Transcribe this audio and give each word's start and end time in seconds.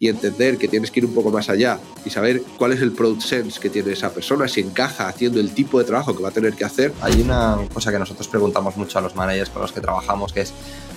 y 0.00 0.08
entender 0.08 0.58
que 0.58 0.68
tienes 0.68 0.90
que 0.90 1.00
ir 1.00 1.06
un 1.06 1.14
poco 1.14 1.30
más 1.30 1.48
allá 1.48 1.80
y 2.04 2.10
saber 2.10 2.42
cuál 2.56 2.72
es 2.72 2.80
el 2.80 2.92
product 2.92 3.22
sense 3.22 3.58
que 3.58 3.68
tiene 3.68 3.92
esa 3.92 4.12
persona, 4.12 4.46
si 4.46 4.60
encaja 4.60 5.08
haciendo 5.08 5.40
el 5.40 5.52
tipo 5.52 5.78
de 5.78 5.84
trabajo 5.84 6.16
que 6.16 6.22
va 6.22 6.28
a 6.28 6.32
tener 6.32 6.54
que 6.54 6.64
hacer. 6.64 6.92
Hay 7.00 7.20
una 7.20 7.58
cosa 7.72 7.90
que 7.90 7.98
nosotros 7.98 8.28
preguntamos 8.28 8.76
mucho 8.76 8.98
a 8.98 9.02
los 9.02 9.16
managers 9.16 9.50
con 9.50 9.62
los 9.62 9.72
que 9.72 9.80
trabajamos, 9.80 10.32
que 10.32 10.42
es, 10.42 10.52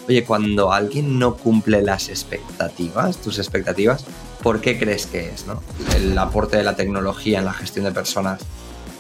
oye, 0.08 0.24
cuando 0.24 0.72
alguien 0.72 1.18
no 1.18 1.36
cumple 1.36 1.82
las 1.82 2.10
expectativas, 2.10 3.18
tus 3.18 3.40
expectativas, 3.40 4.06
¿por 4.44 4.62
qué 4.62 4.78
crees 4.78 5.08
que 5.08 5.30
es? 5.30 5.48
¿no? 5.48 5.64
El 5.96 6.16
aporte 6.18 6.58
de 6.58 6.64
la 6.64 6.76
tecnología 6.76 7.40
en 7.40 7.46
la 7.46 7.54
gestión 7.54 7.86
de 7.86 7.92
personas 7.92 8.42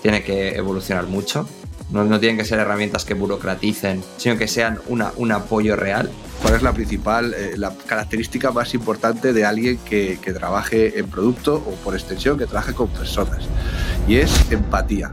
tiene 0.01 0.23
que 0.23 0.55
evolucionar 0.55 1.05
mucho. 1.05 1.47
No, 1.91 2.05
no 2.05 2.19
tienen 2.19 2.37
que 2.37 2.45
ser 2.45 2.59
herramientas 2.59 3.05
que 3.05 3.13
burocraticen, 3.13 4.03
sino 4.17 4.37
que 4.37 4.47
sean 4.47 4.79
una, 4.87 5.11
un 5.17 5.31
apoyo 5.31 5.75
real 5.75 6.09
¿Cuál 6.41 6.55
es 6.55 6.63
la 6.63 6.73
principal, 6.73 7.35
eh, 7.35 7.53
la 7.55 7.71
característica 7.85 8.51
más 8.51 8.73
importante 8.73 9.31
de 9.31 9.45
alguien 9.45 9.77
que, 9.77 10.17
que 10.19 10.33
trabaje 10.33 10.97
en 10.97 11.07
producto 11.07 11.55
o 11.55 11.75
por 11.83 11.93
extensión 11.93 12.37
que 12.37 12.47
trabaje 12.47 12.73
con 12.73 12.87
personas? 12.87 13.47
Y 14.07 14.15
es 14.15 14.51
empatía. 14.51 15.11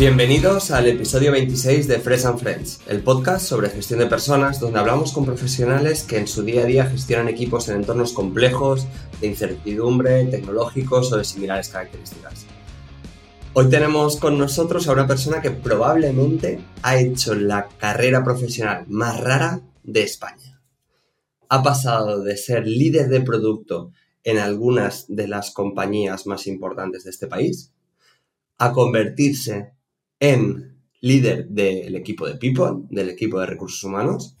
Bienvenidos 0.00 0.70
al 0.70 0.86
episodio 0.86 1.30
26 1.30 1.86
de 1.86 1.98
Fresh 1.98 2.24
and 2.24 2.38
Friends, 2.38 2.80
el 2.88 3.02
podcast 3.02 3.44
sobre 3.44 3.68
gestión 3.68 3.98
de 3.98 4.06
personas 4.06 4.58
donde 4.58 4.78
hablamos 4.78 5.12
con 5.12 5.26
profesionales 5.26 6.04
que 6.04 6.16
en 6.16 6.26
su 6.26 6.42
día 6.42 6.62
a 6.62 6.64
día 6.64 6.86
gestionan 6.86 7.28
equipos 7.28 7.68
en 7.68 7.76
entornos 7.76 8.14
complejos, 8.14 8.86
de 9.20 9.26
incertidumbre, 9.26 10.24
tecnológicos 10.24 11.12
o 11.12 11.18
de 11.18 11.24
similares 11.24 11.68
características. 11.68 12.46
Hoy 13.52 13.68
tenemos 13.68 14.16
con 14.16 14.38
nosotros 14.38 14.88
a 14.88 14.92
una 14.92 15.06
persona 15.06 15.42
que 15.42 15.50
probablemente 15.50 16.60
ha 16.80 16.96
hecho 16.96 17.34
la 17.34 17.68
carrera 17.68 18.24
profesional 18.24 18.86
más 18.88 19.20
rara 19.20 19.60
de 19.82 20.02
España. 20.02 20.62
Ha 21.50 21.62
pasado 21.62 22.22
de 22.22 22.38
ser 22.38 22.66
líder 22.66 23.10
de 23.10 23.20
producto 23.20 23.92
en 24.24 24.38
algunas 24.38 25.04
de 25.08 25.28
las 25.28 25.50
compañías 25.50 26.26
más 26.26 26.46
importantes 26.46 27.04
de 27.04 27.10
este 27.10 27.26
país 27.26 27.74
a 28.56 28.72
convertirse 28.72 29.74
en 30.20 30.78
líder 31.00 31.48
del 31.48 31.96
equipo 31.96 32.26
de 32.26 32.36
People, 32.36 32.86
del 32.90 33.08
equipo 33.08 33.40
de 33.40 33.46
recursos 33.46 33.82
humanos, 33.82 34.36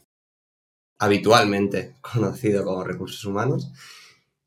habitualmente 0.98 1.96
conocido 2.00 2.64
como 2.64 2.84
recursos 2.84 3.24
humanos, 3.24 3.72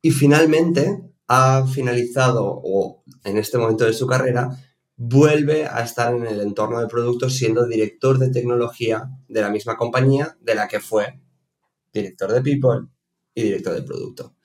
y 0.02 0.12
finalmente 0.12 1.02
ha 1.28 1.66
finalizado 1.66 2.46
o 2.46 3.04
en 3.24 3.38
este 3.38 3.58
momento 3.58 3.86
de 3.86 3.94
su 3.94 4.06
carrera 4.06 4.50
vuelve 4.96 5.66
a 5.66 5.82
estar 5.82 6.14
en 6.14 6.28
el 6.28 6.42
entorno 6.42 6.80
de 6.80 6.88
producto 6.88 7.30
siendo 7.30 7.66
director 7.66 8.20
de 8.20 8.30
tecnología 8.30 9.10
de 9.28 9.42
la 9.42 9.50
misma 9.50 9.76
compañía 9.76 10.38
de 10.42 10.56
la 10.56 10.68
que 10.68 10.80
fue 10.80 11.20
director 11.92 12.32
de 12.32 12.42
people 12.42 12.88
y 13.34 13.44
director 13.44 13.74
de 13.74 13.82
producto. 13.82 14.36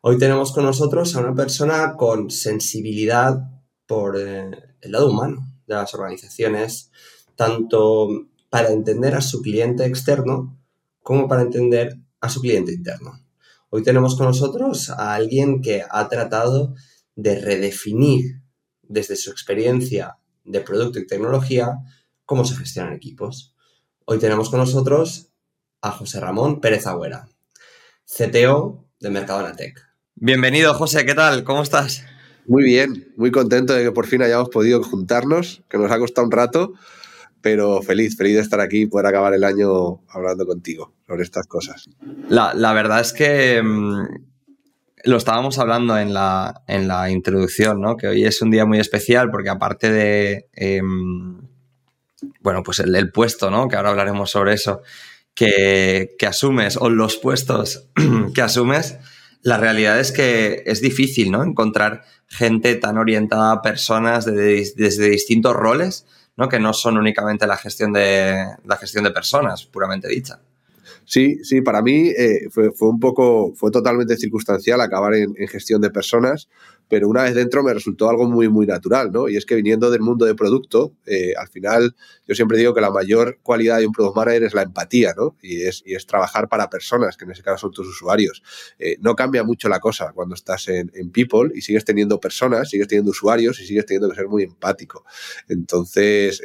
Hoy 0.00 0.18
tenemos 0.18 0.52
con 0.52 0.64
nosotros 0.64 1.14
a 1.14 1.20
una 1.20 1.34
persona 1.34 1.94
con 1.96 2.30
sensibilidad 2.30 3.38
por 3.86 4.18
eh, 4.18 4.50
el 4.80 4.90
lado 4.90 5.10
humano 5.10 5.51
de 5.66 5.74
las 5.74 5.94
organizaciones, 5.94 6.90
tanto 7.36 8.08
para 8.50 8.70
entender 8.70 9.14
a 9.14 9.20
su 9.20 9.40
cliente 9.40 9.84
externo 9.84 10.58
como 11.02 11.28
para 11.28 11.42
entender 11.42 11.98
a 12.20 12.28
su 12.28 12.40
cliente 12.40 12.72
interno. 12.72 13.12
Hoy 13.70 13.82
tenemos 13.82 14.16
con 14.16 14.26
nosotros 14.26 14.90
a 14.90 15.14
alguien 15.14 15.62
que 15.62 15.82
ha 15.88 16.08
tratado 16.08 16.74
de 17.16 17.40
redefinir 17.40 18.42
desde 18.82 19.16
su 19.16 19.30
experiencia 19.30 20.18
de 20.44 20.60
producto 20.60 20.98
y 20.98 21.06
tecnología 21.06 21.78
cómo 22.24 22.44
se 22.44 22.56
gestionan 22.56 22.92
equipos. 22.92 23.54
Hoy 24.04 24.18
tenemos 24.18 24.50
con 24.50 24.60
nosotros 24.60 25.28
a 25.80 25.90
José 25.90 26.20
Ramón 26.20 26.60
Pérez 26.60 26.86
Agüera, 26.86 27.28
CTO 28.04 28.84
de 29.00 29.10
Mercadona 29.10 29.54
Tech. 29.54 29.78
Bienvenido, 30.14 30.74
José, 30.74 31.04
¿qué 31.04 31.14
tal? 31.14 31.42
¿Cómo 31.44 31.62
estás? 31.62 32.04
Muy 32.46 32.64
bien, 32.64 33.12
muy 33.16 33.30
contento 33.30 33.72
de 33.72 33.84
que 33.84 33.92
por 33.92 34.06
fin 34.06 34.22
hayamos 34.22 34.48
podido 34.48 34.82
juntarnos, 34.82 35.62
que 35.68 35.78
nos 35.78 35.90
ha 35.90 35.98
costado 35.98 36.26
un 36.26 36.32
rato, 36.32 36.72
pero 37.40 37.82
feliz, 37.82 38.16
feliz 38.16 38.36
de 38.36 38.40
estar 38.40 38.60
aquí 38.60 38.82
y 38.82 38.86
poder 38.86 39.06
acabar 39.06 39.34
el 39.34 39.44
año 39.44 40.00
hablando 40.08 40.46
contigo 40.46 40.92
sobre 41.06 41.22
estas 41.22 41.46
cosas. 41.46 41.88
La, 42.28 42.72
verdad 42.72 43.00
es 43.00 43.12
que 43.12 43.60
mm, 43.62 44.06
lo 45.04 45.16
estábamos 45.16 45.58
hablando 45.58 45.98
en 45.98 46.14
la, 46.14 46.62
en 46.66 46.88
la 46.88 47.10
introducción, 47.10 47.80
¿no? 47.80 47.96
Que 47.96 48.06
hoy 48.06 48.24
es 48.24 48.40
un 48.42 48.50
día 48.50 48.64
muy 48.64 48.78
especial 48.78 49.30
porque 49.30 49.50
aparte 49.50 49.90
de, 49.90 50.48
em, 50.52 51.40
bueno, 52.40 52.62
pues 52.62 52.78
el, 52.80 53.10
puesto, 53.10 53.50
¿no? 53.50 53.68
Que 53.68 53.76
ahora 53.76 53.90
hablaremos 53.90 54.30
sobre 54.30 54.54
eso, 54.54 54.82
que, 55.34 56.14
asumes, 56.26 56.76
o 56.76 56.88
los 56.88 57.16
puestos 57.16 57.88
que 58.34 58.42
asumes, 58.42 58.98
la 59.42 59.56
realidad 59.56 59.98
es 59.98 60.12
que 60.12 60.62
es 60.66 60.80
difícil, 60.80 61.30
¿no? 61.30 61.42
Encontrar 61.42 62.04
gente 62.28 62.76
tan 62.76 62.96
orientada 62.96 63.52
a 63.52 63.62
personas 63.62 64.24
desde 64.24 65.08
distintos 65.08 65.54
roles, 65.54 66.06
¿no? 66.36 66.48
Que 66.48 66.60
no 66.60 66.72
son 66.72 66.96
únicamente 66.96 67.46
la 67.46 67.56
gestión 67.56 67.92
de, 67.92 68.46
la 68.64 68.76
gestión 68.76 69.04
de 69.04 69.10
personas, 69.10 69.66
puramente 69.66 70.08
dicha. 70.08 70.40
Sí, 71.04 71.40
sí, 71.42 71.60
para 71.60 71.82
mí 71.82 72.08
eh, 72.08 72.48
fue, 72.50 72.70
un 72.88 73.00
poco, 73.00 73.52
fue 73.54 73.70
totalmente 73.70 74.16
circunstancial 74.16 74.80
acabar 74.80 75.14
en, 75.14 75.34
gestión 75.48 75.80
de 75.80 75.90
personas, 75.90 76.48
pero 76.92 77.08
una 77.08 77.22
vez 77.22 77.34
dentro 77.34 77.62
me 77.62 77.72
resultó 77.72 78.10
algo 78.10 78.28
muy, 78.28 78.50
muy 78.50 78.66
natural, 78.66 79.10
¿no? 79.10 79.26
Y 79.26 79.38
es 79.38 79.46
que 79.46 79.54
viniendo 79.54 79.90
del 79.90 80.02
mundo 80.02 80.26
de 80.26 80.34
producto, 80.34 80.94
eh, 81.06 81.32
al 81.38 81.48
final 81.48 81.96
yo 82.28 82.34
siempre 82.34 82.58
digo 82.58 82.74
que 82.74 82.82
la 82.82 82.90
mayor 82.90 83.38
cualidad 83.42 83.78
de 83.78 83.86
un 83.86 83.94
product 83.94 84.14
manager 84.14 84.42
es 84.42 84.52
la 84.52 84.60
empatía, 84.60 85.14
¿no? 85.16 85.34
Y 85.40 85.62
es, 85.62 85.82
y 85.86 85.94
es 85.94 86.04
trabajar 86.04 86.50
para 86.50 86.68
personas, 86.68 87.16
que 87.16 87.24
en 87.24 87.30
ese 87.30 87.42
caso 87.42 87.56
son 87.56 87.70
tus 87.70 87.88
usuarios. 87.88 88.42
Eh, 88.78 88.98
no 89.00 89.16
cambia 89.16 89.42
mucho 89.42 89.70
la 89.70 89.80
cosa 89.80 90.12
cuando 90.12 90.34
estás 90.34 90.68
en, 90.68 90.92
en, 90.92 91.10
People 91.10 91.50
y 91.54 91.62
sigues 91.62 91.86
teniendo 91.86 92.20
personas, 92.20 92.68
sigues 92.68 92.88
teniendo 92.88 93.12
usuarios 93.12 93.58
y 93.58 93.64
sigues 93.64 93.86
teniendo 93.86 94.10
que 94.10 94.16
ser 94.16 94.28
muy 94.28 94.42
empático. 94.42 95.06
Entonces, 95.48 96.42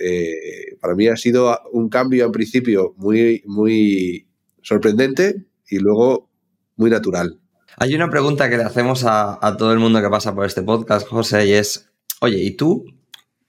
para 0.79 0.95
mí 0.95 1.09
ha 1.09 1.17
sido 1.17 1.59
un 1.73 1.89
cambio 1.89 2.25
en 2.25 2.31
principio 2.31 2.93
muy, 2.95 3.43
muy 3.45 4.29
sorprendente 4.61 5.43
y 5.69 5.79
luego 5.79 6.29
muy 6.77 6.89
natural. 6.89 7.37
Hay 7.79 7.93
una 7.93 8.09
pregunta 8.09 8.49
que 8.49 8.57
le 8.57 8.63
hacemos 8.63 9.03
a, 9.05 9.55
todo 9.55 9.71
el 9.71 9.77
mundo 9.77 10.01
que 10.01 10.09
pasa 10.09 10.33
por 10.33 10.47
este 10.47 10.63
podcast, 10.63 11.07
José, 11.07 11.45
y 11.45 11.53
es, 11.53 11.91
oye, 12.21 12.39
¿y 12.39 12.57
tú 12.57 12.85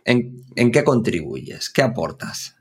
en, 0.04 0.44
qué 0.70 0.84
contribuyes? 0.84 1.70
¿Qué 1.70 1.80
aportas? 1.80 2.56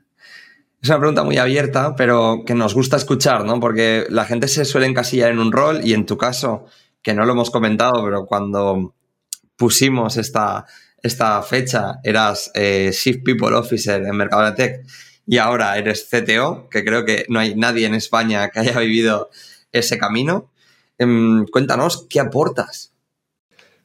Es 0.80 0.88
una 0.88 0.98
pregunta 0.98 1.24
muy 1.24 1.36
abierta, 1.36 1.94
pero 1.94 2.42
que 2.46 2.54
nos 2.54 2.72
gusta 2.72 2.96
escuchar, 2.96 3.44
¿no? 3.44 3.60
Porque 3.60 4.06
la 4.08 4.24
gente 4.24 4.48
se 4.48 4.64
suele 4.64 4.86
encasillar 4.86 5.30
en 5.30 5.40
un 5.40 5.52
rol 5.52 5.82
y 5.84 5.92
en 5.92 6.06
tu 6.06 6.16
caso, 6.16 6.64
que 7.02 7.12
no 7.12 7.26
lo 7.26 7.32
hemos 7.32 7.50
comentado, 7.50 8.02
pero 8.02 8.24
cuando 8.24 8.94
pusimos 9.56 10.16
esta, 10.16 10.64
esta 11.02 11.42
fecha, 11.42 11.96
eras 12.02 12.50
eh, 12.54 12.92
Chief 12.94 13.18
People 13.22 13.54
Officer 13.54 14.00
en 14.06 14.16
Mercado 14.16 14.54
Tech 14.54 14.86
y 15.26 15.36
ahora 15.36 15.76
eres 15.76 16.08
CTO, 16.10 16.70
que 16.70 16.82
creo 16.82 17.04
que 17.04 17.26
no 17.28 17.40
hay 17.40 17.54
nadie 17.56 17.86
en 17.86 17.94
España 17.94 18.48
que 18.48 18.60
haya 18.60 18.78
vivido 18.80 19.28
ese 19.70 19.98
camino. 19.98 20.50
Em, 20.98 21.46
cuéntanos, 21.46 22.06
¿qué 22.10 22.20
aportas? 22.20 22.92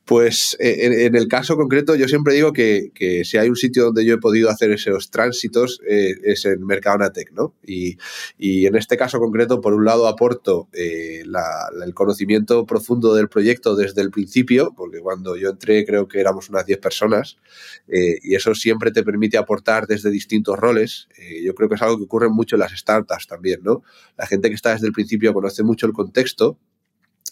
Pues 0.05 0.57
eh, 0.59 1.05
en, 1.05 1.15
el 1.15 1.29
caso 1.29 1.55
concreto 1.55 1.95
yo 1.95 2.09
siempre 2.09 2.33
digo 2.33 2.51
que, 2.51 2.91
si 3.23 3.37
hay 3.37 3.47
un 3.47 3.55
sitio 3.55 3.85
donde 3.85 4.03
yo 4.03 4.15
he 4.15 4.17
podido 4.17 4.49
hacer 4.49 4.69
esos 4.71 5.09
tránsitos 5.09 5.79
eh, 5.87 6.15
es 6.23 6.43
en 6.43 6.65
Mercadonatec, 6.65 7.31
¿no? 7.31 7.55
Y, 7.65 7.97
en 8.37 8.75
este 8.75 8.97
caso 8.97 9.19
concreto, 9.19 9.61
por 9.61 9.73
un 9.73 9.85
lado 9.85 10.07
aporto 10.07 10.67
eh, 10.73 11.23
el 11.85 11.93
conocimiento 11.93 12.65
profundo 12.65 13.13
del 13.15 13.29
proyecto 13.29 13.77
desde 13.77 14.01
el 14.01 14.11
principio, 14.11 14.73
porque 14.75 14.99
cuando 14.99 15.37
yo 15.37 15.51
entré 15.51 15.85
creo 15.85 16.09
que 16.09 16.19
éramos 16.19 16.49
unas 16.49 16.65
10 16.65 16.79
personas 16.79 17.37
y 17.87 18.35
eso 18.35 18.55
siempre 18.55 18.91
te 18.91 19.03
permite 19.03 19.37
aportar 19.37 19.87
desde 19.87 20.09
distintos 20.09 20.59
roles. 20.59 21.07
yo 21.43 21.53
creo 21.55 21.69
que 21.69 21.75
es 21.75 21.81
algo 21.81 21.97
que 21.97 22.03
ocurre 22.03 22.29
mucho 22.29 22.57
en 22.57 22.61
las 22.61 22.77
startups 22.77 23.27
también, 23.27 23.61
¿no? 23.63 23.83
La 24.17 24.27
gente 24.27 24.49
que 24.49 24.55
está 24.55 24.73
desde 24.73 24.87
el 24.87 24.93
principio 24.93 25.33
conoce 25.33 25.63
mucho 25.63 25.85
el 25.85 25.93
contexto 25.93 26.57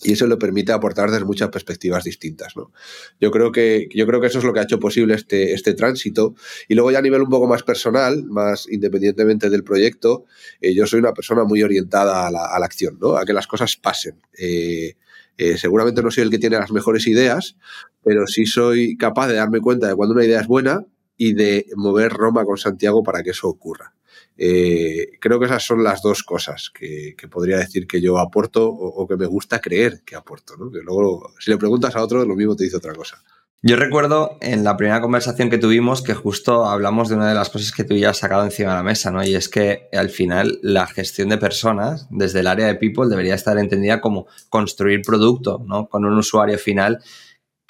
y 0.04 0.14
eso 0.14 0.28
le 0.28 0.38
permite 0.38 0.72
aportar 0.72 1.12
desde 1.12 1.26
muchas 1.26 1.50
perspectivas 1.50 2.04
distintas. 2.04 2.56
¿no? 2.56 2.72
Yo, 3.20 3.32
creo 3.32 3.52
que, 3.52 3.88
yo 3.94 4.06
creo 4.08 4.20
que 4.20 4.28
eso 4.28 4.40
es 4.40 4.44
lo 4.44 4.54
que 4.54 4.60
ha 4.60 4.64
hecho 4.64 4.80
posible 4.80 5.14
este, 5.14 5.54
este 5.54 5.74
tránsito. 5.74 6.36
Y 6.68 6.76
luego 6.76 6.92
ya 6.92 7.00
a 7.00 7.02
nivel 7.02 7.22
un 7.22 7.30
poco 7.30 7.48
más 7.48 7.64
personal, 7.64 8.24
más 8.26 8.68
independientemente 8.70 9.50
del 9.50 9.64
proyecto, 9.64 10.26
eh, 10.60 10.74
yo 10.74 10.88
soy 10.88 11.00
una 11.00 11.14
persona 11.14 11.44
muy 11.44 11.62
orientada 11.64 12.28
a 12.28 12.32
la, 12.32 12.66
acción, 12.66 12.98
¿no? 13.00 13.18
a 13.18 13.26
que 13.26 13.34
las 13.34 13.48
cosas 13.48 13.76
pasen. 13.76 14.22
Eh, 14.38 14.96
eh, 15.38 15.58
seguramente 15.58 16.02
no 16.02 16.12
soy 16.12 16.24
el 16.24 16.30
que 16.30 16.40
tiene 16.40 16.58
las 16.58 16.72
mejores 16.72 17.08
ideas, 17.08 17.58
pero 18.04 18.28
sí 18.28 18.46
soy 18.46 18.98
capaz 18.98 19.28
de 19.28 19.36
darme 19.36 19.60
cuenta 19.60 19.88
de 19.88 19.96
cuando 19.96 20.14
una 20.14 20.26
idea 20.26 20.42
es 20.42 20.48
buena 20.48 20.86
y 21.18 21.34
de 21.34 21.68
mover 21.76 22.12
Roma 22.12 22.46
con 22.46 22.58
Santiago 22.58 23.04
para 23.04 23.24
que 23.24 23.32
eso 23.32 23.48
ocurra. 23.48 23.94
Eh, 24.38 25.18
creo 25.20 25.40
que 25.40 25.46
esas 25.46 25.64
son 25.64 25.84
las 25.84 26.02
dos 26.02 26.24
cosas 26.24 26.72
que, 26.74 27.16
podría 27.30 27.58
decir 27.58 27.88
que 27.88 28.02
yo 28.02 28.18
aporto 28.18 28.68
o, 28.68 29.08
que 29.08 29.18
me 29.18 29.26
gusta 29.26 29.60
creer 29.60 30.02
que 30.06 30.16
aporto. 30.16 30.56
¿no? 30.58 30.72
Que 30.72 30.80
luego, 30.80 31.34
si 31.40 31.52
le 31.52 31.58
preguntas 31.58 31.96
a 31.96 32.04
otro, 32.04 32.26
lo 32.26 32.36
mismo 32.36 32.56
te 32.56 32.64
dice 32.64 32.78
otra 32.78 32.94
cosa. 32.94 33.22
Yo 33.64 33.76
recuerdo 33.76 34.40
en 34.42 34.64
la 34.64 34.76
primera 34.76 35.02
conversación 35.02 35.52
que 35.52 35.60
tuvimos 35.60 36.02
que 36.02 36.16
justo 36.16 36.66
hablamos 36.66 37.10
de 37.10 37.16
una 37.16 37.30
de 37.30 37.36
las 37.36 37.52
cosas 37.52 37.72
que 37.72 37.84
tú 37.84 37.96
ya 37.96 38.10
has 38.10 38.18
sacado 38.18 38.44
encima 38.44 38.72
de 38.72 38.78
la 38.78 38.84
mesa, 38.84 39.12
¿no? 39.12 39.24
Y 39.24 39.36
es 39.36 39.50
que 39.50 39.88
al 39.94 40.10
final 40.10 40.58
la 40.64 40.88
gestión 40.88 41.30
de 41.30 41.38
personas 41.38 42.08
desde 42.10 42.40
el 42.40 42.48
área 42.48 42.66
de 42.66 42.74
people 42.74 43.08
debería 43.08 43.36
estar 43.36 43.60
entendida 43.60 44.02
como 44.02 44.26
construir 44.50 45.04
producto, 45.04 45.64
¿no? 45.68 45.88
Con 45.90 46.06
un 46.06 46.18
usuario 46.18 46.58
final 46.58 47.04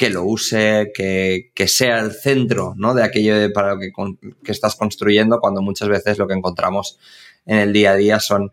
que 0.02 0.10
lo 0.10 0.24
use, 0.24 0.92
que, 0.94 1.68
sea 1.68 2.00
el 2.00 2.12
centro, 2.12 2.74
¿no? 2.76 2.94
De 2.94 3.04
aquello 3.04 3.36
para 3.54 3.76
lo 3.76 3.80
que, 3.80 3.92
que 4.44 4.52
estás 4.52 4.76
construyendo, 4.76 5.40
cuando 5.40 5.62
muchas 5.62 5.90
veces 5.90 6.18
lo 6.18 6.28
que 6.28 6.34
encontramos 6.34 6.98
en 7.46 7.60
el 7.60 7.72
día 7.72 7.92
a 7.92 7.96
día 7.96 8.20
son 8.20 8.52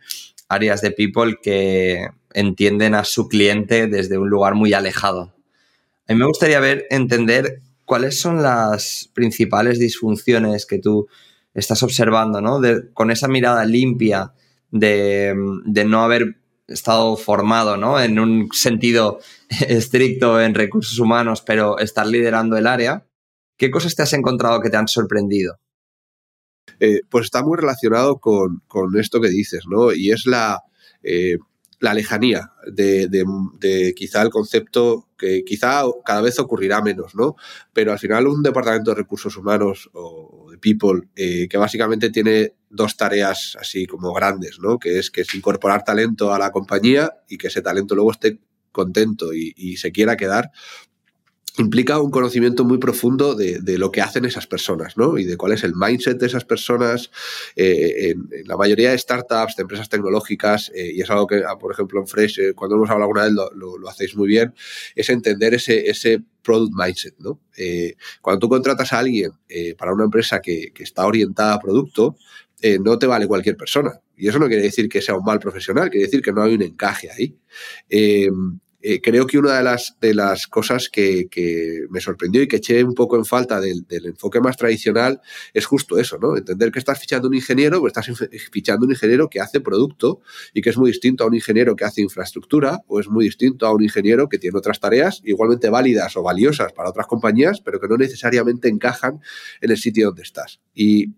áreas 0.49 0.83
de 0.83 0.91
people 0.91 1.39
que 1.43 2.07
entienden 2.35 2.95
a 2.95 3.05
su 3.05 3.29
cliente 3.29 3.87
desde 3.87 4.19
un 4.19 4.29
lugar 4.29 4.55
muy 4.55 4.75
alejado 4.75 5.33
a 6.09 6.15
mí 6.15 6.19
me 6.19 6.27
gustaría 6.27 6.59
ver, 6.59 6.87
entender 6.89 7.61
cuáles 7.85 8.19
son 8.19 8.43
las 8.43 9.11
principales 9.13 9.79
disfunciones 9.79 10.65
que 10.65 10.79
tú 10.79 11.07
estás 11.53 11.83
observando, 11.83 12.41
¿no? 12.41 12.61
con 12.95 13.11
esa 13.11 13.29
mirada 13.29 13.67
limpia 13.67 14.33
de, 14.71 15.35
no 15.87 16.03
haber 16.03 16.39
estado 16.69 17.17
formado, 17.17 17.77
¿no? 17.77 18.01
En 18.01 18.19
un 18.19 18.49
sentido 18.53 19.21
estricto 19.49 20.41
en 20.41 20.55
recursos 20.55 20.99
humanos, 20.99 21.43
pero 21.45 21.79
estar 21.79 22.07
liderando 22.07 22.57
el 22.57 22.67
área. 22.67 23.07
¿Qué 23.57 23.71
cosas 23.71 23.95
te 23.97 24.03
has 24.03 24.13
encontrado 24.13 24.61
que 24.61 24.71
te 24.71 24.77
han 24.77 24.87
sorprendido? 24.87 25.59
Eh, 26.81 27.01
pues 27.09 27.25
está 27.25 27.43
muy 27.43 27.57
relacionado 27.57 28.19
con, 28.19 28.63
esto 28.99 29.21
que 29.21 29.29
dices, 29.29 29.65
¿no? 29.69 29.93
Y 29.93 30.13
es 30.13 30.27
la, 30.27 30.63
eh, 31.03 31.39
la 31.81 31.95
lejanía 31.95 32.53
de, 32.67 33.95
quizá 33.97 34.23
el 34.23 34.31
concepto 34.31 35.09
que 35.17 35.43
quizá 35.45 35.83
cada 36.05 36.21
vez 36.21 36.39
ocurrirá 36.39 36.81
menos, 36.83 37.15
¿no? 37.15 37.35
Pero 37.73 37.93
al 37.93 37.99
final 37.99 38.29
un 38.29 38.43
departamento 38.43 38.93
de 38.93 38.99
recursos 38.99 39.37
humanos 39.37 39.91
o 39.93 40.48
people 40.59 41.09
eh, 41.17 41.49
que 41.49 41.57
básicamente 41.57 42.11
tiene 42.11 42.55
dos 42.71 42.97
tareas 42.97 43.57
así 43.61 43.87
como 43.87 44.13
grandes, 44.13 44.59
¿no? 44.61 44.79
Que 44.79 44.99
es 44.99 45.11
que 45.11 45.23
es 45.23 45.35
incorporar 45.35 45.85
talento 45.85 46.33
a 46.33 46.39
la 46.39 46.51
compañía 46.51 47.13
y 47.29 47.39
que 47.39 47.49
ese 47.49 47.63
talento 47.63 47.95
luego 47.95 48.13
esté 48.13 48.39
contento 48.73 49.33
y 49.33 49.77
se 49.77 49.91
quiera 49.91 50.17
quedar, 50.17 50.53
implica 51.59 52.01
un 52.01 52.11
conocimiento 52.11 52.65
muy 52.65 52.79
profundo 52.79 53.35
de, 53.35 53.79
lo 53.79 53.91
que 53.91 54.01
hacen 54.01 54.25
esas 54.25 54.47
personas, 54.47 54.97
¿no? 54.97 55.19
Y 55.19 55.25
de 55.25 55.37
cuál 55.37 55.53
es 55.53 55.65
el 55.65 55.75
mindset 55.75 56.19
de 56.19 56.27
esas 56.27 56.45
personas. 56.45 57.11
Eh, 57.57 58.11
en, 58.11 58.29
la 58.47 58.57
mayoría 58.57 58.91
de 58.91 58.99
startups, 58.99 59.57
de 59.57 59.63
empresas 59.63 59.89
tecnológicas, 59.89 60.71
eh, 60.75 60.93
y 60.95 61.01
es 61.01 61.11
algo 61.11 61.27
que, 61.27 61.43
ah, 61.47 61.59
por 61.59 61.73
ejemplo, 61.73 62.01
en 62.01 62.07
Fresh, 62.07 62.41
eh, 62.41 62.53
cuando 62.55 62.77
hemos 62.77 62.91
hablado 62.91 63.11
alguna 63.11 63.25
vez, 63.25 63.33
lo, 63.55 63.89
hacéis 63.89 64.17
muy 64.17 64.29
bien, 64.29 64.55
es 64.95 65.09
entender 65.11 65.55
ese, 65.55 65.89
ese 65.91 66.23
product 66.43 66.73
mindset, 66.75 67.15
¿no? 67.19 67.41
cuando 68.23 68.39
tú 68.39 68.49
contratas 68.49 68.93
a 68.93 69.01
alguien 69.01 69.33
para 69.77 69.93
una 69.93 70.05
empresa 70.05 70.41
que, 70.41 70.71
que, 70.73 70.85
está 70.85 71.07
orientada 71.07 71.55
a 71.55 71.59
producto, 71.59 72.17
no 72.81 72.99
te 72.99 73.07
vale 73.07 73.27
cualquier 73.27 73.57
persona. 73.57 74.01
Y 74.19 74.29
eso 74.29 74.39
no 74.41 74.49
quiere 74.49 74.63
decir 74.63 74.89
que 74.89 75.01
sea 75.01 75.15
un 75.15 75.25
mal 75.25 75.39
profesional, 75.39 75.91
quiere 75.91 76.07
decir 76.07 76.21
que 76.21 76.33
no 76.33 76.43
hay 76.43 76.55
un 76.55 76.63
encaje 76.63 77.09
ahí. 77.11 77.37
Eh, 77.89 78.29
creo 79.03 79.27
que 79.27 79.39
una 79.39 79.57
de 79.57 79.65
las, 79.65 79.97
de 80.01 80.15
las 80.15 80.47
cosas 80.47 80.89
que, 80.89 81.29
me 81.91 82.01
sorprendió 82.01 82.43
y 82.43 82.49
que 82.49 82.57
eché 82.57 82.83
un 82.85 82.95
poco 82.95 83.17
en 83.17 83.25
falta 83.25 83.61
del, 83.61 83.85
enfoque 83.89 84.41
más 84.41 84.57
tradicional 84.57 85.21
es 85.53 85.67
justo 85.67 85.99
eso, 85.99 86.19
¿no? 86.19 86.37
Entender 86.37 86.71
que 86.71 86.79
estás 86.79 86.99
fichando 86.99 87.29
un 87.29 87.35
ingeniero, 87.35 87.81
pues 87.81 87.97
estás 87.97 88.29
fichando 88.53 88.87
un 88.87 88.93
ingeniero 88.93 89.29
que 89.29 89.41
hace 89.41 89.61
producto 89.61 90.21
y 90.55 90.63
que 90.63 90.71
es 90.71 90.79
muy 90.79 90.91
distinto 90.91 91.25
a 91.25 91.27
un 91.27 91.35
ingeniero 91.35 91.77
que 91.77 91.85
hace 91.85 92.03
infraestructura 92.03 92.81
o 92.87 93.01
es 93.01 93.09
muy 93.09 93.25
distinto 93.25 93.67
a 93.67 93.75
un 93.75 93.83
ingeniero 93.83 94.29
que 94.29 94.39
tiene 94.39 94.59
otras 94.59 94.81
tareas 94.81 95.21
igualmente 95.25 95.71
válidas 95.71 96.17
o 96.17 96.23
valiosas 96.23 96.73
para 96.73 96.91
otras 96.91 97.07
compañías, 97.07 97.61
pero 97.61 97.81
que 97.81 97.89
no 97.89 97.97
necesariamente 97.97 98.69
encajan 98.69 99.21
en 99.61 99.71
el 99.71 99.77
sitio 99.77 100.07
donde 100.07 100.23
estás. 100.23 100.61
Y 100.75 101.15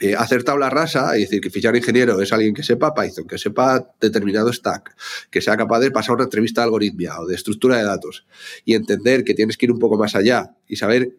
eh, 0.00 0.14
hacer 0.14 0.44
tabla 0.44 0.70
rasa, 0.70 1.16
es 1.16 1.22
decir, 1.22 1.40
que 1.40 1.50
fichar 1.50 1.74
ingeniero 1.74 2.20
es 2.22 2.32
alguien 2.32 2.54
que 2.54 2.62
sepa 2.62 2.94
Python, 2.94 3.26
que 3.26 3.36
sepa 3.36 3.94
determinado 4.00 4.52
stack, 4.52 4.94
que 5.30 5.40
sea 5.40 5.56
capaz 5.56 5.80
de 5.80 5.90
pasar 5.90 6.14
una 6.14 6.24
entrevista 6.24 6.60
de 6.60 6.66
algoritmia 6.66 7.18
o 7.20 7.26
de 7.26 7.34
estructura 7.34 7.78
de 7.78 7.84
datos 7.84 8.24
y 8.64 8.74
entender 8.74 9.24
que 9.24 9.34
tienes 9.34 9.56
que 9.56 9.66
ir 9.66 9.72
un 9.72 9.78
poco 9.78 9.98
más 9.98 10.14
allá 10.14 10.54
y 10.68 10.76
saber 10.76 11.16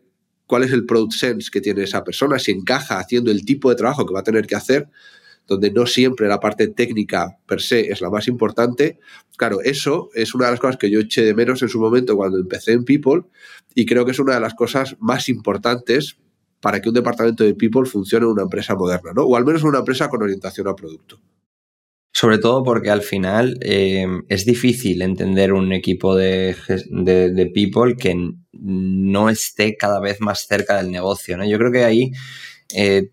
cuál 0.48 0.64
es 0.64 0.72
el 0.72 0.86
product 0.86 1.14
sense 1.14 1.52
que 1.52 1.62
tiene 1.62 1.84
esa 1.84 2.04
persona, 2.04 2.40
si 2.40 2.52
encaja 2.52 3.00
haciendo 3.00 3.32
el 3.32 3.46
tipo 3.46 3.70
de 3.70 3.76
trabajo 3.76 4.06
que 4.06 4.14
va 4.14 4.22
a 4.22 4.24
tener 4.24 4.48
que 4.48 4.56
hacer, 4.56 4.90
donde 5.46 5.72
no 5.72 5.86
siempre 5.86 6.28
la 6.28 6.40
parte 6.40 6.68
técnica 6.68 7.38
per 7.46 7.62
se 7.62 7.92
es 7.92 8.02
la 8.02 8.10
más 8.10 8.28
importante. 8.28 9.00
Claro, 9.36 9.62
eso 9.62 10.10
es 10.14 10.34
una 10.34 10.46
de 10.46 10.52
las 10.52 10.60
cosas 10.60 10.78
que 10.78 10.90
yo 10.90 11.00
eché 11.00 11.24
de 11.24 11.34
menos 11.34 11.62
en 11.62 11.70
su 11.70 11.80
momento 11.80 12.16
cuando 12.16 12.40
empecé 12.40 12.72
en 12.72 12.86
People 12.86 13.24
y 13.76 13.86
creo 13.86 14.06
que 14.06 14.12
es 14.12 14.20
una 14.20 14.36
de 14.36 14.40
las 14.40 14.54
cosas 14.54 14.96
más 15.00 15.28
importantes 15.28 16.18
para 16.62 16.82
que 16.82 16.90
un 16.90 16.96
departamento 16.96 17.44
de 17.44 17.56
people 17.56 17.86
funcione 17.86 18.26
en 18.26 18.32
una 18.32 18.44
empresa 18.44 18.76
moderna, 18.76 19.12
¿no? 19.16 19.24
O 19.24 19.36
al 19.36 19.46
menos 19.46 19.62
en 19.62 19.70
una 19.70 19.80
empresa 19.80 20.10
con 20.10 20.22
orientación 20.22 20.68
a 20.68 20.76
producto. 20.76 21.20
Sobre 22.12 22.40
todo 22.40 22.64
porque 22.64 22.90
al 22.90 23.02
final 23.02 23.58
eh, 23.62 24.06
es 24.28 24.46
difícil 24.46 25.02
entender 25.02 25.54
un 25.54 25.72
equipo 25.72 26.16
de, 26.16 26.56
people 27.54 27.96
que 27.96 28.34
no 28.52 29.30
esté 29.30 29.78
cada 29.78 30.00
vez 30.00 30.20
más 30.20 30.46
cerca 30.48 30.78
del 30.78 30.92
negocio. 30.92 31.38
¿no? 31.38 31.46
Yo 31.46 31.58
creo 31.58 31.72
que 31.72 31.84
ahí 31.86 32.12
eh, 32.76 33.12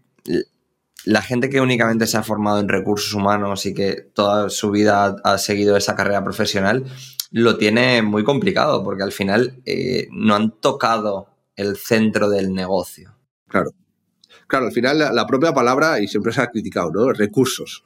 la 1.04 1.22
gente 1.22 1.48
que 1.48 1.60
únicamente 1.60 2.06
se 2.06 2.16
ha 2.16 2.25
formado 2.25 2.58
en 2.58 2.69
recursos 2.69 3.14
humanos 3.14 3.64
y 3.66 3.75
que 3.75 3.94
toda 4.12 4.50
su 4.50 4.72
vida 4.72 5.16
ha, 5.22 5.38
seguido 5.38 5.76
esa 5.76 5.94
carrera 5.94 6.25
profesional 6.25 6.84
lo 7.31 7.58
tiene 7.58 8.02
muy 8.02 8.25
complicado 8.25 8.82
porque 8.82 9.04
al 9.04 9.12
final 9.12 9.60
eh, 9.66 10.08
no 10.10 10.34
han 10.34 10.50
tocado 10.60 11.28
el 11.54 11.76
centro 11.76 12.28
del 12.28 12.52
negocio. 12.52 13.16
Claro. 13.48 13.70
Claro, 14.46 14.66
al 14.66 14.72
final 14.72 14.98
la, 14.98 15.26
propia 15.26 15.52
palabra, 15.52 16.00
y 16.00 16.08
siempre 16.08 16.32
se 16.32 16.43
ha 16.43 16.48
criticado, 16.48 16.90
¿no? 16.90 17.12
Recursos. 17.12 17.84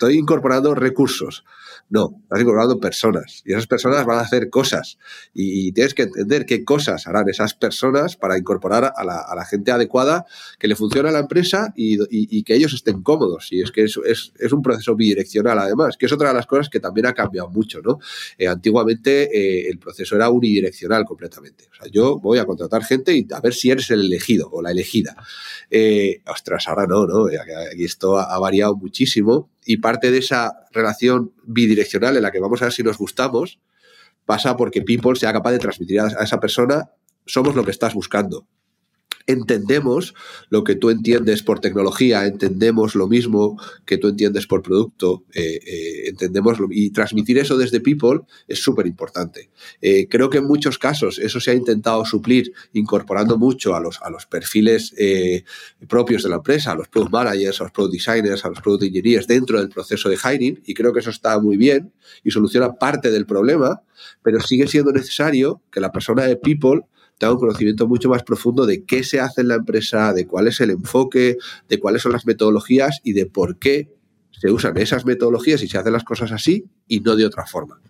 Estoy 0.00 0.16
incorporando 0.16 0.74
recursos. 0.74 1.44
No, 1.90 2.20
estás 2.22 2.40
incorporando 2.40 2.80
personas 2.80 3.42
y 3.44 3.52
esas 3.52 3.66
personas 3.66 4.06
van 4.06 4.18
a 4.18 4.22
hacer 4.22 4.48
cosas 4.48 4.96
y, 5.34 5.72
tienes 5.72 5.92
que 5.92 6.04
entender 6.04 6.46
qué 6.46 6.64
cosas 6.64 7.06
harán 7.06 7.28
esas 7.28 7.52
personas 7.52 8.16
para 8.16 8.38
incorporar 8.38 8.94
a 8.96 9.04
la, 9.04 9.44
gente 9.44 9.72
adecuada 9.72 10.24
que 10.58 10.68
le 10.68 10.76
funcione 10.76 11.10
a 11.10 11.12
la 11.12 11.18
empresa 11.18 11.74
y, 11.76 12.42
que 12.44 12.54
ellos 12.54 12.72
estén 12.72 13.02
cómodos. 13.02 13.48
Y 13.52 13.60
es 13.60 13.72
que 13.72 13.82
es, 13.82 13.98
es, 14.38 14.52
un 14.52 14.62
proceso 14.62 14.96
bidireccional 14.96 15.58
además, 15.58 15.98
que 15.98 16.06
es 16.06 16.12
otra 16.12 16.28
de 16.28 16.34
las 16.34 16.46
cosas 16.46 16.70
que 16.70 16.80
también 16.80 17.04
ha 17.04 17.12
cambiado 17.12 17.50
mucho. 17.50 17.82
¿no? 17.82 17.98
Eh, 18.38 18.48
antiguamente 18.48 19.24
eh, 19.24 19.68
el 19.68 19.78
proceso 19.78 20.16
era 20.16 20.30
unidireccional 20.30 21.04
completamente. 21.04 21.68
O 21.72 21.74
sea, 21.74 21.92
yo 21.92 22.18
voy 22.18 22.38
a 22.38 22.46
contratar 22.46 22.84
gente 22.84 23.14
y 23.14 23.26
a 23.34 23.40
ver 23.40 23.52
si 23.52 23.70
eres 23.70 23.90
el 23.90 24.00
elegido 24.00 24.48
o 24.50 24.62
la 24.62 24.70
elegida. 24.70 25.14
Eh, 25.70 26.22
ostras, 26.26 26.68
ahora 26.68 26.86
no, 26.86 27.04
¿no? 27.04 27.26
Aquí 27.26 27.84
esto 27.84 28.18
ha 28.18 28.38
variado 28.38 28.76
muchísimo 28.76 29.50
y 29.70 29.76
parte 29.76 30.10
de 30.10 30.18
esa 30.18 30.66
relación 30.72 31.32
bidireccional 31.44 32.16
en 32.16 32.24
la 32.24 32.32
que 32.32 32.40
vamos 32.40 32.60
a 32.60 32.64
ver 32.64 32.72
si 32.72 32.82
nos 32.82 32.98
gustamos 32.98 33.60
pasa 34.26 34.56
porque 34.56 34.82
People 34.82 35.14
sea 35.14 35.32
capaz 35.32 35.52
de 35.52 35.60
transmitir 35.60 36.00
a 36.00 36.24
esa 36.24 36.40
persona 36.40 36.90
somos 37.24 37.54
lo 37.54 37.64
que 37.64 37.70
estás 37.70 37.94
buscando 37.94 38.48
entendemos 39.30 40.14
lo 40.48 40.64
que 40.64 40.74
tú 40.74 40.90
entiendes 40.90 41.42
por 41.42 41.60
tecnología, 41.60 42.26
entendemos 42.26 42.94
lo 42.94 43.08
mismo 43.08 43.60
que 43.86 43.98
tú 43.98 44.08
entiendes 44.08 44.46
por 44.46 44.62
producto, 44.62 45.24
eh, 45.34 45.60
eh, 45.66 46.08
entendemos 46.08 46.58
y 46.70 46.90
transmitir 46.90 47.38
eso 47.38 47.56
desde 47.56 47.80
People 47.80 48.20
es 48.46 48.62
súper 48.62 48.86
importante. 48.86 49.50
Eh, 49.80 50.06
creo 50.08 50.30
que 50.30 50.38
en 50.38 50.44
muchos 50.44 50.78
casos 50.78 51.18
eso 51.18 51.40
se 51.40 51.50
ha 51.50 51.54
intentado 51.54 52.04
suplir 52.04 52.52
incorporando 52.72 53.38
mucho 53.38 53.74
a 53.74 53.80
los, 53.80 54.00
a 54.02 54.10
los 54.10 54.26
perfiles 54.26 54.94
propios 55.88 56.22
de 56.22 56.28
la 56.28 56.36
empresa, 56.36 56.72
a 56.72 56.74
los 56.74 56.88
product 56.88 57.12
managers, 57.12 57.60
a 57.60 57.64
los 57.64 57.72
product 57.72 57.94
designers, 57.94 58.44
a 58.44 58.48
los 58.48 58.60
product 58.60 58.84
engineers 58.84 59.26
dentro 59.26 59.58
del 59.58 59.68
proceso 59.68 60.08
de 60.08 60.16
hiring 60.16 60.60
y 60.64 60.74
creo 60.74 60.92
que 60.92 61.00
eso 61.00 61.10
está 61.10 61.38
muy 61.40 61.56
bien 61.56 61.92
y 62.24 62.30
soluciona 62.30 62.74
parte 62.74 63.10
del 63.10 63.26
problema, 63.26 63.82
pero 64.22 64.40
sigue 64.40 64.66
siendo 64.66 64.92
necesario 64.92 65.62
que 65.70 65.80
la 65.80 65.92
persona 65.92 66.24
de 66.24 66.36
People 66.36 66.82
un 67.28 67.38
conocimiento 67.38 67.86
mucho 67.86 68.08
más 68.08 68.22
profundo 68.22 68.64
de 68.64 68.84
qué 68.84 69.04
se 69.04 69.20
hace 69.20 69.42
en 69.42 69.48
la 69.48 69.56
empresa, 69.56 70.12
de 70.12 70.26
cuál 70.26 70.48
es 70.48 70.60
el 70.60 70.70
enfoque, 70.70 71.36
de 71.68 71.78
cuáles 71.78 72.02
son 72.02 72.12
las 72.12 72.24
metodologías 72.24 73.00
y 73.04 73.12
de 73.12 73.26
por 73.26 73.58
qué 73.58 73.94
se 74.30 74.50
usan 74.50 74.76
esas 74.78 75.04
metodologías 75.04 75.62
y 75.62 75.68
se 75.68 75.76
hacen 75.76 75.92
las 75.92 76.04
cosas 76.04 76.32
así 76.32 76.64
y 76.88 77.00
no 77.00 77.16
de 77.16 77.26
otra 77.26 77.46
forma. 77.46 77.80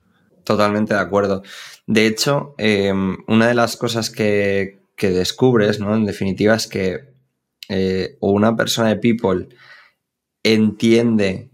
Totalmente 0.42 0.94
de 0.94 1.00
acuerdo. 1.00 1.42
De 1.86 2.06
hecho, 2.06 2.54
em, 2.58 3.18
una 3.28 3.46
de 3.46 3.54
las 3.54 3.76
cosas 3.76 4.10
que, 4.10 4.80
descubres, 5.00 5.80
¿no? 5.80 5.94
En 5.94 6.04
definitiva, 6.04 6.54
es 6.54 6.66
que 6.66 7.14
eh, 7.70 8.18
una 8.20 8.54
persona 8.54 8.90
de 8.90 8.96
People 8.96 9.48
entiende 10.42 11.50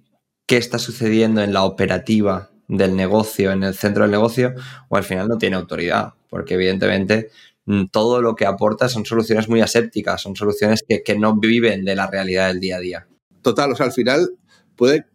qué 0.46 0.56
está 0.56 0.80
sucediendo 0.80 1.42
en 1.42 1.52
la 1.52 1.62
operativa 1.62 2.50
del 2.66 2.96
negocio, 2.96 3.52
en 3.52 3.62
el 3.62 3.74
centro 3.74 4.02
del 4.02 4.10
negocio, 4.10 4.54
o 4.88 4.96
al 4.96 5.04
final 5.04 5.28
no 5.28 5.38
tiene 5.38 5.56
autoridad, 5.56 6.14
porque 6.28 6.54
evidentemente 6.54 7.30
todo 7.90 8.22
lo 8.22 8.36
que 8.36 8.46
aporta 8.46 8.88
son 8.88 9.04
soluciones 9.04 9.48
muy 9.48 9.60
asépticas, 9.60 10.22
son 10.22 10.36
soluciones 10.36 10.84
que, 10.86 11.18
no 11.18 11.36
viven 11.36 11.84
de 11.84 11.96
la 11.96 12.06
realidad 12.06 12.48
del 12.48 12.60
día 12.60 12.76
a 12.76 12.80
día. 12.80 13.08
Total, 13.42 13.72
o 13.72 13.76
sea, 13.76 13.86
al 13.86 13.92
final 13.92 14.30
puede 14.76 15.06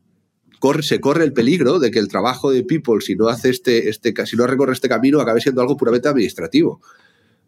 Corre, 0.60 0.84
se 0.84 1.00
corre 1.00 1.24
el 1.24 1.34
peligro 1.34 1.80
de 1.80 1.90
que 1.90 1.98
el 1.98 2.08
trabajo 2.08 2.52
de 2.52 2.64
People, 2.64 3.02
si 3.02 3.16
no 3.16 3.30
hace 3.30 3.50
este, 3.50 3.90
este, 3.90 4.14
si 4.28 4.38
no 4.38 4.46
recorre 4.46 4.74
este 4.74 4.88
camino, 4.88 5.20
acabe 5.20 5.42
siendo 5.42 5.60
algo 5.60 5.76
puramente 5.76 6.08
administrativo. 6.08 6.82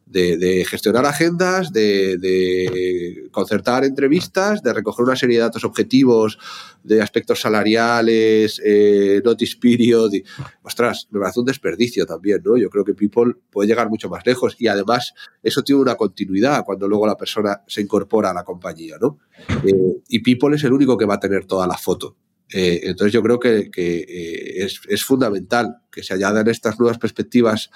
De, 0.06 0.66
gestionar 0.68 1.06
agendas, 1.06 1.72
de, 1.72 3.28
concertar 3.32 3.84
entrevistas, 3.84 4.62
de 4.62 4.74
recoger 4.74 5.06
una 5.06 5.16
serie 5.16 5.38
de 5.38 5.44
datos 5.44 5.64
objetivos, 5.64 6.38
de 6.84 7.02
aspectos 7.02 7.42
salariales, 7.42 8.62
eh, 8.64 9.22
notice 9.24 9.58
period. 9.60 10.14
Y, 10.14 10.24
ostras, 10.62 11.08
me 11.12 11.20
parece 11.20 11.40
un 11.40 11.46
desperdicio 11.46 12.06
también, 12.06 12.42
¿no? 12.44 12.58
Yo 12.58 12.70
creo 12.70 12.84
que 12.84 12.94
People 12.94 13.36
puede 13.50 13.68
llegar 13.68 13.90
mucho 13.90 14.10
más 14.10 14.26
lejos 14.26 14.56
y 14.60 14.68
además 14.68 15.14
eso 15.42 15.64
tiene 15.64 15.82
una 15.82 15.96
continuidad 15.96 16.64
cuando 16.64 16.88
luego 16.88 17.08
la 17.08 17.18
persona 17.18 17.62
se 17.68 17.82
incorpora 17.82 18.32
a 18.32 18.34
la 18.34 18.44
compañía, 18.44 18.98
¿no? 19.00 19.20
Eh, 19.66 20.02
y 20.10 20.20
People 20.20 20.56
es 20.56 20.64
el 20.64 20.74
único 20.74 20.98
que 20.98 21.06
va 21.06 21.16
a 21.16 21.20
tener 21.20 21.46
toda 21.46 21.68
la 21.68 21.78
foto. 21.78 22.16
Eh, 22.54 22.82
entonces 22.84 23.12
yo 23.12 23.24
creo 23.24 23.40
que, 23.40 23.72
eh, 23.76 24.68
es, 24.88 25.04
fundamental 25.04 25.78
que 25.92 26.04
se 26.04 26.14
añadan 26.14 26.48
estas 26.48 26.80
nuevas 26.80 27.00
perspectivas, 27.00 27.72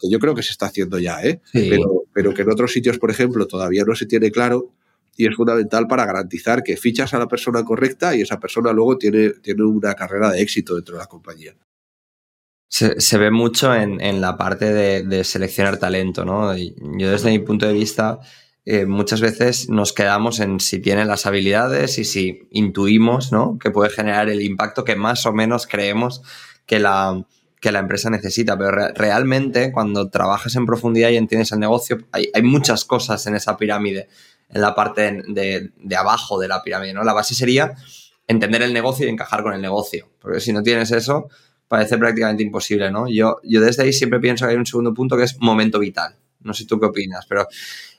que 0.00 0.08
yo 0.08 0.20
creo 0.20 0.34
que 0.36 0.42
se 0.42 0.52
está 0.52 0.66
haciendo 0.66 1.00
ya, 1.00 1.20
¿eh? 1.22 1.40
pero, 2.12 2.32
que 2.32 2.42
en 2.42 2.50
otros 2.50 2.72
sitios, 2.72 2.98
por 2.98 3.10
ejemplo, 3.10 3.46
todavía 3.48 3.82
no 3.84 3.96
se 3.96 4.06
tiene 4.06 4.30
claro 4.30 4.72
y 5.16 5.26
es 5.26 5.34
fundamental 5.34 5.88
para 5.88 6.06
garantizar 6.06 6.62
que 6.62 6.76
fichas 6.76 7.12
a 7.12 7.18
la 7.18 7.26
persona 7.26 7.64
correcta 7.64 8.14
y 8.14 8.22
esa 8.22 8.38
persona 8.38 8.72
luego 8.72 8.98
tiene, 8.98 9.30
tiene 9.30 9.64
una 9.64 9.94
carrera 9.94 10.30
de 10.30 10.40
éxito 10.40 10.76
dentro 10.76 10.94
de 10.94 11.00
la 11.00 11.06
compañía. 11.06 11.54
Se, 12.68 13.18
ve 13.18 13.30
mucho 13.30 13.72
en, 13.74 14.20
la 14.20 14.36
parte 14.36 14.72
de, 14.72 15.04
de, 15.04 15.22
seleccionar 15.22 15.78
talento, 15.78 16.24
¿no? 16.24 16.56
yo 16.56 17.10
desde 17.10 17.30
mi 17.30 17.38
punto 17.38 17.66
de 17.66 17.72
vista 17.72 18.18
eh, 18.66 18.86
muchas 18.86 19.20
veces 19.20 19.68
nos 19.68 19.92
quedamos 19.92 20.40
en 20.40 20.58
si 20.58 20.78
tiene 20.80 21.04
las 21.04 21.26
habilidades 21.26 21.98
y 21.98 22.04
si 22.04 22.48
intuimos 22.50 23.30
¿no? 23.30 23.58
que 23.58 23.70
puede 23.70 23.90
generar 23.90 24.30
el 24.30 24.40
impacto 24.40 24.84
que 24.84 24.96
más 24.96 25.26
o 25.26 25.34
menos 25.34 25.66
creemos 25.66 26.22
que 26.64 26.78
la, 26.78 27.26
que 27.60 27.72
la 27.72 27.80
empresa 27.80 28.08
necesita. 28.08 28.56
Pero 28.56 28.70
realmente 28.94 29.70
cuando 29.70 30.08
trabajas 30.08 30.56
en 30.56 30.64
profundidad 30.64 31.10
y 31.10 31.16
entiendes 31.16 31.52
el 31.52 31.60
negocio, 31.60 31.98
hay, 32.10 32.30
hay 32.32 32.42
muchas 32.42 32.86
cosas 32.86 33.26
en 33.26 33.34
esa 33.34 33.58
pirámide, 33.58 34.08
en 34.48 34.62
la 34.62 34.74
parte 34.74 35.22
de, 35.28 35.72
de, 35.76 35.96
abajo 35.96 36.38
de 36.38 36.48
la 36.48 36.62
pirámide. 36.62 36.94
¿no? 36.94 37.04
La 37.04 37.12
base 37.12 37.34
sería 37.34 37.74
entender 38.26 38.62
el 38.62 38.72
negocio 38.72 39.06
y 39.06 39.10
encajar 39.10 39.42
con 39.42 39.52
el 39.52 39.60
negocio. 39.60 40.08
Porque 40.20 40.40
si 40.40 40.54
no 40.54 40.62
tienes 40.62 40.90
eso, 40.90 41.28
parece 41.68 41.98
prácticamente 41.98 42.42
imposible. 42.42 42.90
¿no? 42.90 43.08
Yo, 43.08 43.40
yo 43.44 43.60
desde 43.60 43.82
ahí 43.82 43.92
siempre 43.92 44.20
pienso 44.20 44.46
que 44.46 44.52
hay 44.52 44.56
un 44.56 44.64
segundo 44.64 44.94
punto 44.94 45.18
que 45.18 45.24
es 45.24 45.38
momento 45.38 45.78
vital. 45.78 46.16
No 46.40 46.54
sé 46.54 46.66
tú 46.66 46.78
qué 46.78 46.86
opinas, 46.86 47.26
pero 47.26 47.46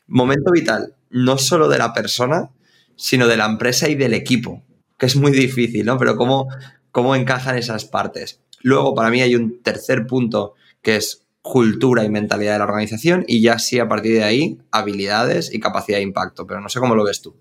momento 0.07 0.51
vital, 0.51 0.95
no 1.09 1.37
solo 1.37 1.67
de 1.67 1.77
la 1.77 1.93
persona, 1.93 2.49
sino 2.95 3.27
de 3.27 3.37
la 3.37 3.45
empresa 3.45 3.89
y 3.89 3.95
del 3.95 4.13
equipo, 4.13 4.63
que 4.97 5.05
es 5.05 5.15
muy 5.15 5.31
difícil, 5.31 5.85
¿no? 5.85 5.97
Pero 5.97 6.15
cómo, 6.15 6.47
cómo 6.91 7.15
encajan 7.15 7.57
esas 7.57 7.85
partes. 7.85 8.41
Luego, 8.61 8.95
para 8.95 9.09
mí 9.09 9.21
hay 9.21 9.35
un 9.35 9.61
tercer 9.61 10.07
punto 10.07 10.53
que 10.81 10.95
es 10.95 11.25
cultura 11.41 12.03
y 12.03 12.09
mentalidad 12.09 12.53
de 12.53 12.59
la 12.59 12.65
organización 12.65 13.23
y 13.27 13.41
ya 13.41 13.59
sí 13.59 13.77
a 13.77 13.87
partir 13.87 14.13
de 14.13 14.23
ahí 14.23 14.57
habilidades 14.71 15.53
y 15.53 15.59
capacidad 15.59 15.99
de 15.99 16.03
impacto, 16.03 16.47
pero 16.47 16.59
no 16.59 16.69
sé 16.69 16.79
cómo 16.79 16.95
lo 16.95 17.03
ves 17.03 17.21
tú. 17.21 17.35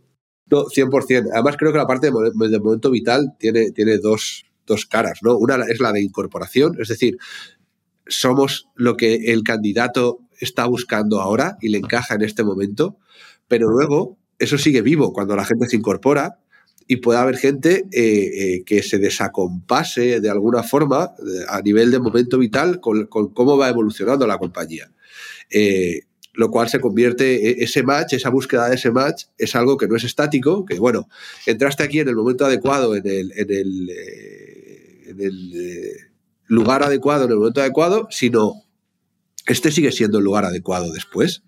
No, 0.50 0.64
100%. 0.64 1.30
Además 1.32 1.56
creo 1.56 1.72
que 1.72 1.78
la 1.78 1.86
parte 1.86 2.08
de 2.08 2.58
momento 2.60 2.90
vital 2.90 3.34
tiene, 3.38 3.70
tiene 3.70 3.96
dos, 3.96 4.44
dos 4.66 4.84
caras, 4.84 5.20
¿no? 5.22 5.38
Una 5.38 5.56
es 5.64 5.80
la 5.80 5.92
de 5.92 6.02
incorporación, 6.02 6.76
es 6.78 6.88
decir, 6.88 7.16
somos 8.06 8.68
lo 8.74 8.96
que 8.96 9.32
el 9.32 9.42
candidato 9.42 10.18
está 10.40 10.66
buscando 10.66 11.20
ahora 11.20 11.56
y 11.60 11.68
le 11.68 11.78
encaja 11.78 12.14
en 12.14 12.22
este 12.22 12.44
momento, 12.44 12.98
pero 13.48 13.68
luego 13.68 14.18
eso 14.38 14.58
sigue 14.58 14.82
vivo 14.82 15.12
cuando 15.12 15.36
la 15.36 15.44
gente 15.44 15.66
se 15.68 15.76
incorpora 15.76 16.38
y 16.86 16.96
puede 16.96 17.18
haber 17.18 17.36
gente 17.36 17.86
eh, 17.92 18.00
eh, 18.02 18.64
que 18.64 18.82
se 18.82 18.98
desacompase 18.98 20.20
de 20.20 20.30
alguna 20.30 20.62
forma 20.62 21.14
a 21.48 21.62
nivel 21.62 21.90
de 21.90 21.98
momento 21.98 22.38
vital 22.38 22.80
con, 22.80 23.06
cómo 23.06 23.56
va 23.56 23.68
evolucionando 23.70 24.26
la 24.26 24.38
compañía. 24.38 24.90
Eh, 25.50 26.00
lo 26.36 26.50
cual 26.50 26.68
se 26.68 26.80
convierte, 26.80 27.48
e, 27.48 27.64
ese 27.64 27.84
match, 27.84 28.14
esa 28.14 28.28
búsqueda 28.28 28.68
de 28.68 28.74
ese 28.74 28.90
match, 28.90 29.26
es 29.38 29.54
algo 29.54 29.76
que 29.76 29.86
no 29.86 29.96
es 29.96 30.02
estático, 30.02 30.64
que 30.64 30.80
bueno, 30.80 31.08
entraste 31.46 31.84
aquí 31.84 32.00
en 32.00 32.08
el 32.08 32.16
momento 32.16 32.44
adecuado, 32.44 32.96
en 32.96 33.06
el, 33.06 33.32
en 33.36 33.50
el 35.20 35.96
lugar 36.46 36.82
adecuado, 36.82 37.26
en 37.26 37.30
el 37.30 37.36
momento 37.38 37.60
adecuado, 37.60 38.08
sino 38.10 38.63
este 39.46 39.70
sigue 39.70 39.92
siendo 39.92 40.18
el 40.18 40.24
lugar 40.24 40.44
adecuado 40.44 40.92
después. 40.92 41.42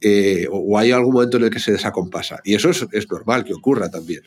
Eh, 0.00 0.46
o 0.50 0.76
hay 0.78 0.90
algún 0.90 1.14
momento 1.14 1.38
en 1.38 1.44
el 1.44 1.50
que 1.50 1.60
se 1.60 1.72
desacompasa. 1.72 2.40
Y 2.44 2.54
eso 2.54 2.68
es, 2.70 3.10
normal 3.10 3.44
que 3.44 3.54
ocurra 3.54 3.90
también. 3.90 4.20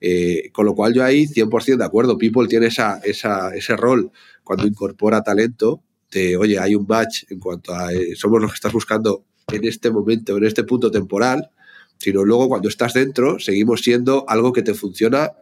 Eh, 0.00 0.50
con 0.52 0.66
lo 0.66 0.74
cual 0.74 0.92
yo 0.92 1.04
ahí 1.04 1.26
100% 1.26 1.78
de 1.78 1.84
acuerdo. 1.84 2.18
People 2.18 2.48
tiene 2.48 2.66
esa, 2.66 3.00
ese 3.04 3.76
rol 3.76 4.10
cuando 4.44 4.66
incorpora 4.66 5.22
talento 5.22 5.82
de, 6.10 6.36
oye, 6.36 6.58
hay 6.58 6.74
un 6.74 6.86
match 6.86 7.24
en 7.30 7.40
cuanto 7.40 7.74
a 7.74 7.92
eh, 7.92 8.14
somos 8.14 8.40
los 8.40 8.50
que 8.50 8.56
estás 8.56 8.72
buscando 8.72 9.24
en 9.50 9.64
este 9.64 9.90
momento, 9.90 10.36
en 10.36 10.44
este 10.44 10.64
punto 10.64 10.90
temporal, 10.90 11.50
sino 11.98 12.24
luego 12.24 12.48
cuando 12.48 12.68
estás 12.68 12.92
dentro 12.92 13.38
seguimos 13.38 13.80
siendo 13.80 14.24
algo 14.28 14.52
que 14.52 14.62
te 14.62 14.74
funciona 14.74 15.32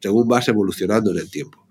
según 0.00 0.28
vas 0.28 0.48
evolucionando 0.48 1.10
en 1.12 1.18
el 1.18 1.30
tiempo. 1.30 1.65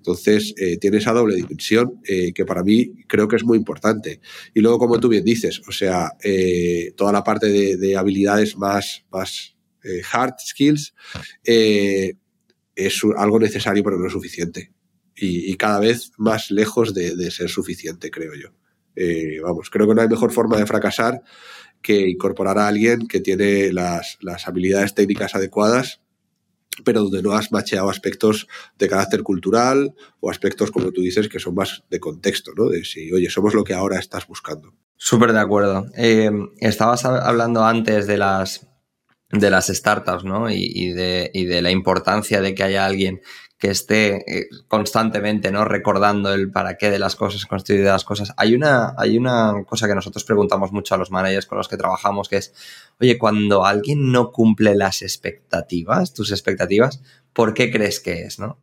Entonces, 0.00 0.54
eh, 0.56 0.78
tiene 0.78 0.96
esa 0.96 1.12
doble 1.12 1.36
dimensión 1.36 2.00
eh, 2.06 2.32
que 2.32 2.46
para 2.46 2.62
mí 2.62 3.04
creo 3.06 3.28
que 3.28 3.36
es 3.36 3.44
muy 3.44 3.58
importante. 3.58 4.20
Y 4.54 4.60
luego, 4.60 4.78
como 4.78 4.98
tú 4.98 5.10
bien 5.10 5.24
dices, 5.24 5.60
o 5.68 5.72
sea, 5.72 6.12
eh, 6.24 6.94
toda 6.96 7.12
la 7.12 7.22
parte 7.22 7.76
de, 7.76 7.96
habilidades 7.96 8.56
más, 8.56 9.04
más 9.10 9.56
hard 10.12 10.34
skills 10.38 10.94
es 11.44 13.02
algo 13.18 13.38
necesario 13.38 13.84
pero 13.84 13.98
no 13.98 14.08
suficiente. 14.08 14.72
Y, 15.14 15.54
cada 15.56 15.80
vez 15.80 16.12
más 16.16 16.50
lejos 16.50 16.94
de, 16.94 17.30
ser 17.30 17.50
suficiente, 17.50 18.10
creo 18.10 18.32
yo. 18.34 18.54
vamos, 19.42 19.68
creo 19.68 19.86
que 19.86 19.94
no 19.94 20.00
hay 20.00 20.08
mejor 20.08 20.32
forma 20.32 20.56
de 20.56 20.64
fracasar 20.64 21.22
que 21.82 22.08
incorporar 22.08 22.56
a 22.56 22.68
alguien 22.68 23.06
que 23.06 23.20
tiene 23.20 23.70
las, 23.70 24.16
las 24.22 24.48
habilidades 24.48 24.94
técnicas 24.94 25.34
adecuadas 25.34 26.00
pero 26.84 27.02
donde 27.02 27.22
no 27.22 27.32
has 27.32 27.52
macheado 27.52 27.90
aspectos 27.90 28.46
de 28.78 28.88
carácter 28.88 29.22
cultural 29.22 29.94
o 30.20 30.30
aspectos, 30.30 30.70
como 30.70 30.92
tú 30.92 31.02
dices, 31.02 31.28
que 31.28 31.40
son 31.40 31.54
más 31.54 31.84
de 31.90 32.00
contexto, 32.00 32.52
¿no? 32.56 32.68
De 32.68 32.84
si, 32.84 33.12
oye, 33.12 33.28
somos 33.28 33.54
lo 33.54 33.64
que 33.64 33.74
ahora 33.74 33.98
estás 33.98 34.26
buscando. 34.26 34.72
Súper 34.96 35.32
de 35.32 35.40
acuerdo. 35.40 35.86
Eh, 35.96 36.30
estabas 36.58 37.04
hablando 37.04 37.64
antes 37.64 38.06
de 38.06 38.18
las, 38.18 38.66
de 39.30 39.50
las 39.50 39.68
startups, 39.68 40.24
¿no? 40.24 40.50
Y, 40.50 40.92
de, 40.92 41.30
y 41.32 41.44
de 41.44 41.62
la 41.62 41.70
importancia 41.70 42.40
de 42.40 42.54
que 42.54 42.62
haya 42.62 42.84
alguien 42.84 43.20
que 43.60 43.68
esté 43.68 44.24
eh, 44.26 44.48
constantemente 44.68 45.52
¿no? 45.52 45.66
recordando 45.66 46.32
el 46.32 46.50
para 46.50 46.78
qué 46.78 46.90
de 46.90 46.98
las 46.98 47.14
cosas, 47.14 47.44
construir 47.44 47.82
de 47.82 47.90
las 47.90 48.04
cosas. 48.04 48.32
Hay 48.38 48.54
una, 48.54 48.94
hay 48.96 49.18
una 49.18 49.52
cosa 49.66 49.86
que 49.86 49.94
nosotros 49.94 50.24
preguntamos 50.24 50.72
mucho 50.72 50.94
a 50.94 50.98
los 50.98 51.10
managers 51.10 51.44
con 51.44 51.58
los 51.58 51.68
que 51.68 51.76
trabajamos, 51.76 52.30
que 52.30 52.38
es, 52.38 52.54
oye, 52.98 53.18
cuando 53.18 53.66
alguien 53.66 54.10
no 54.10 54.32
cumple 54.32 54.74
las 54.74 55.02
expectativas, 55.02 56.14
tus 56.14 56.32
expectativas, 56.32 57.02
¿por 57.34 57.52
qué 57.52 57.70
crees 57.70 58.00
que 58.00 58.22
es? 58.22 58.38
¿no? 58.38 58.62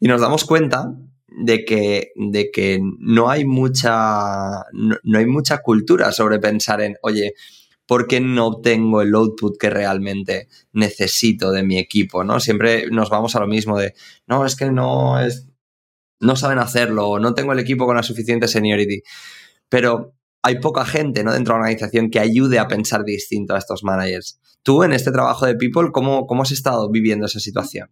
Y 0.00 0.08
nos 0.08 0.22
damos 0.22 0.46
cuenta 0.46 0.94
de 1.28 1.66
que, 1.66 2.12
de 2.16 2.50
que 2.50 2.80
no 2.98 3.28
hay 3.28 3.44
mucha, 3.44 4.64
no 4.72 5.18
hay 5.18 5.26
mucha 5.26 5.58
cultura 5.58 6.10
sobre 6.10 6.38
pensar 6.38 6.80
en, 6.80 6.96
oye, 7.02 7.34
¿por 7.86 8.06
qué 8.06 8.20
no 8.20 8.46
obtengo 8.46 9.02
el 9.02 9.14
output 9.14 9.58
que 9.58 9.70
realmente 9.70 10.48
necesito 10.72 11.52
de 11.52 11.62
mi 11.62 11.78
equipo? 11.78 12.24
¿no? 12.24 12.40
Siempre 12.40 12.90
nos 12.90 13.10
vamos 13.10 13.36
a 13.36 13.40
lo 13.40 13.46
mismo 13.46 13.78
de, 13.78 13.94
no, 14.26 14.46
es 14.46 14.56
que 14.56 14.70
no 14.70 15.20
es, 15.20 15.48
no 16.20 16.36
saben 16.36 16.58
hacerlo, 16.58 17.18
no 17.18 17.34
tengo 17.34 17.52
el 17.52 17.58
equipo 17.58 17.86
con 17.86 17.96
la 17.96 18.02
suficiente 18.02 18.48
seniority. 18.48 19.02
Pero 19.68 20.14
hay 20.42 20.58
poca 20.60 20.84
gente 20.84 21.24
¿no? 21.24 21.32
dentro 21.32 21.54
de 21.54 21.58
la 21.58 21.64
organización 21.64 22.10
que 22.10 22.20
ayude 22.20 22.58
a 22.58 22.68
pensar 22.68 23.04
distinto 23.04 23.54
a 23.54 23.58
estos 23.58 23.84
managers. 23.84 24.40
Tú 24.62 24.84
en 24.84 24.92
este 24.92 25.10
trabajo 25.10 25.46
de 25.46 25.56
People, 25.56 25.90
¿cómo, 25.92 26.26
cómo 26.26 26.42
has 26.42 26.52
estado 26.52 26.90
viviendo 26.90 27.26
esa 27.26 27.40
situación? 27.40 27.90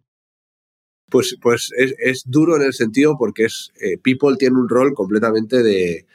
Pues, 1.09 1.37
pues 1.43 1.71
es, 1.77 2.23
duro 2.27 2.55
en 2.57 2.63
el 2.63 2.73
sentido 2.73 3.17
porque 3.19 3.47
es, 3.47 3.73
eh, 3.81 3.99
People 3.99 4.37
tiene 4.37 4.57
un 4.57 4.69
rol 4.69 4.95
completamente 4.95 5.65
de, 5.65 6.07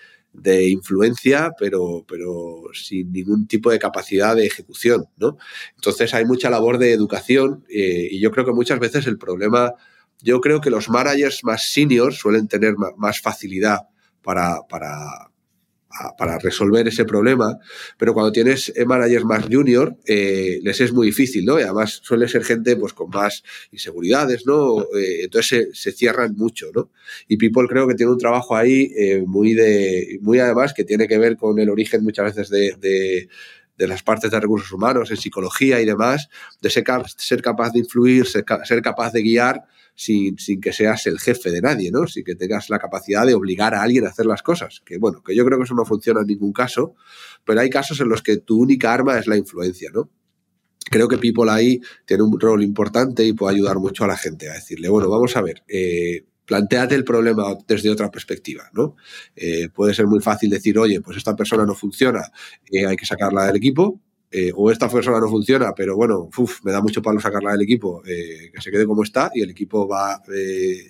de 0.42 0.70
influencia, 0.70 1.52
pero, 1.58 2.06
pero 2.08 2.64
sin 2.74 3.12
ningún 3.12 3.48
tipo 3.48 3.72
de 3.72 3.80
capacidad 3.80 4.36
de 4.36 4.46
ejecución, 4.46 5.06
¿no? 5.18 5.38
Entonces 5.76 6.14
hay 6.14 6.26
mucha 6.26 6.50
labor 6.50 6.78
de 6.78 6.94
educación 6.94 7.66
eh, 7.70 8.08
y 8.12 8.20
yo 8.20 8.32
creo 8.32 8.46
que 8.46 8.52
muchas 8.52 8.80
veces 8.80 9.08
el 9.08 9.18
problema, 9.18 9.74
yo 10.22 10.42
creo 10.42 10.62
que 10.62 10.70
los 10.70 10.90
managers 10.90 11.44
más 11.44 11.72
seniors 11.72 12.18
suelen 12.18 12.48
tener 12.48 12.76
más 12.98 13.22
facilidad 13.22 13.80
para, 14.22 14.62
para, 14.70 15.32
para 16.18 16.38
resolver 16.40 16.88
ese 16.88 17.06
problema, 17.06 17.58
pero 17.98 18.14
cuando 18.14 18.32
tienes 18.32 18.74
managers 18.86 19.26
más 19.26 19.46
junior, 19.46 19.98
eh, 20.06 20.60
les 20.62 20.82
es 20.82 20.94
muy 20.94 21.08
difícil, 21.08 21.46
¿no? 21.46 21.60
Y 21.60 21.64
además 21.64 22.02
suele 22.04 22.28
ser 22.28 22.44
gente 22.44 22.76
pues 22.76 22.94
con 22.94 23.10
más 23.10 23.44
inseguridades, 23.72 24.46
¿no? 24.46 24.82
Eh, 24.96 25.24
entonces 25.24 25.70
se, 25.74 25.92
cierran 25.92 26.36
mucho, 26.36 26.68
¿no? 26.74 26.90
Y 27.28 27.38
People 27.38 27.68
creo 27.68 27.88
que 27.88 27.96
tiene 27.96 28.12
un 28.12 28.18
trabajo 28.18 28.56
ahí 28.56 28.92
eh, 28.98 29.24
muy 29.26 29.54
de, 29.54 30.20
muy 30.22 30.40
además 30.40 30.74
que 30.74 30.84
tiene 30.84 31.08
que 31.08 31.18
ver 31.18 31.38
con 31.38 31.60
el 31.60 31.70
origen 31.70 32.04
muchas 32.04 32.36
veces 32.36 32.50
de, 32.50 32.76
de 32.80 33.30
las 33.78 34.04
partes 34.04 34.32
de 34.32 34.40
recursos 34.40 34.72
humanos, 34.72 35.12
en 35.12 35.18
psicología 35.18 35.82
y 35.82 35.86
demás, 35.86 36.30
de 36.62 36.70
ser, 36.70 36.84
ser 37.18 37.42
capaz 37.42 37.72
de 37.72 37.80
influir, 37.80 38.26
ser, 38.26 38.46
capaz 38.46 39.12
de 39.12 39.22
guiar 39.22 39.64
sin, 39.96 40.38
sin, 40.38 40.62
que 40.62 40.74
seas 40.74 41.08
el 41.08 41.20
jefe 41.20 41.52
de 41.52 41.62
nadie, 41.62 41.92
¿no? 41.92 42.08
Sin 42.08 42.24
que 42.24 42.36
tengas 42.36 42.70
la 42.70 42.80
capacidad 42.80 43.26
de 43.26 43.34
obligar 43.34 43.74
a 43.74 43.82
alguien 43.82 44.06
a 44.06 44.10
hacer 44.10 44.26
las 44.26 44.44
cosas. 44.44 44.82
Que 44.86 44.98
bueno, 44.98 45.22
que 45.24 45.36
yo 45.36 45.46
creo 45.46 45.58
que 45.58 45.66
eso 45.66 45.76
no 45.76 45.86
funciona 45.86 46.22
en 46.22 46.28
ningún 46.28 46.54
caso, 46.54 46.96
pero 47.44 47.62
hay 47.62 47.70
casos 47.70 48.00
en 48.00 48.10
los 48.10 48.22
que 48.22 48.38
tu 48.38 48.60
única 48.60 48.94
arma 48.94 49.18
es 49.18 49.28
la 49.28 49.38
influencia, 49.38 49.90
¿no? 49.94 50.10
Creo 50.90 51.08
que 51.08 51.18
People 51.18 51.50
ahí 51.50 51.82
tiene 52.06 52.24
un 52.24 52.40
rol 52.40 52.64
importante 52.64 53.26
y 53.26 53.34
puede 53.34 53.56
ayudar 53.56 53.80
mucho 53.80 54.04
a 54.04 54.08
la 54.08 54.18
gente 54.18 54.50
a 54.50 54.54
decirle, 54.54 54.88
bueno, 54.88 55.10
vamos 55.10 55.36
a 55.36 55.42
ver, 55.42 55.64
eh, 55.68 56.26
planteate 56.46 56.96
el 56.96 57.04
problema 57.04 57.56
desde 57.68 57.90
otra 57.90 58.10
perspectiva, 58.10 58.70
¿no? 58.74 58.96
Eh, 59.36 59.70
puede 59.74 59.94
ser 59.94 60.08
muy 60.08 60.20
fácil 60.20 60.50
decir, 60.50 60.78
oye, 60.78 61.02
pues 61.02 61.18
esta 61.18 61.36
persona 61.36 61.66
no 61.66 61.76
funciona, 61.76 62.32
eh, 62.72 62.86
hay 62.86 62.96
que 62.96 63.06
sacarla 63.06 63.46
del 63.48 63.58
equipo, 63.58 64.00
eh, 64.32 64.52
o 64.56 64.72
esta 64.72 64.90
persona 64.90 65.20
no 65.20 65.30
funciona, 65.30 65.74
pero 65.76 65.96
bueno, 65.96 66.30
me 66.64 66.72
da 66.72 66.82
mucho 66.82 67.02
palo 67.02 67.20
sacarla 67.20 67.52
del 67.52 67.62
equipo, 67.62 68.02
que 68.04 68.52
se 68.60 68.72
quede 68.72 68.86
como 68.86 69.04
está 69.04 69.32
y 69.34 69.42
el 69.42 69.52
equipo 69.52 69.88
va 69.88 70.22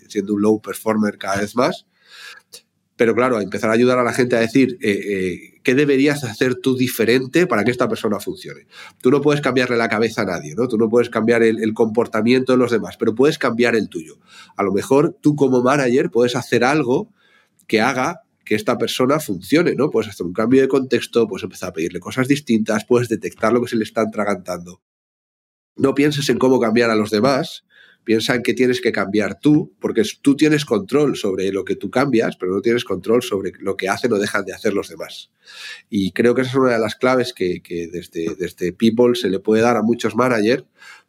siendo 0.08 0.34
un 0.34 0.42
low 0.42 0.60
performer 0.62 1.18
cada 1.18 1.42
vez 1.42 1.56
más. 1.56 1.86
Pero 2.96 3.14
claro, 3.14 3.40
empezar 3.40 3.70
a 3.70 3.74
ayudar 3.74 4.00
a 4.00 4.04
la 4.04 4.14
gente 4.14 4.36
a 4.36 4.40
decir 4.40 4.80
qué 5.66 5.74
deberías 5.74 6.24
hacer 6.24 6.56
tú 6.56 6.78
diferente 6.78 7.48
para 7.48 7.64
que 7.64 7.72
esta 7.72 7.90
persona 7.90 8.20
funcione. 8.20 8.68
Tú 9.02 9.10
no 9.10 9.20
puedes 9.20 9.42
cambiarle 9.42 9.76
la 9.76 9.90
cabeza 9.90 10.22
a 10.22 10.26
nadie, 10.26 10.54
¿no? 10.56 10.68
Tú 10.68 10.78
no 10.78 10.88
puedes 10.88 11.10
cambiar 11.10 11.42
el, 11.42 11.74
comportamiento 11.74 12.54
de 12.54 12.60
los 12.60 12.70
demás, 12.70 12.98
pero 12.98 13.16
puedes 13.16 13.40
cambiar 13.40 13.76
el 13.76 13.90
tuyo. 13.90 14.20
A 14.56 14.62
lo 14.62 14.72
mejor 14.72 15.18
tú 15.20 15.36
como 15.36 15.64
manager 15.64 16.12
puedes 16.12 16.36
hacer 16.36 16.64
algo 16.64 17.12
que 17.68 17.82
haga 17.82 18.22
que 18.46 18.54
esta 18.54 18.78
persona 18.78 19.20
funcione, 19.20 19.74
¿no? 19.74 19.90
Puedes 19.90 20.12
hacer 20.12 20.28
un 20.28 20.34
cambio 20.34 20.62
de 20.62 20.68
contexto, 20.68 21.28
puedes 21.28 21.44
empezar 21.44 21.70
a 21.70 21.74
pedirle 21.74 22.00
cosas 22.00 22.28
distintas, 22.28 22.86
puedes 22.86 23.10
detectar 23.10 23.52
lo 23.52 23.62
que 23.64 23.70
se 23.70 23.76
le 23.76 23.86
está 23.86 24.02
atragantando. 24.02 24.84
No 25.76 25.96
pienses 25.96 26.30
en 26.30 26.38
cómo 26.38 26.60
cambiar 26.60 26.92
a 26.92 26.96
los 26.96 27.10
demás, 27.10 27.66
Piensa 28.06 28.36
en 28.36 28.44
que 28.44 28.54
tienes 28.54 28.80
que 28.80 28.92
cambiar 28.92 29.40
tú, 29.40 29.74
porque 29.80 30.04
tú 30.22 30.38
tienes 30.38 30.64
control 30.64 31.18
sobre 31.18 31.52
lo 31.52 31.66
que 31.66 31.76
tú 31.76 31.90
cambias, 31.90 32.38
pero 32.38 32.54
no 32.54 32.62
tienes 32.62 32.86
control 32.86 33.24
sobre 33.24 33.52
lo 33.60 33.76
que 33.76 33.90
hacen 33.90 34.14
o 34.14 34.20
dejan 34.20 34.46
de 34.46 34.54
hacer 34.54 34.74
los 34.74 34.90
demás. 34.90 35.32
Y 35.90 36.12
creo 36.12 36.36
que 36.36 36.44
esa 36.44 36.52
es 36.52 36.56
una 36.56 36.74
de 36.74 36.80
las 36.80 36.96
claves 36.96 37.34
que, 37.34 37.62
desde, 37.92 38.36
desde 38.38 38.72
People 38.72 39.16
se 39.16 39.30
le 39.30 39.40
puede 39.40 39.64
dar 39.64 39.76
a 39.76 39.82
muchos 39.82 40.16
managers 40.16 40.64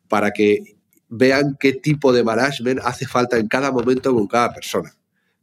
para 0.09 0.31
que 0.31 0.77
vean 1.09 1.57
qué 1.61 1.75
tipo 1.75 2.13
de 2.13 2.25
management 2.25 2.81
hace 2.83 3.07
falta 3.07 3.39
en 3.39 3.49
cada 3.49 3.71
momento 3.71 4.13
con 4.15 4.27
cada 4.27 4.53
persona, 4.53 4.97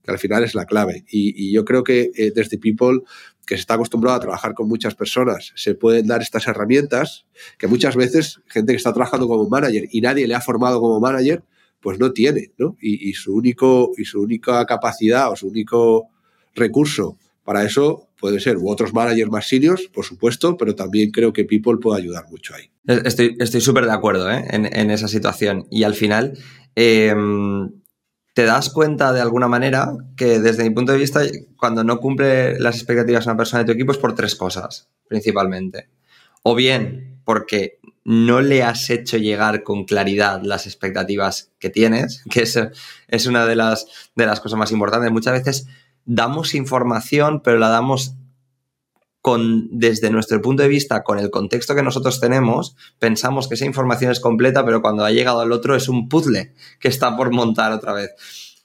que 0.03 0.11
al 0.11 0.19
final 0.19 0.43
es 0.43 0.55
la 0.55 0.65
clave. 0.65 1.05
Y, 1.07 1.53
yo 1.53 1.63
creo 1.65 1.83
que 1.83 2.11
eh, 2.15 2.31
desde 2.35 2.57
People, 2.57 3.01
que 3.45 3.55
se 3.55 3.61
está 3.61 3.75
acostumbrado 3.75 4.17
a 4.17 4.19
trabajar 4.21 4.53
con 4.53 4.67
muchas 4.67 4.95
personas, 4.95 5.51
se 5.55 5.75
pueden 5.75 6.07
dar 6.07 6.21
estas 6.21 6.47
herramientas 6.47 7.25
que 7.57 7.67
muchas 7.67 7.95
veces 7.95 8.41
gente 8.47 8.73
que 8.73 8.77
está 8.77 8.93
trabajando 8.93 9.27
como 9.27 9.47
manager 9.49 9.85
y 9.91 10.01
nadie 10.01 10.27
le 10.27 10.35
ha 10.35 10.41
formado 10.41 10.79
como 10.79 10.99
manager, 10.99 11.43
pues 11.81 11.99
no 11.99 12.13
tiene, 12.13 12.53
¿no? 12.57 12.77
Y, 12.81 13.13
su 13.13 13.35
único 13.35 13.91
y 13.97 14.05
su 14.05 14.21
única 14.21 14.65
capacidad 14.65 15.29
o 15.29 15.35
su 15.35 15.47
único 15.47 16.07
recurso 16.55 17.17
para 17.43 17.65
eso 17.65 18.07
puede 18.17 18.39
ser 18.39 18.57
u 18.57 18.69
otros 18.69 18.93
managers 18.93 19.29
más 19.29 19.49
seniors, 19.49 19.89
por 19.89 20.05
supuesto, 20.05 20.55
pero 20.55 20.75
también 20.75 21.11
creo 21.11 21.33
que 21.33 21.43
People 21.43 21.77
puede 21.77 22.01
ayudar 22.01 22.25
mucho 22.29 22.55
ahí. 22.55 22.71
Estoy 22.87 23.59
súper 23.59 23.85
de 23.85 23.91
acuerdo 23.91 24.31
¿eh? 24.31 24.45
en, 24.49 24.91
esa 24.91 25.09
situación. 25.09 25.67
Y 25.69 25.83
al 25.83 25.93
final, 25.93 26.37
em, 26.75 27.69
te 28.33 28.45
das 28.45 28.69
cuenta 28.69 29.13
de 29.13 29.21
alguna 29.21 29.47
manera 29.47 29.93
que 30.15 30.39
desde 30.39 30.63
mi 30.63 30.71
punto 30.71 30.91
de 30.91 30.97
vista, 30.97 31.21
cuando 31.55 31.83
no 31.83 31.99
cumple 31.99 32.59
las 32.59 32.75
expectativas 32.75 33.25
una 33.25 33.37
persona 33.37 33.59
de 33.59 33.65
tu 33.65 33.71
equipo 33.73 33.91
es 33.91 33.97
por 33.99 34.15
tres 34.15 34.35
cosas, 34.35 34.89
principalmente. 35.07 35.89
O 36.41 36.55
bien 36.55 37.21
porque 37.23 37.79
no 38.03 38.41
le 38.41 38.63
has 38.63 38.89
hecho 38.89 39.17
llegar 39.17 39.63
con 39.63 39.85
claridad 39.85 40.41
las 40.43 40.65
expectativas 40.65 41.51
que 41.59 41.69
tienes, 41.69 42.23
que 42.29 42.41
es, 42.41 42.59
es 43.07 43.25
una 43.27 43.45
de 43.45 43.55
las, 43.55 43.85
de 44.15 44.25
las 44.25 44.39
cosas 44.39 44.57
más 44.57 44.71
importantes. 44.71 45.11
Muchas 45.11 45.33
veces 45.33 45.67
damos 46.05 46.55
información, 46.55 47.41
pero 47.41 47.59
la 47.59 47.69
damos 47.69 48.15
con, 49.23 49.69
desde 49.71 50.09
nuestro 50.09 50.41
punto 50.41 50.63
de 50.63 50.67
vista, 50.67 51.01
con 51.01 51.17
el 51.17 51.31
contexto 51.31 51.73
que 51.75 51.81
nosotros 51.81 52.19
tenemos, 52.19 52.75
pensamos 52.99 53.47
que 53.47 53.53
esa 53.53 53.63
información 53.63 54.11
es 54.11 54.19
completa, 54.19 54.65
pero 54.65 54.81
cuando 54.81 55.05
ha 55.05 55.11
llegado 55.11 55.39
al 55.39 55.53
otro 55.53 55.77
es 55.77 55.87
un 55.87 56.09
puzzle 56.09 56.53
que 56.77 56.89
está 56.89 57.15
por 57.15 57.31
montar 57.31 57.71
otra 57.71 57.93
vez. 57.93 58.11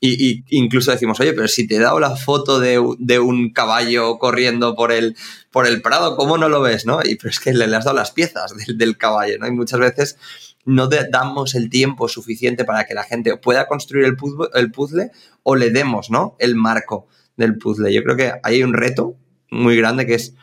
Y, 0.00 0.42
incluso 0.48 0.90
decimos, 0.90 1.20
oye, 1.20 1.32
pero 1.32 1.46
si 1.46 1.68
te 1.68 1.76
he 1.76 1.78
dado 1.78 2.00
la 2.00 2.16
foto 2.16 2.58
de, 2.58 2.80
un 2.80 3.52
caballo 3.52 4.18
corriendo 4.18 4.74
por 4.74 4.90
el, 4.90 5.16
por 5.52 5.68
el 5.68 5.80
prado, 5.80 6.16
¿cómo 6.16 6.38
no 6.38 6.48
lo 6.48 6.60
ves? 6.60 6.86
¿no? 6.86 7.02
Y 7.04 7.14
pero 7.14 7.30
es 7.30 7.38
que 7.38 7.54
le, 7.54 7.64
has 7.76 7.84
dado 7.84 7.96
las 7.96 8.10
piezas 8.10 8.52
del, 8.66 8.98
caballo, 8.98 9.38
¿no? 9.38 9.46
Y 9.46 9.52
muchas 9.52 9.78
veces 9.78 10.18
no 10.64 10.88
damos 10.88 11.54
el 11.54 11.70
tiempo 11.70 12.08
suficiente 12.08 12.64
para 12.64 12.84
que 12.84 12.94
la 12.94 13.04
gente 13.04 13.36
pueda 13.36 13.68
construir 13.68 14.06
el 14.06 14.16
puzzle, 14.16 14.48
el 14.54 14.72
puzzle 14.72 15.12
o 15.44 15.54
le 15.54 15.70
demos, 15.70 16.10
¿no? 16.10 16.34
El 16.40 16.56
marco 16.56 17.06
del 17.36 17.58
puzzle. 17.58 17.94
Yo 17.94 18.02
creo 18.02 18.16
que 18.16 18.32
hay 18.42 18.64
un 18.64 18.74
reto 18.74 19.14
muy 19.50 19.76
grande 19.76 20.06
que 20.06 20.14
es 20.14 20.34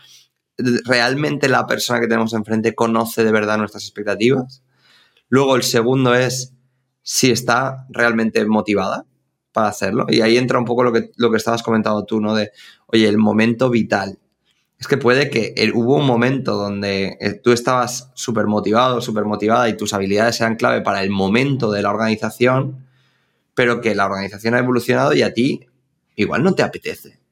realmente 0.58 1.50
la 1.50 1.68
persona 1.68 2.00
que 2.00 2.08
tenemos 2.08 2.34
enfrente 2.34 2.76
conoce 2.76 3.24
de 3.24 3.32
verdad 3.32 3.58
nuestras 3.58 3.84
expectativas. 3.84 4.64
Luego 5.30 5.56
el 5.56 5.64
segundo 5.64 6.16
es 6.16 6.54
si 7.02 7.32
está 7.32 7.86
realmente 7.90 8.46
motivada 8.46 9.06
para 9.52 9.68
hacerlo. 9.68 10.06
Y 10.10 10.22
ahí 10.22 10.38
entra 10.38 10.60
un 10.60 10.66
poco 10.66 10.84
lo 10.84 10.92
que, 10.92 11.12
lo 11.18 11.32
que 11.32 11.38
estabas 11.38 11.64
comentando 11.64 12.06
tú, 12.06 12.20
¿no? 12.20 12.36
De, 12.36 12.52
oye, 12.88 13.08
el 13.08 13.18
momento 13.18 13.70
vital. 13.70 14.20
Es 14.78 14.88
que 14.88 14.98
puede 14.98 15.30
que 15.30 15.54
hubo 15.74 15.96
un 15.96 16.06
momento 16.06 16.56
donde 16.56 17.18
eh, 17.22 17.34
tú 17.34 17.54
estabas 17.54 18.12
súper 18.14 18.46
motivado, 18.48 19.00
súper 19.00 19.24
motivada 19.24 19.70
y 19.70 19.78
tus 19.78 19.94
habilidades 19.94 20.36
sean 20.36 20.58
clave 20.58 20.82
para 20.82 21.02
el 21.02 21.10
momento 21.10 21.72
de 21.72 21.82
la 21.82 21.92
organización, 21.92 22.86
pero 23.54 23.80
que 23.80 23.96
la 23.96 24.06
organización 24.06 24.54
ha 24.54 24.60
evolucionado 24.60 25.14
y 25.14 25.22
a 25.22 25.34
ti 25.34 25.66
igual 26.16 26.44
no 26.44 26.54
te 26.54 26.64
apetece 26.64 27.25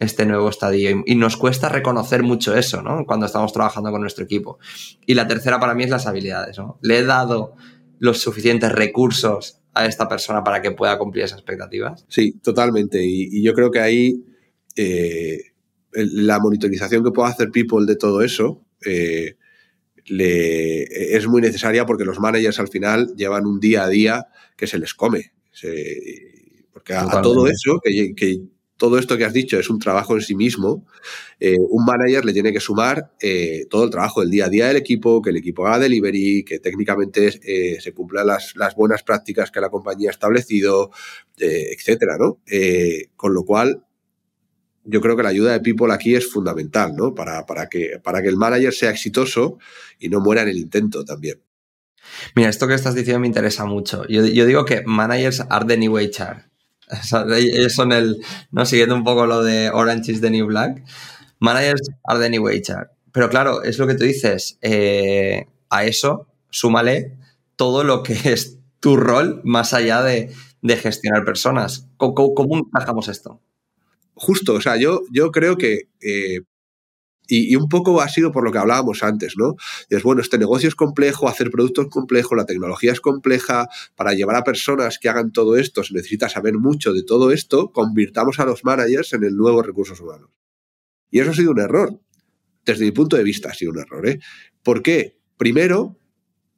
este 0.00 0.26
nuevo 0.26 0.48
estadio. 0.48 1.02
Y 1.06 1.14
nos 1.14 1.36
cuesta 1.36 1.68
reconocer 1.68 2.22
mucho 2.22 2.56
eso, 2.56 2.82
¿no? 2.82 3.04
Cuando 3.06 3.26
estamos 3.26 3.52
trabajando 3.52 3.92
con 3.92 4.00
nuestro 4.00 4.24
equipo. 4.24 4.58
Y 5.06 5.14
la 5.14 5.28
tercera 5.28 5.60
para 5.60 5.74
mí 5.74 5.84
es 5.84 5.90
las 5.90 6.06
habilidades, 6.06 6.58
¿no? 6.58 6.78
Le 6.82 6.98
he 6.98 7.04
dado 7.04 7.54
los 7.98 8.18
suficientes 8.18 8.72
recursos 8.72 9.60
a 9.74 9.86
esta 9.86 10.08
persona 10.08 10.42
para 10.42 10.62
que 10.62 10.72
pueda 10.72 10.98
cumplir 10.98 11.24
esas 11.24 11.38
expectativas? 11.38 12.04
Sí, 12.08 12.32
totalmente. 12.42 13.04
Y, 13.04 13.42
yo 13.42 13.52
creo 13.52 13.70
que 13.70 13.80
ahí 13.80 14.24
eh, 14.74 15.52
la 15.92 16.38
monitorización 16.38 17.04
que 17.04 17.10
pueda 17.10 17.28
hacer 17.28 17.50
People 17.50 17.86
de 17.86 17.96
todo 17.96 18.22
eso 18.22 18.64
eh, 18.84 19.36
le, 20.06 21.14
es 21.14 21.26
muy 21.26 21.42
necesaria 21.42 21.86
porque 21.86 22.04
los 22.04 22.18
managers 22.18 22.58
al 22.58 22.68
final 22.68 23.14
llevan 23.16 23.46
un 23.46 23.60
día 23.60 23.84
a 23.84 23.88
día 23.88 24.26
que 24.56 24.66
se 24.66 24.78
les 24.78 24.94
come. 24.94 25.32
porque 26.72 26.94
a, 26.94 27.20
todo 27.22 27.46
eso, 27.46 27.80
que, 27.84 28.14
que 28.16 28.40
todo 28.80 28.98
esto 28.98 29.18
que 29.18 29.26
has 29.26 29.34
dicho 29.34 29.58
es 29.58 29.68
un 29.68 29.78
trabajo 29.78 30.16
en 30.16 30.22
sí 30.22 30.34
mismo, 30.34 30.86
eh, 31.38 31.58
un 31.68 31.84
manager 31.84 32.24
le 32.24 32.32
tiene 32.32 32.50
que 32.50 32.60
sumar 32.60 33.12
eh, 33.20 33.66
todo 33.68 33.84
el 33.84 33.90
trabajo 33.90 34.22
del 34.22 34.30
día 34.30 34.46
a 34.46 34.48
día 34.48 34.68
del 34.68 34.78
equipo, 34.78 35.20
que 35.20 35.28
el 35.28 35.36
equipo 35.36 35.66
haga 35.66 35.80
delivery, 35.80 36.44
que 36.44 36.60
técnicamente 36.60 37.38
eh, 37.44 37.78
se 37.78 37.92
cumplan 37.92 38.26
las, 38.26 38.54
buenas 38.74 39.02
prácticas 39.02 39.50
que 39.50 39.60
la 39.60 39.68
compañía 39.68 40.08
ha 40.08 40.12
establecido, 40.12 40.90
etcétera, 41.36 42.16
¿no? 42.18 42.38
con 43.16 43.34
lo 43.34 43.44
cual, 43.44 43.84
yo 44.84 45.02
creo 45.02 45.14
que 45.14 45.22
la 45.22 45.28
ayuda 45.28 45.52
de 45.52 45.60
People 45.60 45.92
aquí 45.92 46.14
es 46.14 46.32
fundamental, 46.32 46.96
¿no? 46.96 47.14
Para, 47.14 47.44
para, 47.44 47.68
que, 47.68 48.00
para 48.02 48.22
que 48.22 48.28
el 48.28 48.36
manager 48.36 48.72
sea 48.72 48.90
exitoso 48.90 49.58
y 49.98 50.08
no 50.08 50.20
muera 50.20 50.40
en 50.42 50.48
el 50.48 50.56
intento 50.56 51.04
también. 51.04 51.42
Mira, 52.34 52.48
esto 52.48 52.66
que 52.66 52.74
estás 52.74 52.94
diciendo 52.94 53.20
me 53.20 53.26
interesa 53.26 53.66
mucho. 53.66 54.06
Yo, 54.08 54.24
yo 54.24 54.46
digo 54.46 54.64
que 54.64 54.82
managers 54.86 55.42
are 55.50 55.66
the 55.66 55.76
new 55.76 55.98
HR. 55.98 56.49
ellos 57.36 57.74
son 57.74 57.92
el, 57.92 58.16
¿no? 58.50 58.66
Siguiendo 58.66 58.94
un 58.94 59.04
poco 59.04 59.26
lo 59.26 59.42
de 59.42 59.70
Orange 59.70 60.12
is 60.12 60.20
the 60.20 60.30
New 60.30 60.46
Black. 60.46 60.84
Managers 61.40 61.88
are 62.04 62.20
the 62.20 62.28
new 62.28 62.46
HR. 62.46 62.90
Pero 63.12 63.28
claro, 63.28 63.62
es 63.62 63.78
lo 63.78 63.86
que 63.86 63.94
tú 63.94 64.04
dices. 64.04 64.58
Eh, 64.60 65.46
a 65.70 65.84
eso, 65.84 66.26
súmale 66.50 67.16
todo 67.56 67.84
lo 67.84 68.02
que 68.02 68.12
es 68.32 68.58
tu 68.80 68.96
rol 68.96 69.40
más 69.44 69.74
allá 69.74 70.02
de, 70.02 70.32
gestionar 70.62 71.24
personas. 71.24 71.88
¿Cómo, 71.96 72.34
cómo, 72.34 72.58
encajamos 72.58 73.08
esto? 73.08 73.40
Justo, 74.14 74.54
o 74.54 74.60
sea, 74.60 74.76
yo, 74.76 75.02
yo 75.10 75.30
creo 75.30 75.56
que 75.56 75.88
eh, 76.00 76.40
y, 77.30 77.54
un 77.56 77.68
poco 77.68 78.00
ha 78.00 78.08
sido 78.08 78.32
por 78.32 78.44
lo 78.44 78.52
que 78.52 78.58
hablábamos 78.58 79.02
antes, 79.02 79.34
¿no? 79.36 79.54
es 79.88 80.02
bueno, 80.02 80.20
este 80.20 80.36
negocio 80.36 80.68
es 80.68 80.74
complejo, 80.74 81.28
hacer 81.28 81.50
productos 81.50 81.86
complejos, 81.88 82.36
la 82.36 82.44
tecnología 82.44 82.92
es 82.92 83.00
compleja, 83.00 83.68
para 83.94 84.12
llevar 84.14 84.36
a 84.36 84.44
personas 84.44 84.98
que 84.98 85.08
hagan 85.08 85.30
todo 85.32 85.56
esto 85.56 85.84
se 85.84 85.94
necesita 85.94 86.28
saber 86.28 86.54
mucho 86.54 86.92
de 86.92 87.04
todo 87.04 87.30
esto, 87.30 87.70
convirtamos 87.72 88.40
a 88.40 88.44
los 88.44 88.64
managers 88.64 89.12
en 89.12 89.24
el 89.24 89.36
nuevo 89.36 89.62
recursos 89.62 90.00
humanos. 90.00 90.30
Y 91.10 91.20
eso 91.20 91.30
ha 91.30 91.34
sido 91.34 91.52
un 91.52 91.60
error. 91.60 92.00
Desde 92.64 92.84
mi 92.84 92.92
punto 92.92 93.16
de 93.16 93.24
vista 93.24 93.50
ha 93.50 93.54
sido 93.54 93.72
un 93.72 93.78
error, 93.78 94.06
¿eh? 94.08 94.20
¿Por 94.62 94.82
qué? 94.82 95.18
Primero, 95.36 95.98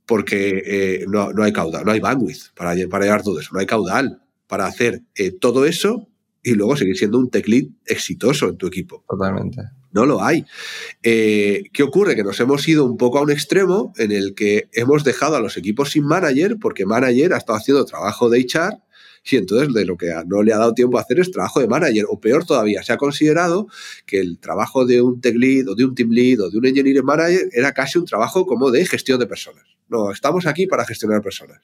porque 0.06 0.62
eh, 0.64 1.06
no, 1.08 1.30
hay 1.42 1.52
caudal, 1.52 1.84
no 1.84 1.92
hay 1.92 2.00
bandwidth 2.00 2.52
para, 2.54 2.74
para 2.88 3.04
llevar 3.04 3.22
todo 3.22 3.40
eso, 3.40 3.50
no 3.52 3.60
hay 3.60 3.66
caudal 3.66 4.22
para 4.46 4.66
hacer 4.66 5.02
eh, 5.14 5.32
todo 5.32 5.64
eso 5.64 6.08
y 6.42 6.54
luego 6.54 6.76
seguir 6.76 6.98
siendo 6.98 7.18
un 7.18 7.30
tech 7.30 7.46
lead 7.46 7.68
exitoso 7.86 8.48
en 8.48 8.56
tu 8.56 8.66
equipo. 8.66 9.04
Totalmente. 9.08 9.62
No 9.92 10.06
lo 10.06 10.22
hay. 10.24 10.44
Eh, 11.02 11.64
¿Qué 11.72 11.82
ocurre? 11.82 12.16
Que 12.16 12.24
nos 12.24 12.40
hemos 12.40 12.66
ido 12.66 12.84
un 12.84 12.96
poco 12.96 13.18
a 13.18 13.22
un 13.22 13.30
extremo 13.30 13.92
en 13.96 14.10
el 14.10 14.34
que 14.34 14.68
hemos 14.72 15.04
dejado 15.04 15.36
a 15.36 15.40
los 15.40 15.56
equipos 15.56 15.90
sin 15.90 16.04
manager, 16.04 16.56
porque 16.60 16.86
manager 16.86 17.34
ha 17.34 17.38
estado 17.38 17.58
haciendo 17.58 17.84
trabajo 17.84 18.30
de 18.30 18.40
HR 18.40 18.78
y 19.24 19.36
entonces 19.36 19.72
de 19.72 19.84
lo 19.84 19.96
que 19.96 20.12
no 20.26 20.42
le 20.42 20.52
ha 20.52 20.58
dado 20.58 20.74
tiempo 20.74 20.98
a 20.98 21.02
hacer 21.02 21.20
es 21.20 21.30
trabajo 21.30 21.60
de 21.60 21.68
manager. 21.68 22.06
O 22.08 22.20
peor 22.20 22.44
todavía, 22.44 22.82
se 22.82 22.92
ha 22.92 22.96
considerado 22.96 23.68
que 24.06 24.18
el 24.18 24.38
trabajo 24.38 24.84
de 24.84 25.00
un 25.00 25.20
tech 25.20 25.36
lead 25.36 25.68
o 25.68 25.74
de 25.74 25.84
un 25.84 25.94
team 25.94 26.10
lead 26.10 26.40
o 26.40 26.50
de 26.50 26.58
un 26.58 26.66
engineering 26.66 27.04
manager 27.04 27.48
era 27.52 27.72
casi 27.72 27.98
un 27.98 28.04
trabajo 28.04 28.46
como 28.46 28.70
de 28.70 28.84
gestión 28.86 29.20
de 29.20 29.26
personas. 29.26 29.64
No, 29.88 30.10
estamos 30.10 30.46
aquí 30.46 30.66
para 30.66 30.84
gestionar 30.84 31.22
personas. 31.22 31.60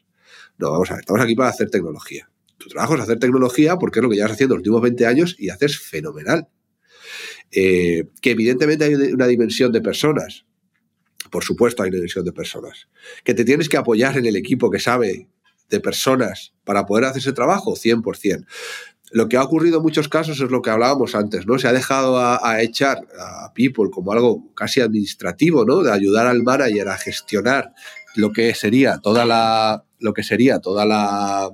No, 0.58 0.70
vamos 0.70 0.90
a 0.90 0.94
ver, 0.94 1.00
estamos 1.00 1.22
aquí 1.22 1.34
para 1.34 1.50
hacer 1.50 1.70
tecnología. 1.70 2.30
Tu 2.58 2.68
trabajo 2.68 2.94
es 2.96 3.00
hacer 3.00 3.18
tecnología 3.18 3.76
porque 3.76 4.00
es 4.00 4.02
lo 4.02 4.10
que 4.10 4.16
llevas 4.16 4.32
haciendo 4.32 4.54
los 4.54 4.60
últimos 4.60 4.82
20 4.82 5.06
años 5.06 5.36
y 5.38 5.48
haces 5.50 5.78
fenomenal. 5.78 6.48
Eh, 7.52 8.08
que 8.20 8.32
evidentemente 8.32 8.84
hay 8.84 8.94
una 8.94 9.26
dimensión 9.26 9.72
de 9.72 9.80
personas. 9.80 10.44
Por 11.30 11.44
supuesto 11.44 11.82
hay 11.82 11.88
una 11.88 11.96
dimensión 11.96 12.24
de 12.24 12.32
personas. 12.32 12.88
Que 13.24 13.34
te 13.34 13.44
tienes 13.44 13.68
que 13.68 13.76
apoyar 13.76 14.16
en 14.16 14.26
el 14.26 14.37
equipo 14.37 14.70
que 14.70 14.78
sabe 14.78 15.28
de 15.70 15.80
personas 15.80 16.52
para 16.64 16.87
poder 16.87 17.04
hacer 17.04 17.20
ese 17.20 17.32
trabajo, 17.32 17.74
100%. 17.74 18.46
Lo 19.11 19.28
que 19.28 19.38
ha 19.38 19.42
ocurrido 19.42 19.78
en 19.78 19.82
muchos 19.82 20.08
casos 20.08 20.40
es 20.40 20.50
lo 20.50 20.61
que 20.61 20.70
hablábamos 20.70 21.14
antes, 21.14 21.46
¿no? 21.46 21.58
Se 21.58 21.66
ha 21.66 21.72
dejado 21.72 22.18
a, 22.18 22.61
echar 22.61 23.06
a 23.18 23.52
People 23.54 23.90
como 23.90 24.12
algo 24.12 24.52
casi 24.54 24.80
administrativo, 24.80 25.64
¿no? 25.64 25.82
De 25.82 25.90
ayudar 25.90 26.26
al 26.26 26.42
manager 26.42 26.88
a 26.88 26.98
gestionar 26.98 27.72
lo 28.16 28.32
que 28.32 28.54
sería 28.54 28.98
toda 28.98 29.24
la, 29.24 29.84
lo 29.98 30.12
que 30.12 30.22
sería 30.22 30.58
toda 30.58 30.84
la, 30.84 31.50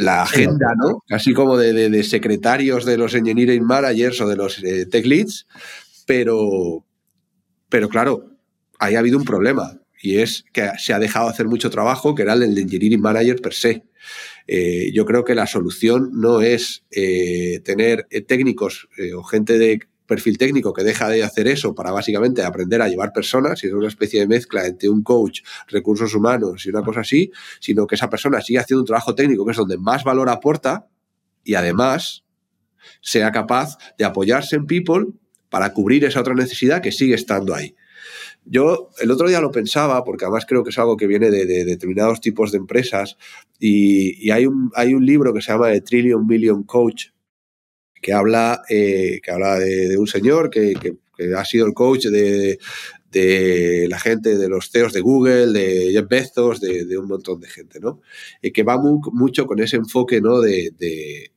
la 0.00 0.22
agenda, 0.22 0.74
¿no? 0.76 1.04
Casi 1.06 1.34
como 1.34 1.58
de, 1.58 2.02
secretarios 2.02 2.84
de 2.84 2.96
los 2.96 3.14
engineering 3.14 3.62
managers 3.62 4.20
o 4.20 4.28
de 4.28 4.36
los 4.36 4.62
eh, 4.64 4.86
tech 4.86 5.04
leads, 5.04 5.46
pero, 6.06 6.84
pero 7.68 7.88
claro, 7.88 8.30
ahí 8.78 8.94
ha 8.94 9.00
habido 9.00 9.18
un 9.18 9.24
problema 9.24 9.78
y 10.02 10.16
es 10.16 10.44
que 10.54 10.70
se 10.78 10.94
ha 10.94 10.98
dejado 10.98 11.28
hacer 11.28 11.46
mucho 11.46 11.68
trabajo 11.68 12.14
que 12.14 12.22
era 12.22 12.32
el 12.32 12.40
del 12.40 12.58
engineering 12.58 13.00
manager 13.00 13.40
per 13.42 13.52
se. 13.52 13.84
Eh, 14.46 14.90
yo 14.94 15.04
creo 15.04 15.24
que 15.24 15.34
la 15.34 15.46
solución 15.46 16.10
no 16.14 16.40
es 16.40 16.82
eh, 16.90 17.60
tener 17.62 18.08
técnicos 18.26 18.88
o 19.14 19.22
gente 19.22 19.58
de 19.58 19.80
perfil 20.10 20.38
técnico 20.38 20.72
que 20.72 20.82
deja 20.82 21.08
de 21.08 21.22
hacer 21.22 21.46
eso 21.46 21.72
para 21.72 21.92
básicamente 21.92 22.42
aprender 22.42 22.82
a 22.82 22.88
llevar 22.88 23.12
personas, 23.12 23.62
y 23.62 23.68
es 23.68 23.72
una 23.72 23.86
especie 23.86 24.18
de 24.18 24.26
mezcla 24.26 24.66
entre 24.66 24.88
un 24.88 25.04
coach, 25.04 25.42
recursos 25.68 26.12
humanos 26.16 26.66
y 26.66 26.70
una 26.70 26.82
cosa 26.82 27.00
así, 27.00 27.30
sino 27.60 27.86
que 27.86 27.94
esa 27.94 28.10
persona 28.10 28.40
sigue 28.40 28.58
haciendo 28.58 28.80
un 28.80 28.86
trabajo 28.86 29.14
técnico 29.14 29.44
que 29.44 29.52
es 29.52 29.56
donde 29.56 29.78
más 29.78 30.02
valor 30.02 30.28
aporta 30.28 30.88
y 31.44 31.54
además 31.54 32.24
sea 33.00 33.30
capaz 33.30 33.78
de 33.96 34.04
apoyarse 34.04 34.56
en 34.56 34.66
people 34.66 35.06
para 35.48 35.72
cubrir 35.72 36.04
esa 36.04 36.20
otra 36.20 36.34
necesidad 36.34 36.82
que 36.82 36.90
sigue 36.90 37.14
estando 37.14 37.54
ahí. 37.54 37.76
Yo 38.44 38.90
el 39.00 39.12
otro 39.12 39.28
día 39.28 39.40
lo 39.40 39.52
pensaba, 39.52 40.02
porque 40.02 40.24
además 40.24 40.44
creo 40.44 40.64
que 40.64 40.70
es 40.70 40.78
algo 40.78 40.96
que 40.96 41.06
viene 41.06 41.30
de, 41.30 41.46
determinados 41.64 42.20
tipos 42.20 42.50
de 42.50 42.58
empresas, 42.58 43.16
y, 43.60 44.28
hay, 44.32 44.46
un, 44.46 44.72
hay 44.74 44.92
un 44.92 45.06
libro 45.06 45.32
que 45.32 45.40
se 45.40 45.52
llama 45.52 45.70
The 45.70 45.82
Trillion 45.82 46.26
Million 46.26 46.64
Coach, 46.64 47.10
que 48.00 48.12
habla, 48.12 48.62
eh, 48.68 49.20
que 49.22 49.30
habla 49.30 49.58
de, 49.58 49.96
un 49.98 50.06
señor 50.06 50.50
que, 50.50 50.74
ha 51.36 51.44
sido 51.44 51.66
el 51.66 51.74
coach 51.74 52.06
de, 52.06 52.58
la 53.88 53.98
gente, 53.98 54.38
de 54.38 54.48
los 54.48 54.70
CEOs 54.70 54.92
de 54.92 55.00
Google, 55.00 55.52
de 55.52 55.92
Jeff 55.92 56.08
Bezos, 56.08 56.60
de, 56.60 56.96
un 56.96 57.08
montón 57.08 57.40
de 57.40 57.48
gente, 57.48 57.78
¿no? 57.78 58.00
Y 58.40 58.52
que 58.52 58.62
va 58.62 58.78
mucho 58.78 59.46
con 59.46 59.60
ese 59.60 59.76
enfoque, 59.76 60.20
¿no? 60.20 60.40
De, 60.40 61.30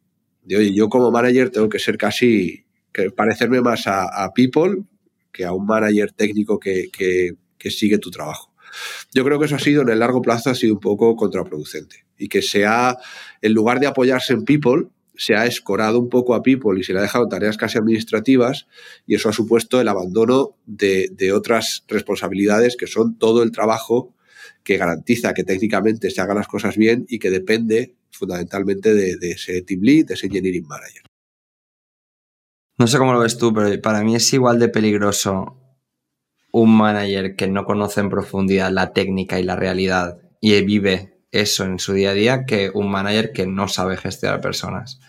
oye, 0.46 0.74
yo 0.74 0.88
como 0.88 1.12
manager 1.12 1.50
tengo 1.50 1.68
que 1.68 1.80
ser 1.80 1.98
casi, 1.98 2.66
que 2.94 3.12
parecerme 3.12 3.62
más 3.62 3.84
a, 3.88 4.32
people 4.34 4.84
que 5.32 5.44
a 5.44 5.52
un 5.52 5.66
manager 5.66 6.12
técnico 6.14 6.60
que, 6.60 6.90
sigue 7.70 7.98
tu 7.98 8.12
trabajo. 8.12 8.54
Yo 9.14 9.24
creo 9.24 9.38
que 9.38 9.46
eso 9.46 9.56
ha 9.56 9.60
sido 9.60 9.82
en 9.84 9.90
el 9.90 10.00
largo 10.00 10.22
plazo 10.22 10.50
ha 10.50 10.56
sido 10.56 10.74
un 10.74 10.80
poco 10.80 11.16
contraproducente 11.16 12.06
y 12.18 12.28
que 12.28 12.42
sea, 12.42 12.98
en 13.42 13.54
lugar 13.54 13.80
de 13.80 13.88
apoyarse 13.88 14.34
en 14.34 14.44
people, 14.46 14.88
se 15.16 15.36
ha 15.36 15.46
escorado 15.46 16.00
un 16.00 16.10
poco 16.10 16.34
a 16.34 16.42
People 16.42 16.80
y 16.80 16.84
se 16.84 16.94
le 16.94 17.00
ha 17.00 17.04
dejado 17.04 17.28
tareas 17.28 17.58
casi 17.58 17.78
administrativas 17.78 18.68
y 19.06 19.16
eso 19.16 19.30
ha 19.30 19.34
supuesto 19.34 19.80
el 19.80 19.88
abandono 19.88 20.56
de, 20.66 21.32
otras 21.34 21.84
responsabilidades 21.88 22.76
que 22.76 22.88
son 22.88 23.18
todo 23.18 23.44
el 23.44 23.52
trabajo 23.52 24.14
que 24.64 24.78
garantiza 24.78 25.34
que 25.34 25.44
técnicamente 25.44 26.10
se 26.10 26.22
hagan 26.22 26.38
las 26.38 26.48
cosas 26.48 26.78
bien 26.78 27.06
y 27.10 27.20
que 27.20 27.30
depende 27.30 27.96
fundamentalmente 28.12 28.94
de, 28.94 29.18
de, 29.18 29.32
ese 29.32 29.62
team 29.62 29.82
lead, 29.82 30.06
de 30.06 30.14
ese 30.14 30.28
engineering 30.28 30.66
manager. 30.68 31.04
No 32.78 32.88
sé 32.88 32.98
cómo 32.98 33.14
lo 33.14 33.20
ves 33.20 33.38
tú, 33.38 33.54
pero 33.54 33.80
para 33.82 34.04
mí 34.04 34.16
es 34.16 34.34
igual 34.34 34.60
de 34.60 34.70
peligroso 34.70 35.60
un 36.52 36.76
manager 36.76 37.36
que 37.36 37.48
no 37.48 37.66
conoce 37.66 38.00
en 38.00 38.10
profundidad 38.10 38.72
la 38.72 38.94
técnica 38.94 39.40
y 39.40 39.44
la 39.44 39.56
realidad 39.56 40.20
y 40.40 40.62
vive 40.64 41.13
eso 41.34 41.66
en 41.66 41.80
su 41.80 41.94
día 41.94 42.12
a 42.12 42.14
día 42.14 42.46
que 42.46 42.72
un 42.74 42.90
manager 42.90 43.34
que 43.34 43.48
no 43.48 43.68
sabe 43.68 43.98
gestionar 43.98 44.40
personas. 44.40 45.00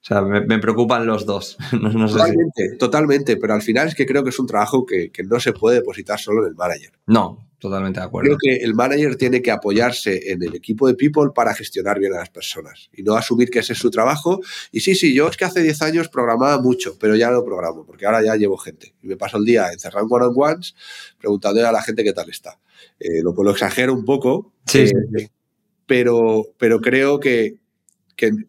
O 0.00 0.08
sea, 0.08 0.22
me, 0.22 0.58
preocupan 0.60 1.04
los 1.04 1.26
dos. 1.26 1.58
totalmente, 1.72 2.76
totalmente, 2.78 3.36
pero 3.36 3.54
al 3.54 3.62
final 3.62 3.88
es 3.88 3.96
que 3.96 4.06
creo 4.06 4.22
que 4.22 4.30
es 4.30 4.38
un 4.38 4.46
trabajo 4.46 4.86
que, 4.86 5.10
no 5.28 5.40
se 5.40 5.52
puede 5.52 5.78
depositar 5.78 6.20
solo 6.20 6.44
en 6.44 6.50
el 6.50 6.54
manager. 6.54 6.92
No, 7.06 7.48
totalmente 7.58 7.98
de 7.98 8.06
acuerdo. 8.06 8.28
Creo 8.28 8.38
que 8.38 8.64
el 8.64 8.74
manager 8.76 9.16
tiene 9.16 9.42
que 9.42 9.50
apoyarse 9.50 10.30
en 10.30 10.44
el 10.44 10.54
equipo 10.54 10.86
de 10.86 10.94
people 10.94 11.30
para 11.34 11.52
gestionar 11.56 11.98
bien 11.98 12.14
a 12.14 12.18
las 12.18 12.30
personas 12.30 12.88
y 12.92 13.02
no 13.02 13.16
asumir 13.16 13.50
que 13.50 13.58
ese 13.58 13.72
es 13.72 13.80
su 13.80 13.90
trabajo. 13.90 14.40
Y 14.70 14.78
sí, 14.78 14.94
sí, 14.94 15.12
yo 15.12 15.26
es 15.26 15.36
que 15.36 15.44
hace 15.44 15.60
10 15.60 15.82
años 15.82 16.08
programaba 16.08 16.62
mucho, 16.62 16.96
pero 17.00 17.16
ya 17.16 17.32
no 17.32 17.44
programo, 17.44 17.84
porque 17.84 18.06
ahora 18.06 18.22
ya 18.22 18.36
llevo 18.36 18.58
gente. 18.58 18.94
Y 19.02 19.08
me 19.08 19.16
paso 19.16 19.38
el 19.38 19.44
día 19.44 19.72
encerrado 19.72 20.06
en 20.06 20.12
one-on-ones 20.12 20.76
preguntando 21.18 21.66
a 21.66 21.72
la 21.72 21.82
gente 21.82 22.04
qué 22.04 22.12
tal 22.12 22.30
está. 22.30 22.60
Eh, 23.00 23.22
lo, 23.24 23.32
lo 23.32 23.50
exagero 23.50 23.92
un 23.92 24.04
poco. 24.04 24.52
Sí, 24.66 24.82
eh, 24.82 24.92
sí 25.16 25.30
pero, 25.86 26.44
pero 26.58 26.80
creo 26.80 27.20
que, 27.20 27.58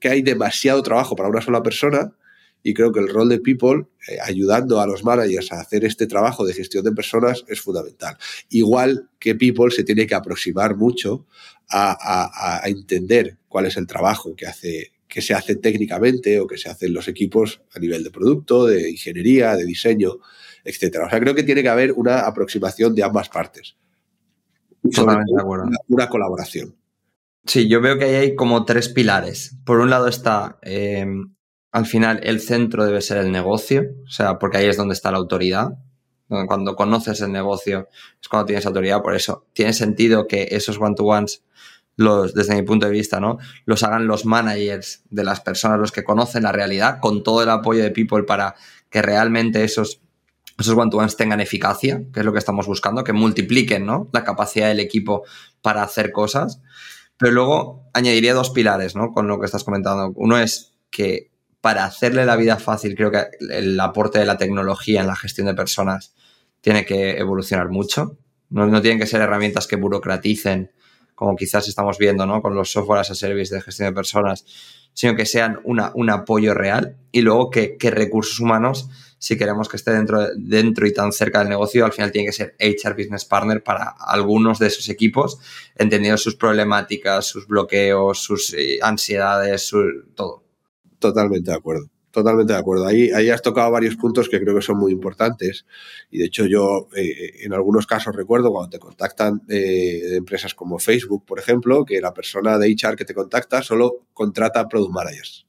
hay 0.03 0.21
demasiado 0.21 0.81
trabajo 0.81 1.15
para 1.15 1.29
una 1.29 1.41
sola 1.41 1.61
persona 1.61 2.13
y 2.63 2.73
creo 2.73 2.91
que 2.91 2.99
el 2.99 3.09
rol 3.09 3.29
de 3.29 3.39
People, 3.39 3.85
eh, 4.07 4.17
ayudando 4.23 4.79
a 4.79 4.87
los 4.87 5.03
managers 5.03 5.51
a 5.51 5.59
hacer 5.59 5.85
este 5.85 6.07
trabajo 6.07 6.45
de 6.45 6.53
gestión 6.53 6.83
de 6.83 6.91
personas, 6.91 7.43
es 7.47 7.61
fundamental. 7.61 8.17
Igual 8.49 9.09
que 9.19 9.35
People 9.35 9.71
se 9.71 9.83
tiene 9.83 10.07
que 10.07 10.15
aproximar 10.15 10.75
mucho 10.75 11.25
a, 11.69 12.61
entender 12.65 13.37
cuál 13.49 13.65
es 13.65 13.77
el 13.77 13.87
trabajo 13.87 14.35
que, 14.35 14.47
hace, 14.47 14.93
que 15.07 15.21
se 15.21 15.33
hace 15.33 15.57
técnicamente 15.57 16.39
o 16.39 16.47
que 16.47 16.57
se 16.57 16.69
hacen 16.69 16.93
los 16.93 17.07
equipos 17.09 17.61
a 17.73 17.79
nivel 17.79 18.03
de 18.03 18.11
producto, 18.11 18.65
de 18.65 18.89
ingeniería, 18.89 19.55
de 19.55 19.65
diseño, 19.65 20.19
etc. 20.63 20.99
O 21.05 21.09
sea, 21.09 21.19
creo 21.19 21.35
que 21.35 21.43
tiene 21.43 21.61
que 21.61 21.69
haber 21.69 21.91
una 21.91 22.21
aproximación 22.21 22.95
de 22.95 23.03
ambas 23.03 23.29
partes. 23.29 23.75
De 24.81 25.01
acuerdo. 25.39 25.69
una 25.87 26.07
colaboración. 26.07 26.73
Sí, 27.47 27.69
yo 27.69 27.79
veo 27.79 27.97
que 27.97 28.03
ahí 28.03 28.15
hay 28.15 28.35
como 28.35 28.65
tres 28.65 28.89
pilares. 28.89 29.55
Por 29.65 29.79
un 29.79 29.89
lado 29.89 30.07
está, 30.09 30.59
em, 30.63 31.33
al 31.71 31.85
final, 31.85 32.19
el 32.23 32.41
centro 32.41 32.85
debe 32.85 33.01
ser 33.01 33.17
el 33.17 33.31
negocio, 33.31 33.85
o 34.05 34.09
sea, 34.09 34.37
porque 34.37 34.57
ahí 34.57 34.65
es 34.67 34.75
donde 34.75 34.93
está 34.93 35.11
la 35.11 35.17
autoridad. 35.17 35.69
Cuando 36.27 36.75
conoces 36.75 37.21
el 37.21 37.31
negocio 37.31 37.87
es 38.21 38.27
cuando 38.27 38.47
tienes 38.47 38.65
autoridad, 38.65 39.01
por 39.01 39.15
eso 39.15 39.47
tiene 39.53 39.71
sentido 39.71 40.27
que 40.27 40.49
esos 40.51 40.77
one-to-ones, 40.77 41.43
los, 41.95 42.33
desde 42.33 42.53
mi 42.53 42.63
punto 42.63 42.85
de 42.85 42.91
vista, 42.91 43.21
¿no? 43.21 43.37
Los 43.65 43.83
hagan 43.83 44.07
los 44.07 44.25
managers 44.25 45.03
de 45.09 45.23
las 45.23 45.39
personas, 45.39 45.79
los 45.79 45.93
que 45.93 46.03
conocen 46.03 46.43
la 46.43 46.51
realidad, 46.51 46.99
con 46.99 47.23
todo 47.23 47.43
el 47.43 47.49
apoyo 47.49 47.81
de 47.81 47.91
People 47.91 48.23
para 48.23 48.55
que 48.89 49.01
realmente 49.01 49.63
esos 49.63 50.01
esos 50.59 50.75
one-to-ones 50.75 51.15
tengan 51.15 51.39
eficacia, 51.39 52.01
que 52.11 52.21
es 52.21 52.25
lo 52.25 52.33
que 52.33 52.39
estamos 52.39 52.65
buscando, 52.65 53.03
que 53.03 53.13
multipliquen 53.13 53.85
¿no? 53.85 54.09
la 54.11 54.23
capacidad 54.23 54.67
del 54.67 54.79
equipo 54.79 55.23
para 55.61 55.83
hacer 55.83 56.11
cosas. 56.11 56.61
Pero 57.17 57.31
luego 57.31 57.89
añadiría 57.93 58.33
dos 58.33 58.51
pilares, 58.51 58.95
¿no? 58.95 59.11
Con 59.11 59.27
lo 59.27 59.39
que 59.39 59.45
estás 59.45 59.63
comentando. 59.63 60.13
Uno 60.15 60.37
es 60.37 60.73
que 60.89 61.31
para 61.61 61.85
hacerle 61.85 62.25
la 62.25 62.35
vida 62.35 62.57
fácil, 62.57 62.95
creo 62.95 63.11
que 63.11 63.25
el 63.49 63.79
aporte 63.79 64.19
de 64.19 64.25
la 64.25 64.37
tecnología 64.37 65.01
en 65.01 65.07
la 65.07 65.15
gestión 65.15 65.47
de 65.47 65.53
personas 65.53 66.13
tiene 66.61 66.85
que 66.85 67.17
evolucionar 67.17 67.69
mucho. 67.69 68.17
No, 68.49 68.67
no 68.67 68.81
tienen 68.81 68.99
que 68.99 69.07
ser 69.07 69.21
herramientas 69.21 69.67
que 69.67 69.75
burocraticen, 69.75 70.71
como 71.17 71.35
quizás 71.35 71.67
estamos 71.67 71.97
viendo, 71.97 72.27
¿no? 72.27 72.43
Con 72.43 72.53
los 72.53 72.71
software 72.71 72.99
as 72.99 73.09
a 73.09 73.15
service 73.15 73.53
de 73.53 73.59
gestión 73.59 73.89
de 73.89 73.95
personas, 73.95 74.45
sino 74.93 75.15
que 75.15 75.25
sean 75.25 75.59
una, 75.63 75.91
un 75.95 76.11
apoyo 76.11 76.53
real 76.53 76.95
y 77.11 77.21
luego 77.21 77.49
que, 77.49 77.75
que 77.75 77.89
recursos 77.89 78.39
humanos 78.39 78.87
si 79.17 79.35
queremos 79.35 79.67
que 79.67 79.77
esté 79.77 79.93
dentro, 79.93 80.27
dentro 80.35 80.85
y 80.85 80.93
tan 80.93 81.11
cerca 81.11 81.39
del 81.39 81.49
negocio, 81.49 81.85
al 81.85 81.91
final 81.91 82.11
tiene 82.11 82.27
que 82.27 82.33
ser 82.33 82.55
HR 82.59 82.93
Business 82.93 83.25
Partner 83.25 83.63
para 83.63 83.95
algunos 83.99 84.59
de 84.59 84.67
esos 84.67 84.89
equipos, 84.89 85.39
entendiendo 85.75 86.19
sus 86.19 86.35
problemáticas, 86.35 87.25
sus 87.25 87.47
bloqueos, 87.47 88.19
sus 88.19 88.53
eh, 88.53 88.77
ansiedades, 88.79 89.65
su, 89.65 90.11
todo. 90.13 90.43
Totalmente 90.99 91.49
de 91.49 91.57
acuerdo. 91.57 91.89
Totalmente 92.11 92.53
de 92.53 92.59
acuerdo. 92.59 92.87
Ahí, 92.87 93.11
ahí 93.11 93.29
has 93.29 93.41
tocado 93.41 93.69
varios 93.69 93.95
puntos 93.95 94.29
que 94.29 94.39
creo 94.39 94.55
que 94.55 94.61
son 94.61 94.77
muy 94.77 94.91
importantes. 94.91 95.65
Y 96.09 96.19
de 96.19 96.25
hecho, 96.25 96.45
yo 96.45 96.87
eh, 96.95 97.43
en 97.43 97.53
algunos 97.53 97.85
casos 97.85 98.15
recuerdo 98.15 98.51
cuando 98.51 98.69
te 98.69 98.79
contactan 98.79 99.41
eh, 99.49 100.15
empresas 100.15 100.55
como 100.55 100.79
Facebook, 100.79 101.25
por 101.25 101.39
ejemplo, 101.39 101.85
que 101.85 102.01
la 102.01 102.13
persona 102.13 102.57
de 102.57 102.69
HR 102.69 102.95
que 102.95 103.05
te 103.05 103.13
contacta 103.13 103.61
solo 103.61 104.07
contrata 104.13 104.67
product 104.67 104.93
managers 104.93 105.47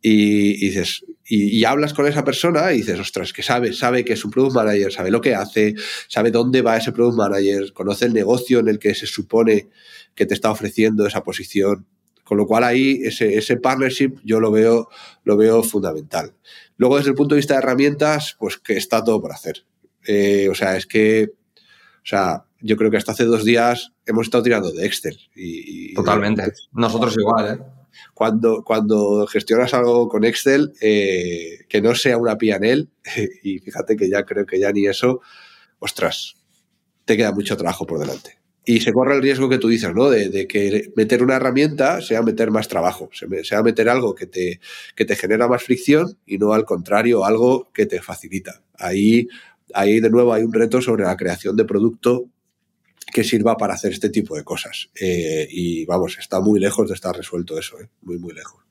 y, 0.00 0.66
dices, 0.66 1.04
y, 1.26 1.64
hablas 1.64 1.92
con 1.92 2.06
esa 2.06 2.24
persona 2.24 2.72
y 2.72 2.78
dices, 2.78 3.00
ostras, 3.00 3.32
que 3.32 3.42
sabe, 3.42 3.72
sabe 3.72 4.04
que 4.04 4.12
es 4.12 4.24
un 4.24 4.30
product 4.30 4.54
manager, 4.54 4.92
sabe 4.92 5.10
lo 5.10 5.20
que 5.20 5.34
hace, 5.34 5.74
sabe 6.08 6.30
dónde 6.30 6.62
va 6.62 6.76
ese 6.76 6.92
product 6.92 7.16
manager, 7.16 7.72
conoce 7.72 8.06
el 8.06 8.12
negocio 8.12 8.60
en 8.60 8.68
el 8.68 8.78
que 8.78 8.94
se 8.94 9.06
supone 9.06 9.68
que 10.14 10.26
te 10.26 10.34
está 10.34 10.50
ofreciendo 10.50 11.06
esa 11.06 11.22
posición. 11.22 11.86
Con 12.28 12.36
lo 12.36 12.46
cual 12.46 12.62
ahí 12.62 13.00
ese, 13.04 13.38
ese 13.38 13.56
partnership 13.56 14.20
yo 14.22 14.38
lo 14.38 14.50
veo, 14.50 14.90
lo 15.24 15.38
veo 15.38 15.62
fundamental. 15.62 16.34
Luego 16.76 16.98
desde 16.98 17.08
el 17.08 17.16
punto 17.16 17.34
de 17.34 17.38
vista 17.38 17.54
de 17.54 17.60
herramientas, 17.60 18.36
pues 18.38 18.58
que 18.58 18.76
está 18.76 19.02
todo 19.02 19.18
por 19.22 19.32
hacer. 19.32 19.64
Eh, 20.06 20.46
o 20.50 20.54
sea, 20.54 20.76
es 20.76 20.84
que, 20.84 21.30
o 21.56 22.04
sea, 22.04 22.44
yo 22.60 22.76
creo 22.76 22.90
que 22.90 22.98
hasta 22.98 23.12
hace 23.12 23.24
dos 23.24 23.46
días 23.46 23.94
hemos 24.04 24.26
estado 24.26 24.42
tirando 24.42 24.70
de 24.70 24.84
Excel. 24.84 25.18
Y, 25.34 25.94
Totalmente. 25.94 26.52
Nosotros 26.72 27.16
igual, 27.16 27.54
¿eh? 27.54 27.64
cuando, 28.12 28.62
cuando 28.62 29.26
gestionas 29.26 29.72
algo 29.72 30.06
con 30.10 30.24
Excel, 30.24 30.74
eh, 30.82 31.60
que 31.66 31.80
no 31.80 31.94
sea 31.94 32.18
una 32.18 32.36
PNL, 32.36 32.90
y 33.42 33.58
fíjate 33.60 33.96
que 33.96 34.10
ya 34.10 34.26
creo 34.26 34.44
que 34.44 34.60
ya 34.60 34.70
ni 34.70 34.86
eso, 34.86 35.22
ostras, 35.78 36.34
te 37.06 37.16
queda 37.16 37.32
mucho 37.32 37.56
trabajo 37.56 37.86
por 37.86 37.98
delante. 37.98 38.37
Y 38.68 38.82
se 38.82 38.92
corre 38.92 39.16
el 39.16 39.22
riesgo 39.22 39.48
que 39.48 39.56
tú 39.56 39.68
dices, 39.68 39.94
¿no? 39.94 40.10
De, 40.10 40.46
que 40.46 40.92
meter 40.94 41.22
una 41.22 41.36
herramienta 41.36 42.02
sea 42.02 42.20
meter 42.20 42.50
más 42.50 42.68
trabajo, 42.68 43.08
sea 43.42 43.62
meter 43.62 43.88
algo 43.88 44.14
que 44.14 44.26
te, 44.26 44.60
que 44.94 45.06
te 45.06 45.16
genera 45.16 45.48
más 45.48 45.62
fricción 45.62 46.18
y 46.26 46.36
no 46.36 46.52
al 46.52 46.66
contrario, 46.66 47.24
algo 47.24 47.70
que 47.72 47.86
te 47.86 48.02
facilita. 48.02 48.60
Ahí, 48.76 49.26
ahí 49.72 50.00
de 50.00 50.10
nuevo 50.10 50.34
hay 50.34 50.42
un 50.42 50.52
reto 50.52 50.82
sobre 50.82 51.04
la 51.04 51.16
creación 51.16 51.56
de 51.56 51.64
producto 51.64 52.26
que 53.10 53.24
sirva 53.24 53.56
para 53.56 53.72
hacer 53.72 53.92
este 53.92 54.10
tipo 54.10 54.36
de 54.36 54.44
cosas. 54.44 54.90
Eh, 55.00 55.48
y 55.50 55.86
vamos, 55.86 56.18
está 56.18 56.40
muy 56.40 56.60
lejos 56.60 56.88
de 56.88 56.94
estar 56.94 57.16
resuelto 57.16 57.58
eso, 57.58 57.80
¿eh? 57.80 57.88
muy, 58.02 58.18
muy 58.18 58.34
lejos. 58.34 58.62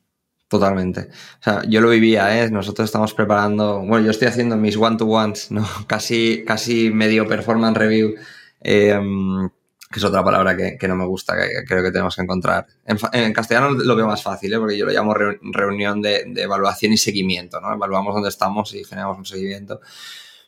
Totalmente. 0.48 1.10
O 1.40 1.44
sea, 1.44 1.64
yo 1.68 1.82
lo 1.82 1.90
vivía, 1.90 2.44
¿eh? 2.44 2.52
Nosotros 2.52 2.86
estamos 2.86 3.16
preparando, 3.16 3.80
bueno, 3.80 4.06
yo 4.06 4.12
estoy 4.12 4.28
haciendo 4.28 4.58
mis 4.58 4.78
one-to-ones, 4.78 5.50
¿no? 5.50 5.68
Casi, 5.88 6.44
casi 6.46 6.92
medio 6.92 7.28
performance 7.28 7.80
review, 7.80 8.14
em, 8.62 9.50
que 9.92 10.00
es 10.00 10.04
otra 10.06 10.24
palabra 10.24 10.56
que, 10.56 10.88
no 10.88 10.96
me 10.96 11.06
gusta, 11.06 11.36
que, 11.38 11.66
creo 11.66 11.84
que 11.84 11.92
tenemos 11.92 12.16
que 12.16 12.22
encontrar. 12.22 12.68
En, 12.86 13.34
castellano 13.34 13.72
lo 13.72 13.96
veo 13.96 14.08
más 14.08 14.22
fácil, 14.22 14.54
¿eh? 14.54 14.60
Porque 14.60 14.78
yo 14.78 14.86
lo 14.86 14.92
llamo 14.92 15.14
reunión 15.14 16.02
de, 16.02 16.26
de, 16.28 16.44
evaluación 16.44 16.94
y 16.94 16.98
seguimiento, 16.98 17.62
¿no? 17.62 17.74
Evaluamos 17.74 18.14
dónde 18.14 18.30
estamos 18.30 18.74
y 18.74 18.84
generamos 18.84 19.18
un 19.18 19.26
seguimiento. 19.26 19.80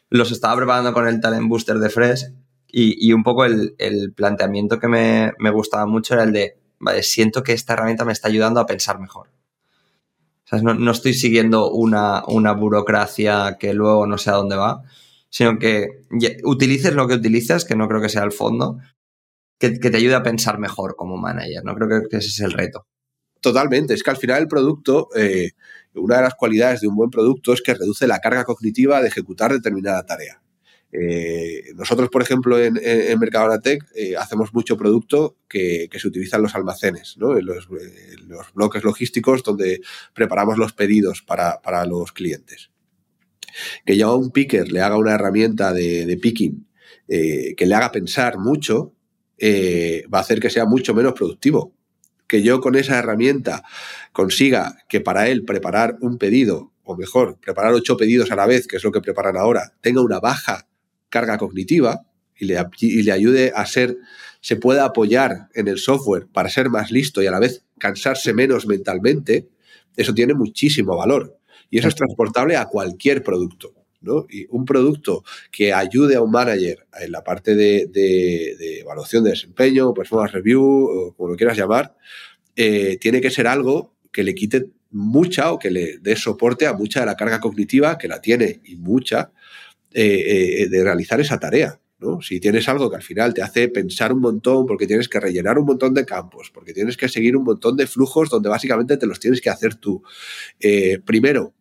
Los 0.09 0.31
estaba 0.31 0.55
preparando 0.55 0.93
con 0.93 1.07
el 1.07 1.21
Talent 1.21 1.47
Booster 1.47 1.77
de 1.77 1.89
Fresh 1.89 2.25
y, 2.71 3.13
un 3.13 3.23
poco 3.23 3.45
el, 3.45 4.13
planteamiento 4.15 4.79
que 4.79 4.87
me, 4.87 5.51
gustaba 5.51 5.85
mucho 5.85 6.13
era 6.13 6.23
el 6.23 6.31
de, 6.31 6.57
vale, 6.79 7.03
siento 7.03 7.43
que 7.43 7.53
esta 7.53 7.73
herramienta 7.73 8.05
me 8.05 8.13
está 8.13 8.27
ayudando 8.27 8.59
a 8.59 8.65
pensar 8.65 8.99
mejor. 8.99 9.29
O 10.45 10.47
sea, 10.47 10.61
no, 10.61 10.91
estoy 10.91 11.13
siguiendo 11.13 11.71
una, 11.71 12.21
burocracia 12.53 13.57
que 13.59 13.73
luego 13.73 14.05
no 14.05 14.17
sé 14.17 14.29
a 14.29 14.33
dónde 14.33 14.55
va, 14.55 14.83
sino 15.29 15.57
que 15.57 16.03
utilices 16.43 16.93
lo 16.93 17.07
que 17.07 17.15
utilices, 17.15 17.65
que 17.65 17.75
no 17.75 17.87
creo 17.87 18.01
que 18.01 18.09
sea 18.09 18.23
el 18.23 18.31
fondo, 18.31 18.79
que, 19.59 19.69
te 19.71 19.97
ayude 19.97 20.15
a 20.15 20.23
pensar 20.23 20.57
mejor 20.57 20.95
como 20.95 21.17
manager. 21.17 21.63
No 21.63 21.75
creo 21.75 22.07
que, 22.09 22.17
ese 22.17 22.27
es 22.27 22.39
el 22.39 22.53
reto. 22.53 22.87
Totalmente. 23.41 23.93
Es 23.93 24.03
que 24.03 24.09
al 24.09 24.17
final 24.17 24.41
el 24.41 24.47
producto, 24.47 25.09
eh, 25.15 25.51
una 25.93 26.17
de 26.17 26.23
las 26.23 26.35
cualidades 26.35 26.81
de 26.81 26.87
un 26.87 26.95
buen 26.95 27.09
producto 27.09 27.53
es 27.53 27.61
que 27.61 27.73
reduce 27.73 28.07
la 28.07 28.19
carga 28.19 28.45
cognitiva 28.45 29.01
de 29.01 29.09
ejecutar 29.09 29.51
determinada 29.51 30.05
tarea. 30.05 30.41
Eh, 30.91 31.65
nosotros, 31.75 32.09
por 32.09 32.23
ejemplo, 32.23 32.57
en, 32.57 32.79
en 32.81 33.19
Mercadona 33.19 33.59
Tech 33.59 33.83
eh, 33.95 34.15
hacemos 34.17 34.53
mucho 34.53 34.75
producto 34.75 35.37
que, 35.47 35.87
se 35.91 36.07
utiliza 36.07 36.37
en 36.37 36.43
los 36.43 36.55
almacenes, 36.55 37.15
en, 37.17 37.45
los, 37.45 38.53
bloques 38.55 38.83
logísticos 38.83 39.43
donde 39.43 39.81
preparamos 40.13 40.57
los 40.57 40.73
pedidos 40.73 41.21
para, 41.21 41.85
los 41.85 42.11
clientes. 42.11 42.71
Que 43.85 43.97
ya 43.97 44.11
un 44.11 44.31
picker 44.31 44.71
le 44.71 44.81
haga 44.81 44.97
una 44.97 45.13
herramienta 45.13 45.73
de, 45.73 46.17
picking 46.21 46.65
que 47.07 47.65
le 47.65 47.75
haga 47.75 47.91
pensar 47.91 48.37
mucho, 48.37 48.93
va 50.13 50.19
a 50.19 50.21
hacer 50.21 50.39
que 50.39 50.49
sea 50.49 50.65
mucho 50.65 50.93
menos 50.93 51.13
productivo. 51.13 51.73
Que 52.27 52.43
yo 52.43 52.61
con 52.61 52.75
esa 52.75 52.99
herramienta 52.99 53.63
consiga 54.11 54.77
que 54.87 55.01
para 55.01 55.29
él 55.29 55.45
preparar 55.45 55.97
un 56.01 56.17
pedido 56.17 56.71
o 56.83 56.95
mejor, 56.95 57.39
preparar 57.39 57.73
ocho 57.73 57.97
pedidos 57.97 58.31
a 58.31 58.35
la 58.35 58.45
vez, 58.45 58.67
que 58.67 58.77
es 58.77 58.83
lo 58.83 58.91
que 58.91 59.01
preparan 59.01 59.37
ahora, 59.37 59.73
tenga 59.81 60.01
una 60.01 60.19
baja 60.19 60.67
carga 61.09 61.37
cognitiva 61.37 62.01
y 62.35 62.45
le, 62.45 62.63
y 62.79 63.01
le 63.03 63.11
ayude 63.11 63.51
a 63.55 63.65
ser, 63.65 63.97
se 64.41 64.55
pueda 64.55 64.85
apoyar 64.85 65.49
en 65.53 65.67
el 65.67 65.77
software 65.77 66.27
para 66.27 66.49
ser 66.49 66.69
más 66.69 66.91
listo 66.91 67.21
y 67.21 67.27
a 67.27 67.31
la 67.31 67.39
vez 67.39 67.63
cansarse 67.77 68.33
menos 68.33 68.65
mentalmente, 68.65 69.49
eso 69.95 70.13
tiene 70.13 70.33
muchísimo 70.33 70.95
valor. 70.95 71.37
Y 71.69 71.79
eso 71.79 71.87
es 71.87 71.95
transportable 71.95 72.57
a 72.57 72.65
cualquier 72.65 73.23
producto. 73.23 73.78
¿No? 74.01 74.25
Y 74.29 74.45
un 74.49 74.65
producto 74.65 75.23
que 75.51 75.73
ayude 75.73 76.15
a 76.15 76.21
un 76.21 76.31
manager 76.31 76.85
en 76.99 77.11
la 77.11 77.23
parte 77.23 77.55
de, 77.55 78.79
evaluación 78.79 79.23
de 79.23 79.31
desempeño, 79.31 79.93
performance 79.93 80.33
review, 80.33 80.63
o 80.63 81.13
como 81.15 81.29
lo 81.29 81.35
quieras 81.35 81.57
llamar, 81.57 81.95
eh, 82.55 82.97
tiene 82.99 83.21
que 83.21 83.31
ser 83.31 83.47
algo 83.47 83.95
que 84.11 84.23
le 84.23 84.33
quite 84.35 84.67
mucha 84.91 85.51
o 85.51 85.59
que 85.59 85.69
le 85.69 85.99
dé 85.99 86.15
soporte 86.15 86.65
a 86.65 86.73
mucha 86.73 87.01
de 87.01 87.05
la 87.05 87.15
carga 87.15 87.39
cognitiva, 87.39 87.97
que 87.97 88.07
la 88.07 88.21
tiene 88.21 88.61
y 88.63 88.75
mucha, 88.75 89.31
eh, 89.93 90.63
eh, 90.63 90.69
de 90.69 90.83
realizar 90.83 91.19
esa 91.19 91.39
tarea. 91.39 91.79
¿no? 91.99 92.21
Si 92.21 92.39
tienes 92.39 92.67
algo 92.69 92.89
que 92.89 92.95
al 92.95 93.03
final 93.03 93.33
te 93.33 93.41
hace 93.41 93.67
pensar 93.67 94.13
un 94.13 94.21
montón 94.21 94.65
porque 94.65 94.87
tienes 94.87 95.09
que 95.09 95.19
rellenar 95.19 95.59
un 95.59 95.65
montón 95.65 95.93
de 95.93 96.05
campos, 96.05 96.49
porque 96.53 96.73
tienes 96.73 96.95
que 96.95 97.09
seguir 97.09 97.35
un 97.35 97.43
montón 97.43 97.75
de 97.75 97.87
flujos 97.87 98.29
donde 98.29 98.47
básicamente 98.47 98.95
te 98.95 99.05
los 99.05 99.19
tienes 99.19 99.41
que 99.41 99.49
hacer 99.49 99.75
tú. 99.75 100.01
Primero, 101.03 101.53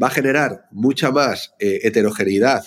va 0.00 0.08
a 0.08 0.10
generar 0.10 0.66
mucha 0.70 1.10
más 1.10 1.54
heterogeneidad 1.58 2.64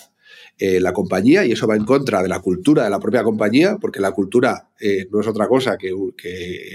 en 0.58 0.82
la 0.82 0.92
compañía 0.92 1.46
y 1.46 1.52
eso 1.52 1.66
va 1.66 1.76
en 1.76 1.84
contra 1.84 2.22
de 2.22 2.28
la 2.28 2.40
cultura 2.40 2.84
de 2.84 2.90
la 2.90 3.00
propia 3.00 3.22
compañía, 3.22 3.78
porque 3.80 4.00
la 4.00 4.12
cultura 4.12 4.68
no 5.10 5.20
es 5.20 5.26
otra 5.26 5.48
cosa 5.48 5.78
que, 5.78 5.90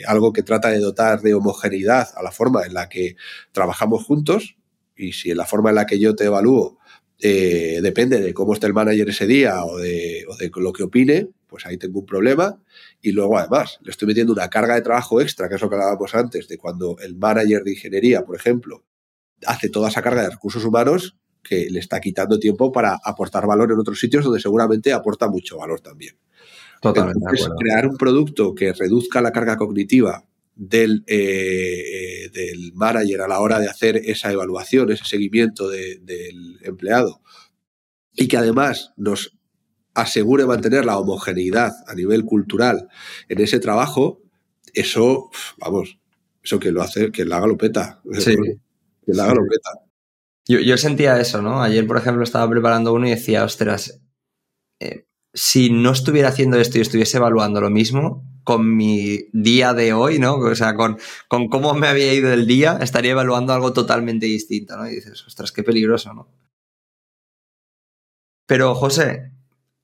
algo 0.08 0.34
que 0.34 0.44
trata 0.44 0.70
de 0.70 0.80
dotar 0.80 1.22
de 1.22 1.34
homogeneidad 1.34 2.08
a 2.16 2.24
la 2.24 2.32
forma 2.32 2.66
en 2.66 2.74
la 2.74 2.90
que 2.90 3.16
trabajamos 3.52 4.04
juntos 4.04 4.58
y 4.96 5.14
si 5.14 5.34
la 5.34 5.46
forma 5.46 5.70
en 5.70 5.76
la 5.76 5.86
que 5.86 6.00
yo 6.00 6.16
te 6.16 6.26
evalúo 6.26 6.80
eh, 7.20 7.80
depende 7.82 8.20
de 8.20 8.34
cómo 8.34 8.54
esté 8.54 8.68
el 8.68 8.74
manager 8.74 9.10
ese 9.10 9.26
día 9.26 9.64
o 9.64 9.78
de, 9.78 10.26
lo 10.56 10.74
que 10.74 10.84
opine, 10.84 11.30
pues 11.48 11.66
ahí 11.66 11.78
tengo 11.78 12.00
un 12.00 12.06
problema. 12.06 12.62
Y 13.02 13.12
luego, 13.12 13.38
además, 13.38 13.80
le 13.84 13.92
estoy 13.92 14.08
metiendo 14.08 14.34
una 14.34 14.50
carga 14.50 14.76
de 14.76 14.82
trabajo 14.82 15.22
extra, 15.22 15.48
que 15.48 15.56
es 15.56 15.62
lo 15.62 15.70
que 15.70 15.76
hablábamos 15.76 16.14
antes, 16.14 16.48
de 16.48 16.58
cuando 16.58 16.98
el 17.00 17.16
manager 17.16 17.64
de 17.64 17.72
ingeniería, 17.72 18.26
por 18.26 18.36
ejemplo, 18.36 18.84
hace 19.46 19.70
toda 19.70 19.90
esa 19.90 20.02
carga 20.02 20.24
de 20.24 20.30
recursos 20.32 20.64
humanos 20.64 21.18
que 21.44 21.70
le 21.70 21.80
está 21.80 22.00
quitando 22.00 22.40
tiempo 22.40 22.72
para 22.72 23.00
aportar 23.04 23.46
valor 23.46 23.72
en 23.72 23.80
otros 23.80 24.00
sitios 24.00 24.24
donde 24.24 24.40
seguramente 24.40 24.94
aporta 24.94 25.28
mucho 25.28 25.58
valor 25.58 25.80
también. 25.80 26.18
Totalmente. 26.82 27.26
crear 27.58 27.88
un 27.88 27.98
producto 27.98 28.54
que 28.54 28.74
reduzca 28.74 29.22
la 29.22 29.32
carga 29.32 29.58
cognitiva 29.58 30.24
del, 30.56 31.04
eh, 31.08 32.30
del 32.32 32.74
manager 32.74 33.22
a 33.22 33.28
la 33.28 33.40
hora 33.40 33.60
de 33.60 33.68
hacer 33.68 33.98
esa 33.98 34.32
evaluación, 34.32 34.92
ese 34.92 35.06
seguimiento 35.06 35.70
del 35.70 36.60
empleado 36.62 37.22
y 38.14 38.28
que 38.28 38.38
además 38.38 38.94
nos 38.98 39.38
asegure 39.94 40.46
mantener 40.46 40.86
la 40.86 40.98
homogeneidad 40.98 41.74
a 41.88 41.96
nivel 41.96 42.26
cultural 42.26 42.88
en 43.30 43.42
ese 43.42 43.60
trabajo, 43.60 44.22
eso, 44.74 45.30
vamos, 45.58 45.98
eso 46.44 46.60
que 46.60 46.72
lo 46.72 46.82
hace, 46.82 47.12
que 47.12 47.26
lo 47.26 47.36
haga 47.36 47.48
lo 47.48 47.58
peta. 47.58 48.02
Sí. 48.20 48.36
Que 49.06 49.12
haga 49.14 49.34
lo 49.34 49.42
peta. 49.48 49.86
Yo, 50.48 50.60
yo, 50.60 50.78
sentía 50.78 51.20
eso, 51.20 51.42
¿no? 51.42 51.62
Ayer, 51.62 51.88
por 51.88 51.98
ejemplo, 51.98 52.24
estaba 52.24 52.50
preparando 52.50 52.94
uno 52.94 53.08
y 53.08 53.12
decía, 53.12 53.44
ostras, 53.44 54.02
eh, 54.80 55.08
si 55.34 55.70
no 55.70 55.92
estuviera 55.92 56.30
haciendo 56.30 56.58
esto 56.58 56.78
y 56.78 56.82
estuviese 56.82 57.18
evaluando 57.18 57.62
lo 57.62 57.70
mismo, 57.70 58.24
con 58.44 58.76
mi 58.78 59.28
día 59.34 59.74
de 59.74 59.94
hoy, 59.94 60.20
¿no? 60.20 60.36
O 60.36 60.56
sea, 60.56 60.76
con, 60.76 60.98
con 61.28 61.50
cómo 61.50 61.74
me 61.74 61.88
había 61.88 62.14
ido 62.14 62.32
el 62.32 62.46
día, 62.46 62.78
estaría 62.82 63.12
evaluando 63.12 63.54
algo 63.54 63.74
totalmente 63.74 64.28
distinto, 64.28 64.78
¿no? 64.78 64.88
Y 64.88 64.96
dices, 64.96 65.26
ostras, 65.26 65.52
qué 65.52 65.64
peligroso, 65.64 66.14
¿no? 66.14 66.30
Pero, 68.48 68.76
José, 68.76 69.32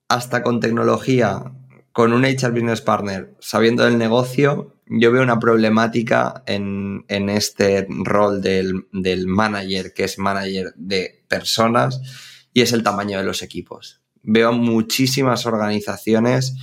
hasta 0.08 0.42
con 0.42 0.60
tecnología, 0.60 1.52
con 1.92 2.12
un 2.12 2.24
HR 2.24 2.52
Business 2.52 2.80
Partner, 2.80 3.34
sabiendo 3.40 3.84
del 3.84 3.98
negocio, 3.98 4.76
yo 4.86 5.12
veo 5.12 5.22
una 5.22 5.38
problemática 5.38 6.42
en, 6.46 7.04
en 7.08 7.28
este 7.28 7.86
rol 7.88 8.42
del, 8.42 8.86
del 8.92 9.26
manager, 9.26 9.92
que 9.94 10.04
es 10.04 10.18
manager 10.18 10.72
de 10.76 11.24
personas, 11.28 12.00
y 12.52 12.62
es 12.62 12.72
el 12.72 12.82
tamaño 12.82 13.18
de 13.18 13.24
los 13.24 13.42
equipos. 13.42 14.00
Veo 14.22 14.52
muchísimas 14.52 15.46
organizaciones 15.46 16.54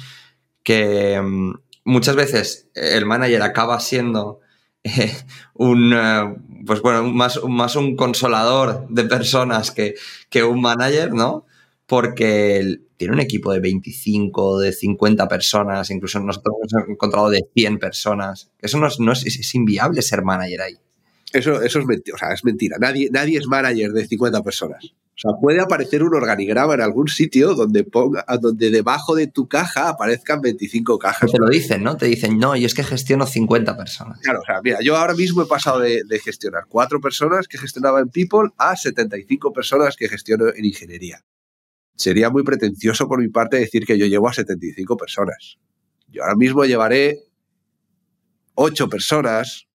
que 0.63 1.19
mm, 1.21 1.53
muchas 1.85 2.15
veces 2.15 2.69
el 2.73 3.05
manager 3.05 3.41
acaba 3.41 3.79
siendo 3.79 4.39
eh, 4.83 5.15
un, 5.53 5.93
eh, 5.93 6.35
pues 6.65 6.81
bueno, 6.81 7.03
más, 7.03 7.39
más 7.47 7.75
un 7.75 7.95
consolador 7.95 8.87
de 8.89 9.03
personas 9.03 9.71
que, 9.71 9.95
que 10.29 10.43
un 10.43 10.61
manager, 10.61 11.13
¿no? 11.13 11.45
Porque 11.85 12.79
tiene 12.99 13.13
un 13.13 13.21
equipo 13.21 13.53
de 13.53 13.61
25, 13.61 14.59
de 14.59 14.73
50 14.73 15.27
personas, 15.29 15.89
incluso 15.89 16.19
nosotros 16.19 16.53
hemos 16.69 16.89
encontrado 16.89 17.29
de 17.29 17.45
100 17.55 17.79
personas. 17.79 18.51
Eso 18.59 18.77
no 18.77 18.87
es, 18.87 18.99
no 18.99 19.13
es, 19.13 19.25
es 19.25 19.55
inviable 19.55 20.01
ser 20.01 20.21
manager 20.21 20.61
ahí. 20.61 20.77
Eso, 21.31 21.61
eso 21.61 21.79
es 21.79 21.85
mentira. 21.85 22.15
O 22.15 22.17
sea, 22.17 22.33
es 22.33 22.43
mentira. 22.43 22.75
Nadie, 22.77 23.09
nadie 23.09 23.37
es 23.37 23.47
manager 23.47 23.93
de 23.93 24.05
50 24.05 24.43
personas. 24.43 24.83
O 24.83 25.21
sea, 25.21 25.31
puede 25.39 25.61
aparecer 25.61 26.03
un 26.03 26.13
organigrama 26.13 26.73
en 26.73 26.81
algún 26.81 27.07
sitio 27.07 27.53
donde 27.53 27.85
ponga, 27.85 28.25
donde 28.41 28.69
debajo 28.69 29.15
de 29.15 29.27
tu 29.27 29.47
caja 29.47 29.87
aparezcan 29.87 30.41
25 30.41 30.99
cajas. 30.99 31.31
Te 31.31 31.37
lo 31.39 31.47
dicen, 31.47 31.81
¿no? 31.81 31.95
Te 31.95 32.07
dicen, 32.07 32.37
no, 32.37 32.57
yo 32.57 32.65
es 32.65 32.73
que 32.73 32.83
gestiono 32.83 33.25
50 33.25 33.77
personas. 33.77 34.19
Claro, 34.19 34.41
o 34.41 34.45
sea, 34.45 34.59
mira, 34.61 34.79
yo 34.81 34.97
ahora 34.97 35.13
mismo 35.13 35.41
he 35.43 35.45
pasado 35.45 35.79
de, 35.79 36.01
de 36.05 36.19
gestionar 36.19 36.65
cuatro 36.67 36.99
personas 36.99 37.47
que 37.47 37.57
gestionaba 37.57 38.01
en 38.01 38.09
People 38.09 38.49
a 38.57 38.75
75 38.75 39.53
personas 39.53 39.95
que 39.95 40.09
gestiono 40.09 40.49
en 40.53 40.65
ingeniería. 40.65 41.23
Sería 41.99 42.29
muy 42.29 42.43
pretencioso 42.43 43.07
por 43.07 43.19
mi 43.19 43.27
parte 43.27 43.57
decir 43.57 43.85
que 43.85 43.97
yo 43.97 44.05
llevo 44.05 44.29
a 44.29 44.33
75 44.33 44.95
personas. 44.95 45.57
Yo 46.07 46.23
ahora 46.23 46.35
mismo 46.35 46.63
llevaré 46.63 47.19
8 48.55 48.89
personas, 48.89 49.69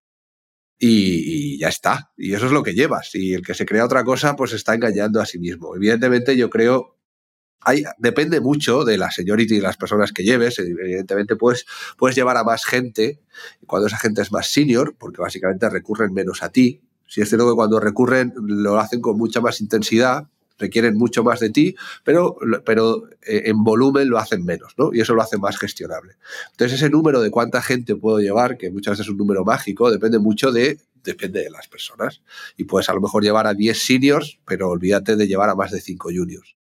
y, 0.79 1.59
ya 1.59 1.69
está. 1.69 2.11
Y 2.17 2.35
eso 2.35 2.47
es 2.47 2.53
lo 2.53 2.63
que 2.63 2.75
llevas. 2.75 3.15
Y 3.15 3.35
el 3.35 3.43
que 3.43 3.55
se 3.55 3.67
crea 3.67 3.85
otra 3.85 4.05
cosa, 4.05 4.37
pues 4.37 4.53
está 4.53 4.75
engañando 4.75 5.21
a 5.21 5.27
sí 5.27 5.39
mismo. 5.39 5.77
Evidentemente, 5.77 6.37
yo 6.37 6.51
creo. 6.51 6.97
Depende 7.97 8.41
mucho 8.41 8.85
de 8.85 8.99
la 8.99 9.11
seniority 9.11 9.57
y 9.57 9.61
las 9.61 9.79
personas 9.79 10.13
que 10.13 10.23
lleves. 10.23 10.59
Evidentemente, 10.59 11.37
puedes, 11.37 11.65
puedes 11.97 12.15
llevar 12.15 12.37
a 12.37 12.45
más 12.45 12.67
gente 12.67 13.23
cuando 13.67 13.87
esa 13.87 13.99
gente 13.99 14.21
es 14.21 14.33
más 14.33 14.49
senior, 14.49 14.95
porque 14.99 15.23
básicamente 15.23 15.71
recurren 15.71 16.13
menos 16.13 16.43
a 16.43 16.51
ti. 16.51 16.83
Si 17.07 17.23
es 17.23 17.29
cierto 17.29 17.49
que 17.49 17.55
cuando 17.55 17.81
recurren 17.81 18.35
lo 18.37 18.79
hacen 18.79 19.01
con 19.01 19.17
mucha 19.17 19.41
más 19.41 19.61
intensidad, 19.63 20.29
requieren 20.59 20.97
mucho 20.97 21.25
más 21.25 21.41
de 21.41 21.51
ti, 21.51 21.75
pero, 22.05 22.37
pero 22.65 23.09
eh, 23.27 23.43
en 23.47 23.65
volumen 23.65 24.09
lo 24.09 24.19
hacen 24.19 24.45
menos, 24.45 24.75
¿no? 24.79 24.91
Y 24.93 25.01
eso 25.01 25.15
lo 25.15 25.23
hace 25.23 25.39
más 25.39 25.59
gestionable. 25.59 26.15
Entonces, 26.53 26.81
ese 26.81 26.91
número 26.91 27.21
de 27.21 27.31
cuánta 27.31 27.61
gente 27.63 27.97
puedo 27.97 28.21
llevar, 28.21 28.57
que 28.57 28.71
muchas 28.71 28.93
veces 28.93 29.07
es 29.07 29.11
un 29.11 29.19
número 29.19 29.45
mágico, 29.45 29.91
depende 29.91 30.19
mucho 30.19 30.53
de, 30.53 30.79
depende 31.03 31.43
de 31.43 31.51
las 31.51 31.69
personas. 31.69 32.23
Y 32.57 32.65
puedes 32.65 32.89
a 32.89 32.95
lo 32.95 33.01
mejor 33.01 33.23
llevar 33.23 33.47
a 33.47 33.55
10 33.55 33.79
seniors, 33.79 34.39
pero 34.47 34.69
olvídate 34.69 35.17
de 35.17 35.27
llevar 35.27 35.51
a 35.51 35.55
más 35.55 35.71
de 35.71 35.81
5 35.81 36.11
juniors. 36.15 36.57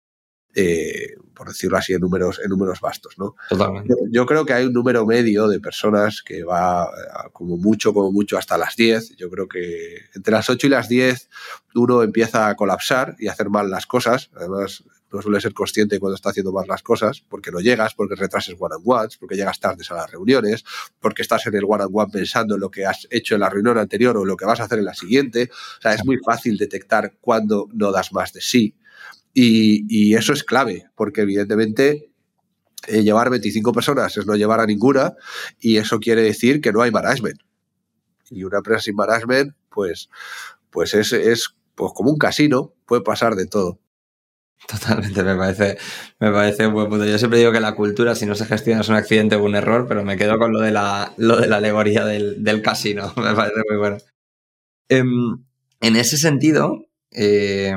Eh, 0.55 1.15
por 1.41 1.49
decirlo 1.49 1.79
así, 1.79 1.95
en 1.95 2.03
números, 2.03 2.39
en 2.45 2.51
números 2.51 2.83
vastos. 2.83 3.15
¿no? 3.17 3.35
Totalmente. 3.49 3.95
Yo, 4.11 4.27
creo 4.27 4.45
que 4.45 4.53
hay 4.53 4.67
un 4.67 4.75
número 4.75 5.07
medio 5.07 5.49
de 5.49 5.59
personas 5.59 6.21
que 6.21 6.45
va 6.45 6.85
eh, 6.85 7.31
como 7.33 7.57
mucho, 7.57 7.95
como 7.95 8.13
mucho 8.13 8.37
hasta 8.37 8.59
las 8.59 8.77
10. 8.77 9.17
Yo 9.17 9.31
creo 9.31 9.49
que 9.49 10.03
entre 10.15 10.33
las 10.33 10.51
8 10.51 10.67
y 10.67 10.71
las 10.71 10.91
10 10.91 11.31
uno 11.77 12.03
empieza 12.03 12.47
a 12.49 12.57
colapsar 12.57 13.17
y 13.19 13.29
a 13.29 13.33
hacer 13.33 13.49
mal 13.49 13.71
las 13.71 13.87
cosas. 13.87 14.29
Además, 14.37 14.85
no 15.11 15.23
suele 15.23 15.41
ser 15.41 15.55
consciente 15.55 15.99
cuando 15.99 16.15
está 16.15 16.29
haciendo 16.29 16.53
mal 16.53 16.67
las 16.69 16.83
cosas, 16.83 17.25
porque 17.27 17.51
no 17.51 17.61
llegas, 17.61 17.95
porque 17.95 18.17
retrases 18.17 18.57
one 18.59 18.75
on 18.75 18.83
ones, 18.85 19.17
porque 19.17 19.35
llegas 19.35 19.61
tardes 19.61 19.91
a 19.91 19.95
las 19.95 20.11
reuniones, 20.11 20.63
porque 21.01 21.23
estás 21.23 21.47
en 21.47 21.55
el 21.55 21.65
one 21.67 21.85
on 21.85 21.91
one 21.91 22.13
pensando 22.13 22.57
en 22.57 22.61
lo 22.61 22.71
que 22.71 22.85
has 22.85 23.09
hecho 23.11 23.35
en 23.35 23.41
la 23.41 23.49
reunión 23.49 23.79
anterior 23.79 24.19
o 24.19 24.27
lo 24.27 24.37
que 24.37 24.45
vas 24.45 24.61
a 24.61 24.65
hacer 24.65 24.79
en 24.79 24.85
la 24.85 24.95
siguiente. 24.95 25.49
O 25.79 25.81
sea, 25.81 25.95
es 25.95 26.05
muy 26.05 26.19
fácil 26.19 26.59
detectar 26.59 27.15
cuando 27.19 27.67
no 27.73 27.93
das 27.93 28.13
más 28.13 28.35
de 28.35 28.43
sí. 28.43 28.75
Y, 29.33 30.15
eso 30.15 30.33
es 30.33 30.45
clave, 30.45 30.91
porque 30.97 31.23
evidentemente 31.23 32.11
eh, 32.87 33.03
llevar 33.03 33.31
25 33.31 33.73
personas 33.73 34.17
es 34.17 34.27
no 34.27 34.35
llevar 34.35 34.61
a 34.61 34.67
ninguna 34.67 35.15
y 35.61 35.77
eso 35.77 36.01
quiere 36.01 36.23
decir 36.23 36.61
que 36.61 36.73
no 36.73 36.83
hay 36.83 36.91
management. 36.91 37.41
Y 38.31 38.45
una 38.45 38.59
empresa 38.59 38.81
sin 38.83 38.97
management, 38.97 39.55
pues, 39.69 40.09
pues 40.71 40.95
es, 40.95 41.13
es 41.13 41.55
pues 41.75 41.93
como 41.95 42.11
un 42.11 42.19
casino, 42.19 42.75
puede 42.87 43.03
pasar 43.03 43.35
de 43.35 43.47
todo. 43.47 43.81
Totalmente, 44.69 45.23
me 45.25 45.37
parece, 45.37 45.79
me 46.19 46.31
parece 46.31 46.67
un 46.67 46.75
buen 46.75 46.89
punto. 46.89 47.07
Yo 47.07 47.19
siempre 47.19 47.39
digo 47.39 47.51
que 47.51 47.61
la 47.61 47.75
cultura, 47.75 48.15
si 48.15 48.27
no 48.27 48.35
se 48.35 48.45
gestiona, 48.45 48.83
es 48.83 48.89
un 48.89 48.95
accidente 48.95 49.37
o 49.37 49.45
un 49.45 49.55
error, 49.55 49.87
pero 49.89 50.05
me 50.05 50.17
quedo 50.17 50.39
con 50.39 50.53
lo 50.53 50.61
de 50.61 50.71
la, 50.71 51.15
lo 51.17 51.39
de 51.41 51.49
la 51.49 51.57
alegoría 51.57 52.05
del, 52.05 52.45
del 52.45 52.63
casino. 52.63 53.13
Me 53.17 53.35
parece 53.35 53.63
muy 53.69 53.79
bueno. 53.79 53.97
Em, 54.89 55.45
en 55.81 55.97
ese 55.97 56.19
sentido, 56.19 56.87
eh, 57.11 57.75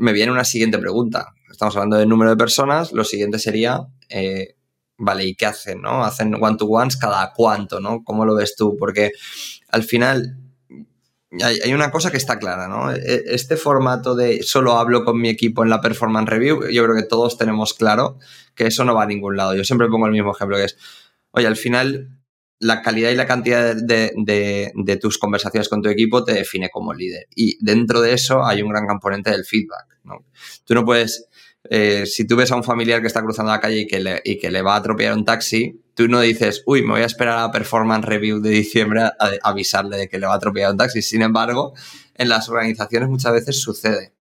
me 0.00 0.12
viene 0.12 0.32
una 0.32 0.44
siguiente 0.44 0.78
pregunta. 0.78 1.34
Estamos 1.50 1.76
hablando 1.76 1.96
del 1.96 2.08
número 2.08 2.30
de 2.30 2.36
personas, 2.36 2.92
lo 2.92 3.04
siguiente 3.04 3.38
sería, 3.38 3.86
eh, 4.08 4.56
vale, 4.96 5.26
¿y 5.26 5.34
qué 5.34 5.46
hacen? 5.46 5.82
¿Hacen 5.84 6.34
one-to-ones 6.34 6.96
cada 6.96 7.32
cuánto? 7.34 7.80
¿no? 7.80 8.02
¿Cómo 8.02 8.24
lo 8.24 8.34
ves 8.34 8.56
tú? 8.56 8.76
Porque 8.78 9.12
al 9.68 9.82
final 9.82 10.38
hay, 11.42 11.72
una 11.74 11.90
cosa 11.90 12.10
que 12.10 12.16
está 12.16 12.38
clara, 12.38 12.66
¿no? 12.66 12.92
E, 12.92 13.24
este 13.26 13.56
formato 13.56 14.14
de 14.14 14.42
solo 14.42 14.78
hablo 14.78 15.04
con 15.04 15.20
mi 15.20 15.28
equipo 15.28 15.62
en 15.62 15.70
la 15.70 15.82
performance 15.82 16.30
review, 16.30 16.68
yo 16.70 16.82
creo 16.84 16.96
que 16.96 17.02
todos 17.02 17.36
tenemos 17.36 17.74
claro 17.74 18.18
que 18.54 18.66
eso 18.66 18.84
no 18.84 18.94
va 18.94 19.02
a 19.02 19.06
ningún 19.06 19.36
lado. 19.36 19.54
Yo 19.54 19.64
siempre 19.64 19.88
pongo 19.88 20.06
el 20.06 20.12
mismo 20.12 20.32
ejemplo, 20.32 20.56
que 20.56 20.64
es, 20.64 20.78
oye, 21.32 21.46
al 21.46 21.56
final 21.56 22.20
la 22.60 22.82
calidad 22.82 23.10
y 23.10 23.16
la 23.16 23.26
cantidad 23.26 23.74
de, 23.74 24.98
tus 25.00 25.18
conversaciones 25.18 25.68
con 25.68 25.82
tu 25.82 25.88
equipo 25.88 26.24
te 26.24 26.34
define 26.34 26.68
como 26.70 26.92
líder. 26.92 27.26
Y 27.34 27.62
dentro 27.64 28.00
de 28.00 28.12
eso 28.12 28.44
hay 28.44 28.62
un 28.62 28.68
gran 28.68 28.86
componente 28.86 29.30
del 29.30 29.44
feedback. 29.44 29.89
¿No? 30.04 30.24
Tú 30.64 30.74
no 30.74 30.84
puedes, 30.84 31.28
eh, 31.68 32.06
si 32.06 32.26
tú 32.26 32.36
ves 32.36 32.50
a 32.52 32.56
un 32.56 32.64
familiar 32.64 33.00
que 33.00 33.06
está 33.06 33.22
cruzando 33.22 33.52
la 33.52 33.60
calle 33.60 33.80
y 33.80 33.86
que, 34.38 34.50
le, 34.50 34.62
va 34.62 34.74
a 34.74 34.78
atropellar 34.78 35.14
un 35.14 35.24
taxi, 35.24 35.80
tú 35.94 36.08
no 36.08 36.20
dices, 36.20 36.62
uy, 36.66 36.82
me 36.82 36.92
voy 36.92 37.02
a 37.02 37.06
esperar 37.06 37.38
a 37.38 37.46
la 37.46 37.52
performance 37.52 38.04
review 38.04 38.40
de 38.40 38.50
diciembre 38.50 39.02
a, 39.02 39.14
avisarle 39.42 39.96
de 39.96 40.08
que 40.08 40.18
le 40.18 40.26
va 40.26 40.34
a 40.34 40.36
atropellar 40.36 40.72
un 40.72 40.78
taxi. 40.78 41.02
Sin 41.02 41.22
embargo, 41.22 41.74
en 42.14 42.28
las 42.28 42.48
organizaciones 42.48 43.08
muchas 43.08 43.32
veces 43.32 43.60
sucede. 43.60 44.14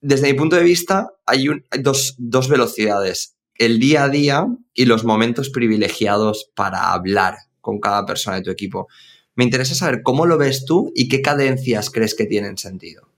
Desde 0.00 0.32
mi 0.32 0.34
punto 0.38 0.56
de 0.56 0.64
vista, 0.64 1.12
hay, 1.26 1.46
hay 1.70 1.82
dos, 1.82 2.16
dos 2.18 2.48
velocidades 2.48 3.36
el 3.56 3.78
día 3.78 4.04
a 4.04 4.08
día 4.08 4.46
y 4.74 4.86
los 4.86 5.04
momentos 5.04 5.50
privilegiados 5.50 6.50
para 6.54 6.92
hablar 6.92 7.36
con 7.60 7.78
cada 7.78 8.04
persona 8.06 8.36
de 8.36 8.42
tu 8.42 8.50
equipo. 8.50 8.88
Me 9.34 9.44
interesa 9.44 9.74
saber 9.74 10.02
cómo 10.02 10.26
lo 10.26 10.38
ves 10.38 10.64
tú 10.64 10.92
y 10.94 11.08
qué 11.08 11.22
cadencias 11.22 11.90
crees 11.90 12.14
que 12.14 12.26
tienen 12.26 12.58
sentido. 12.58 13.11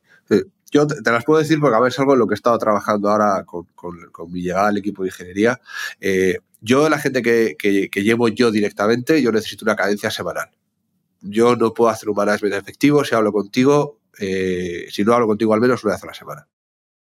Yo 0.75 0.89
te, 0.89 1.09
las 1.13 1.25
puedo 1.25 1.39
decir 1.39 1.61
porque 1.61 1.77
a 1.77 1.79
ver, 1.79 1.93
es 1.93 1.99
algo 2.01 2.15
en 2.15 2.19
lo 2.19 2.27
que 2.27 2.35
he 2.35 2.35
estado 2.35 2.59
trabajando 2.59 3.09
ahora 3.09 3.45
con, 3.45 3.69
mi 4.33 4.43
llegada 4.43 4.69
al 4.69 4.77
equipo 4.77 5.05
de 5.05 5.11
ingeniería. 5.11 5.61
Eh, 6.01 6.39
yo, 6.61 6.89
la 6.89 6.99
gente 6.99 7.23
que, 7.23 7.89
llevo 7.95 8.27
yo 8.27 8.51
directamente, 8.51 9.23
yo 9.23 9.31
necesito 9.31 9.65
una 9.65 9.77
cadencia 9.77 10.11
semanal. 10.11 10.51
Yo 11.21 11.55
no 11.55 11.73
puedo 11.73 11.91
hacer 11.91 12.09
un 12.09 12.17
management 12.17 12.57
efectivo 12.57 13.05
si 13.05 13.15
hablo 13.15 13.33
contigo, 13.33 14.01
eh, 14.19 14.87
si 14.91 15.05
no 15.05 15.15
hablo 15.15 15.29
contigo 15.29 15.55
al 15.55 15.61
menos 15.61 15.85
una 15.85 15.95
vez 15.95 16.03
a 16.03 16.07
la 16.09 16.15
semana. 16.15 16.49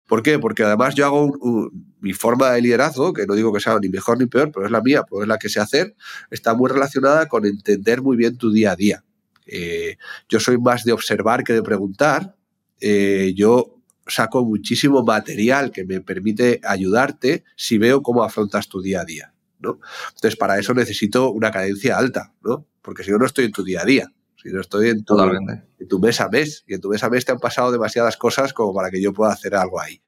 ¿Por 0.08 0.21
qué? 0.21 0.39
Porque 0.39 0.63
además 0.63 0.93
yo 0.95 1.06
hago 1.06 1.71
mi 2.02 2.12
forma 2.12 2.52
de 2.52 2.62
liderazgo, 2.62 3.13
que 3.13 3.26
no 3.26 3.34
digo 3.34 3.54
que 3.54 3.62
sea 3.62 3.80
ni 3.80 3.88
mejor 3.88 4.19
ni 4.19 4.26
peor, 4.26 4.52
pero 4.52 4.65
es 4.65 4.71
la 4.73 4.82
mía, 4.82 5.04
pues 5.04 5.21
es 5.23 5.28
la 5.30 5.38
que 5.38 5.47
sé 5.47 5.62
hacer, 5.62 5.95
está 6.30 6.54
muy 6.54 6.69
relacionada 6.69 7.28
con 7.28 7.45
entender 7.45 8.02
muy 8.02 8.17
bien 8.17 8.38
tu 8.38 8.52
día 8.52 8.73
a 8.73 8.76
día. 8.76 9.06
Eh, 9.45 9.95
yo 10.28 10.41
soy 10.41 10.58
más 10.58 10.84
de 10.84 10.91
observar 10.91 11.45
que 11.45 11.54
de 11.54 11.63
preguntar. 11.63 12.36
Eh, 12.80 13.34
yo 13.36 13.80
saco 14.08 14.44
muchísimo 14.44 15.04
material 15.04 15.72
que 15.72 15.86
me 15.86 16.02
permite 16.02 16.60
ayudarte 16.64 17.44
si 17.56 17.78
veo 17.78 18.02
cómo 18.02 18.24
afrontas 18.24 18.68
tu 18.68 18.82
día 18.82 19.02
a 19.02 19.06
día. 19.06 19.34
¿no? 19.60 19.80
Entonces, 20.16 20.36
para 20.36 20.60
eso 20.60 20.74
necesito 20.74 21.32
una 21.32 21.52
cadencia 21.52 21.98
alta, 21.98 22.34
¿no? 22.44 22.68
porque 22.82 23.04
si 23.04 23.12
no, 23.12 23.18
no 23.18 23.26
estoy 23.26 23.46
en 23.46 23.52
tu 23.52 23.64
día 23.64 23.82
a 23.82 23.86
día. 23.86 24.12
Si 24.36 24.50
no 24.50 24.60
estoy 24.60 24.90
en 24.90 25.06
tu, 25.06 25.18
en 25.22 25.88
tu 25.88 26.00
mes 26.00 26.20
a 26.20 26.28
mes. 26.28 26.66
Y 26.68 26.74
en 26.74 26.82
tu 26.82 26.90
mes 26.90 27.02
a 27.04 27.10
mes 27.10 27.24
te 27.24 27.32
han 27.32 27.40
pasado 27.40 27.72
demasiadas 27.72 28.18
cosas 28.18 28.52
como 28.52 28.74
para 28.74 28.92
que 28.92 29.02
yo 29.02 29.14
pueda 29.14 29.32
hacer 29.32 29.56
algo 29.56 29.80
ahí. 29.80 30.02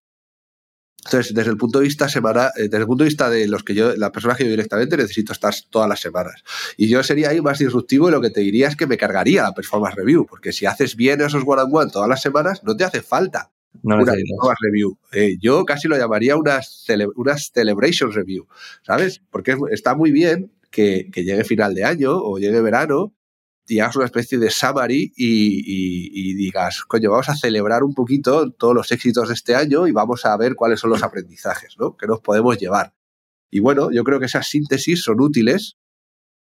Entonces, 1.05 1.35
desde 1.35 1.51
el 1.51 1.57
punto 1.57 1.79
de 1.79 1.85
vista 1.85 2.09
semana, 2.09 2.47
eh, 2.57 2.63
desde 2.63 2.79
el 2.79 2.87
punto 2.87 3.03
de 3.03 3.09
vista 3.09 3.29
de 3.29 3.47
los 3.47 3.63
que 3.63 3.75
yo, 3.75 3.95
la 3.95 4.11
persona 4.11 4.35
que 4.35 4.43
yo 4.43 4.49
directamente 4.49 4.97
necesito 4.97 5.33
estar 5.33 5.53
todas 5.69 5.87
las 5.87 5.99
semanas. 5.99 6.43
Y 6.77 6.87
yo 6.87 7.03
sería 7.03 7.29
ahí 7.29 7.41
más 7.41 7.59
disruptivo 7.59 8.09
y 8.09 8.11
lo 8.11 8.21
que 8.21 8.31
te 8.31 8.41
diría 8.41 8.67
es 8.67 8.75
que 8.75 8.87
me 8.87 8.97
cargaría 8.97 9.43
la 9.43 9.53
performance 9.53 9.95
review, 9.95 10.25
porque 10.25 10.51
si 10.51 10.65
haces 10.65 10.95
bien 10.95 11.21
esos 11.21 11.43
one 11.45 11.61
on 11.61 11.69
one 11.71 11.91
todas 11.91 12.09
las 12.09 12.21
semanas, 12.21 12.63
no 12.63 12.75
te 12.75 12.83
hace 12.83 13.01
falta 13.01 13.51
una 13.83 13.97
performance 13.97 14.57
review. 14.61 14.97
Eh, 15.11 15.37
yo 15.39 15.63
casi 15.63 15.87
lo 15.87 15.95
llamaría 15.95 16.35
una, 16.37 16.59
una 17.15 17.37
celebration 17.37 18.11
review, 18.11 18.47
¿sabes? 18.81 19.21
Porque 19.29 19.55
está 19.71 19.93
muy 19.93 20.11
bien 20.11 20.51
que, 20.71 21.09
que 21.11 21.23
llegue 21.23 21.43
final 21.43 21.75
de 21.75 21.83
año 21.83 22.17
o 22.17 22.39
llegue 22.39 22.61
verano 22.61 23.13
y 23.67 23.79
hagas 23.79 23.95
una 23.95 24.05
especie 24.05 24.37
de 24.37 24.49
summary 24.49 25.11
y, 25.15 26.33
digas, 26.35 26.83
coño, 26.83 27.11
vamos 27.11 27.29
a 27.29 27.35
celebrar 27.35 27.83
un 27.83 27.93
poquito 27.93 28.51
todos 28.51 28.75
los 28.75 28.91
éxitos 28.91 29.27
de 29.27 29.33
este 29.33 29.55
año 29.55 29.87
y 29.87 29.91
vamos 29.91 30.25
a 30.25 30.35
ver 30.37 30.55
cuáles 30.55 30.79
son 30.79 30.91
los 30.91 31.03
aprendizajes 31.03 31.75
¿no? 31.79 31.97
que 31.97 32.07
nos 32.07 32.21
podemos 32.21 32.57
llevar. 32.57 32.93
Y 33.49 33.59
bueno, 33.59 33.91
yo 33.91 34.03
creo 34.03 34.19
que 34.19 34.25
esas 34.25 34.47
síntesis 34.47 35.01
son 35.03 35.19
útiles, 35.21 35.77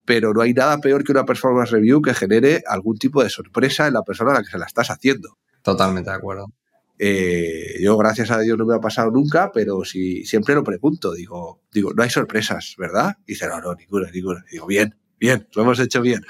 pero 0.06 0.34
no 0.34 0.42
hay 0.42 0.54
nada 0.54 0.80
peor 0.80 1.04
que 1.04 1.12
una 1.12 1.26
performance 1.26 1.72
review 1.72 2.02
que 2.02 2.14
genere 2.14 2.64
algún 2.68 2.98
tipo 2.98 3.24
de 3.24 3.30
sorpresa 3.30 3.88
en 3.88 3.94
la 3.94 4.04
persona 4.04 4.32
a 4.32 4.34
la 4.36 4.44
que 4.44 4.50
se 4.50 4.58
la 4.58 4.66
estás 4.66 4.90
haciendo. 4.90 5.38
Totalmente 5.62 6.10
de 6.10 6.16
acuerdo. 6.16 6.54
Eh, 6.98 7.78
yo, 7.82 7.98
gracias 7.98 8.30
a 8.32 8.40
Dios, 8.40 8.58
no 8.58 8.66
me 8.66 8.76
ha 8.76 8.80
pasado 8.80 9.10
nunca, 9.12 9.52
pero 9.54 9.86
si 9.86 10.26
siempre 10.26 10.54
lo 10.56 10.64
pregunto, 10.64 11.14
digo, 11.14 11.62
digo, 11.72 11.94
no 11.94 12.04
hay 12.04 12.10
sorpresas, 12.10 12.76
¿verdad? 12.78 13.16
Y 13.26 13.34
dice, 13.34 13.48
no, 13.48 13.62
no, 13.62 13.74
ninguna, 13.74 14.12
ninguna. 14.12 14.44
digo, 14.52 14.68
bien, 14.68 14.96
bien, 15.18 15.48
lo 15.54 15.64
hemos 15.64 15.80
hecho 15.80 16.02
bien 16.02 16.22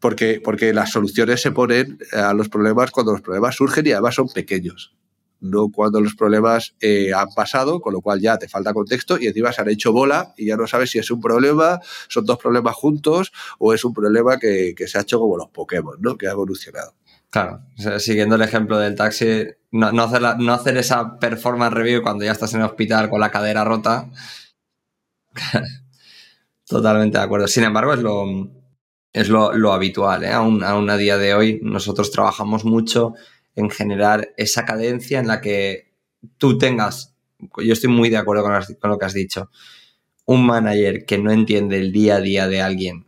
porque, 0.00 0.40
porque 0.42 0.72
las 0.72 0.90
soluciones 0.90 1.40
se 1.40 1.52
ponen 1.52 1.98
a 2.12 2.32
los 2.34 2.48
problemas 2.48 2.90
cuando 2.90 3.12
los 3.12 3.22
problemas 3.22 3.56
surgen 3.56 3.86
y 3.86 3.92
además 3.92 4.14
son 4.14 4.28
pequeños. 4.28 4.94
No 5.40 5.68
cuando 5.70 6.00
los 6.00 6.14
problemas 6.14 6.74
eh, 6.80 7.12
han 7.14 7.28
pasado, 7.34 7.80
con 7.80 7.92
lo 7.92 8.00
cual 8.00 8.20
ya 8.20 8.38
te 8.38 8.48
falta 8.48 8.72
contexto 8.72 9.18
y 9.20 9.26
encima 9.26 9.52
se 9.52 9.60
han 9.60 9.68
hecho 9.68 9.92
bola 9.92 10.32
y 10.36 10.46
ya 10.46 10.56
no 10.56 10.66
sabes 10.66 10.90
si 10.90 10.98
es 10.98 11.10
un 11.10 11.20
problema, 11.20 11.80
son 12.08 12.24
dos 12.24 12.38
problemas 12.38 12.74
juntos 12.74 13.32
o 13.58 13.74
es 13.74 13.84
un 13.84 13.92
problema 13.92 14.38
que, 14.38 14.74
que 14.76 14.88
se 14.88 14.98
ha 14.98 15.02
hecho 15.02 15.18
como 15.18 15.36
los 15.36 15.50
Pokémon, 15.50 15.96
¿no? 16.00 16.16
que 16.16 16.26
ha 16.26 16.32
evolucionado. 16.32 16.94
Claro, 17.30 17.60
siguiendo 17.98 18.36
el 18.36 18.42
ejemplo 18.42 18.78
del 18.78 18.94
taxi, 18.94 19.44
no, 19.72 19.88
hacer 20.02 20.22
no 20.38 20.54
hacer 20.54 20.76
esa 20.78 21.18
performance 21.18 21.74
review 21.74 22.02
cuando 22.02 22.24
ya 22.24 22.32
estás 22.32 22.54
en 22.54 22.60
el 22.60 22.66
hospital 22.66 23.10
con 23.10 23.20
la 23.20 23.30
cadera 23.30 23.64
rota. 23.64 24.10
Totalmente 26.66 27.18
de 27.18 27.24
acuerdo. 27.24 27.46
Sin 27.46 27.64
embargo, 27.64 27.92
es 27.92 28.00
lo, 28.00 28.24
es 29.16 29.30
lo, 29.30 29.72
habitual. 29.72 30.24
¿eh? 30.24 30.30
Aún, 30.30 30.62
aún, 30.62 30.90
a 30.90 30.98
día 30.98 31.16
de 31.16 31.32
hoy 31.32 31.58
nosotros 31.62 32.10
trabajamos 32.10 32.66
mucho 32.66 33.14
en 33.54 33.70
generar 33.70 34.34
esa 34.36 34.66
cadencia 34.66 35.18
en 35.18 35.26
la 35.26 35.40
que 35.40 35.90
tú 36.36 36.58
tengas, 36.58 37.14
yo 37.64 37.72
estoy 37.72 37.88
muy 37.88 38.10
de 38.10 38.18
acuerdo 38.18 38.42
con, 38.42 38.90
lo 38.90 38.98
que 38.98 39.04
has 39.06 39.14
dicho, 39.14 39.50
un 40.26 40.44
manager 40.44 41.06
que 41.06 41.16
no 41.16 41.32
entiende 41.32 41.78
el 41.78 41.92
día 41.92 42.16
a 42.16 42.20
día 42.20 42.46
de 42.46 42.60
alguien 42.60 43.06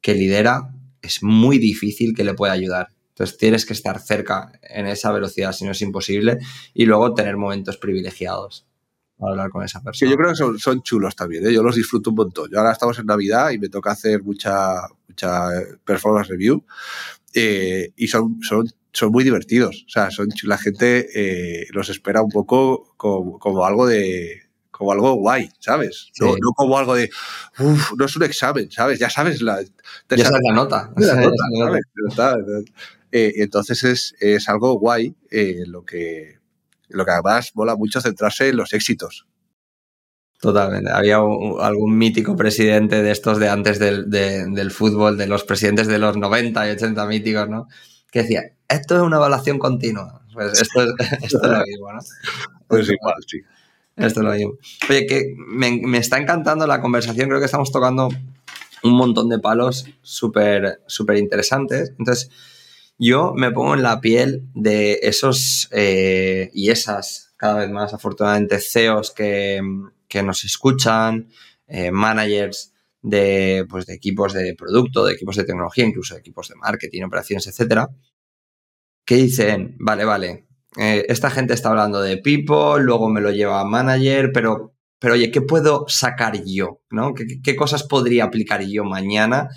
que 0.00 0.14
lidera, 0.14 0.72
es 1.02 1.22
muy 1.22 1.58
difícil 1.58 2.14
que 2.14 2.24
le 2.24 2.32
pueda 2.32 2.54
ayudar. 2.54 2.88
Entonces 3.10 3.36
tienes 3.36 3.66
que 3.66 3.74
estar 3.74 4.00
cerca 4.00 4.52
en 4.62 4.86
esa 4.86 5.12
velocidad, 5.12 5.52
si 5.52 5.66
no 5.66 5.72
es 5.72 5.82
imposible, 5.82 6.38
y 6.72 6.86
luego 6.86 7.12
tener 7.12 7.36
momentos 7.36 7.76
privilegiados 7.76 8.66
para 9.18 9.32
hablar 9.32 9.50
con 9.50 9.62
esa 9.62 9.82
persona. 9.82 10.10
yo 10.10 10.16
creo 10.16 10.30
que 10.30 10.36
son, 10.36 10.58
son 10.58 10.80
chulos 10.82 11.14
también, 11.14 11.46
¿eh? 11.46 11.52
yo 11.52 11.62
los 11.62 11.76
disfruto 11.76 12.08
un 12.08 12.16
montón. 12.16 12.48
Yo 12.50 12.56
ahora 12.56 12.72
estamos 12.72 12.98
en 12.98 13.04
Navidad 13.04 13.50
y 13.50 13.58
me 13.58 13.68
toca 13.68 13.90
hacer 13.90 14.22
mucha, 14.22 14.80
mucha 15.20 15.50
performance 15.84 16.28
review 16.28 16.64
eh, 17.34 17.92
y 17.96 18.08
son, 18.08 18.38
son, 18.42 18.68
son 18.92 19.12
muy 19.12 19.24
divertidos. 19.24 19.84
O 19.86 19.90
sea, 19.90 20.10
son, 20.10 20.28
la 20.44 20.58
gente 20.58 21.08
eh, 21.14 21.66
los 21.70 21.88
espera 21.88 22.22
un 22.22 22.30
poco 22.30 22.94
como, 22.96 23.64
algo 23.64 23.86
de 23.86 24.42
como 24.70 24.92
algo 24.92 25.12
guay, 25.14 25.50
¿sabes? 25.58 26.10
No, 26.20 26.34
como 26.56 26.78
algo 26.78 26.94
de, 26.94 27.10
uff, 27.58 27.92
no 27.98 28.06
es 28.06 28.16
un 28.16 28.22
examen, 28.22 28.70
¿sabes? 28.70 28.98
Ya 28.98 29.10
sabes 29.10 29.42
la, 29.42 29.60
ya 29.62 30.24
sabes 30.24 30.40
la 30.42 30.54
nota. 30.54 30.90
entonces 33.12 33.84
es, 33.84 34.14
es, 34.20 34.48
algo 34.48 34.78
guay 34.78 35.14
lo, 35.66 35.84
que, 35.84 36.38
lo 36.88 37.04
que 37.04 37.10
además 37.10 37.50
mola 37.54 37.76
mucho 37.76 38.00
centrarse 38.00 38.48
en 38.48 38.56
los 38.56 38.72
éxitos. 38.72 39.26
Totalmente. 40.40 40.90
Había 40.90 41.16
algún 41.16 41.98
mítico 41.98 42.34
presidente 42.34 43.02
de 43.02 43.10
estos 43.10 43.38
de 43.38 43.50
antes 43.50 43.78
del, 43.78 44.70
fútbol, 44.70 45.18
de 45.18 45.26
los 45.26 45.44
presidentes 45.44 45.86
de 45.86 45.98
los 45.98 46.16
90 46.16 46.66
y 46.66 46.70
80 46.70 47.06
míticos, 47.06 47.48
¿no? 47.50 47.68
Que 48.10 48.22
decía, 48.22 48.44
esto 48.66 48.96
es 48.96 49.02
una 49.02 49.18
evaluación 49.18 49.58
continua. 49.58 50.22
Pues 50.32 50.52
esto, 50.62 50.82
es, 51.20 51.32
lo 51.34 51.66
mismo, 51.66 51.92
¿no? 51.92 51.98
Pues 52.66 52.88
igual, 52.88 53.16
sí. 53.26 53.40
Esto 53.96 54.20
es 54.20 54.26
lo 54.26 54.32
mismo. 54.32 54.52
Oye, 54.88 55.06
que 55.06 55.34
me, 55.36 55.98
está 55.98 56.16
encantando 56.16 56.66
la 56.66 56.80
conversación, 56.80 57.28
creo 57.28 57.38
que 57.38 57.44
estamos 57.44 57.70
tocando 57.70 58.08
un 58.82 58.92
montón 58.92 59.28
de 59.28 59.38
palos 59.38 59.84
súper 60.00 60.80
súper 60.86 61.18
interesantes. 61.18 61.92
Entonces, 61.98 62.30
yo 62.98 63.34
me 63.36 63.50
pongo 63.50 63.74
en 63.74 63.82
la 63.82 64.00
piel 64.00 64.48
de 64.54 65.00
esos 65.02 65.68
eh, 65.72 66.50
y 66.54 66.70
esas, 66.70 67.34
cada 67.36 67.58
vez 67.58 67.70
más 67.70 67.92
afortunadamente, 67.92 68.58
CEOs 68.58 69.10
que, 69.10 69.60
que 70.10 70.22
nos 70.22 70.44
escuchan, 70.44 71.28
eh, 71.66 71.92
managers 71.92 72.74
de, 73.00 73.64
pues, 73.70 73.86
de 73.86 73.94
equipos 73.94 74.34
de 74.34 74.54
producto, 74.54 75.06
de 75.06 75.14
equipos 75.14 75.36
de 75.36 75.44
tecnología, 75.44 75.86
incluso 75.86 76.14
de 76.14 76.20
equipos 76.20 76.48
de 76.48 76.56
marketing, 76.56 77.04
operaciones, 77.04 77.46
etcétera, 77.46 77.88
que 79.06 79.14
dicen, 79.14 79.76
vale, 79.78 80.04
vale, 80.04 80.46
eh, 80.76 81.06
esta 81.08 81.30
gente 81.30 81.54
está 81.54 81.70
hablando 81.70 82.02
de 82.02 82.18
people, 82.18 82.82
luego 82.82 83.08
me 83.08 83.20
lo 83.20 83.30
lleva 83.30 83.60
a 83.60 83.64
manager, 83.64 84.30
pero, 84.34 84.74
pero 84.98 85.14
oye, 85.14 85.30
¿qué 85.30 85.40
puedo 85.40 85.84
sacar 85.88 86.42
yo? 86.44 86.82
¿no? 86.90 87.14
¿Qué, 87.14 87.56
cosas 87.56 87.84
podría 87.84 88.24
aplicar 88.24 88.62
yo 88.62 88.84
mañana 88.84 89.48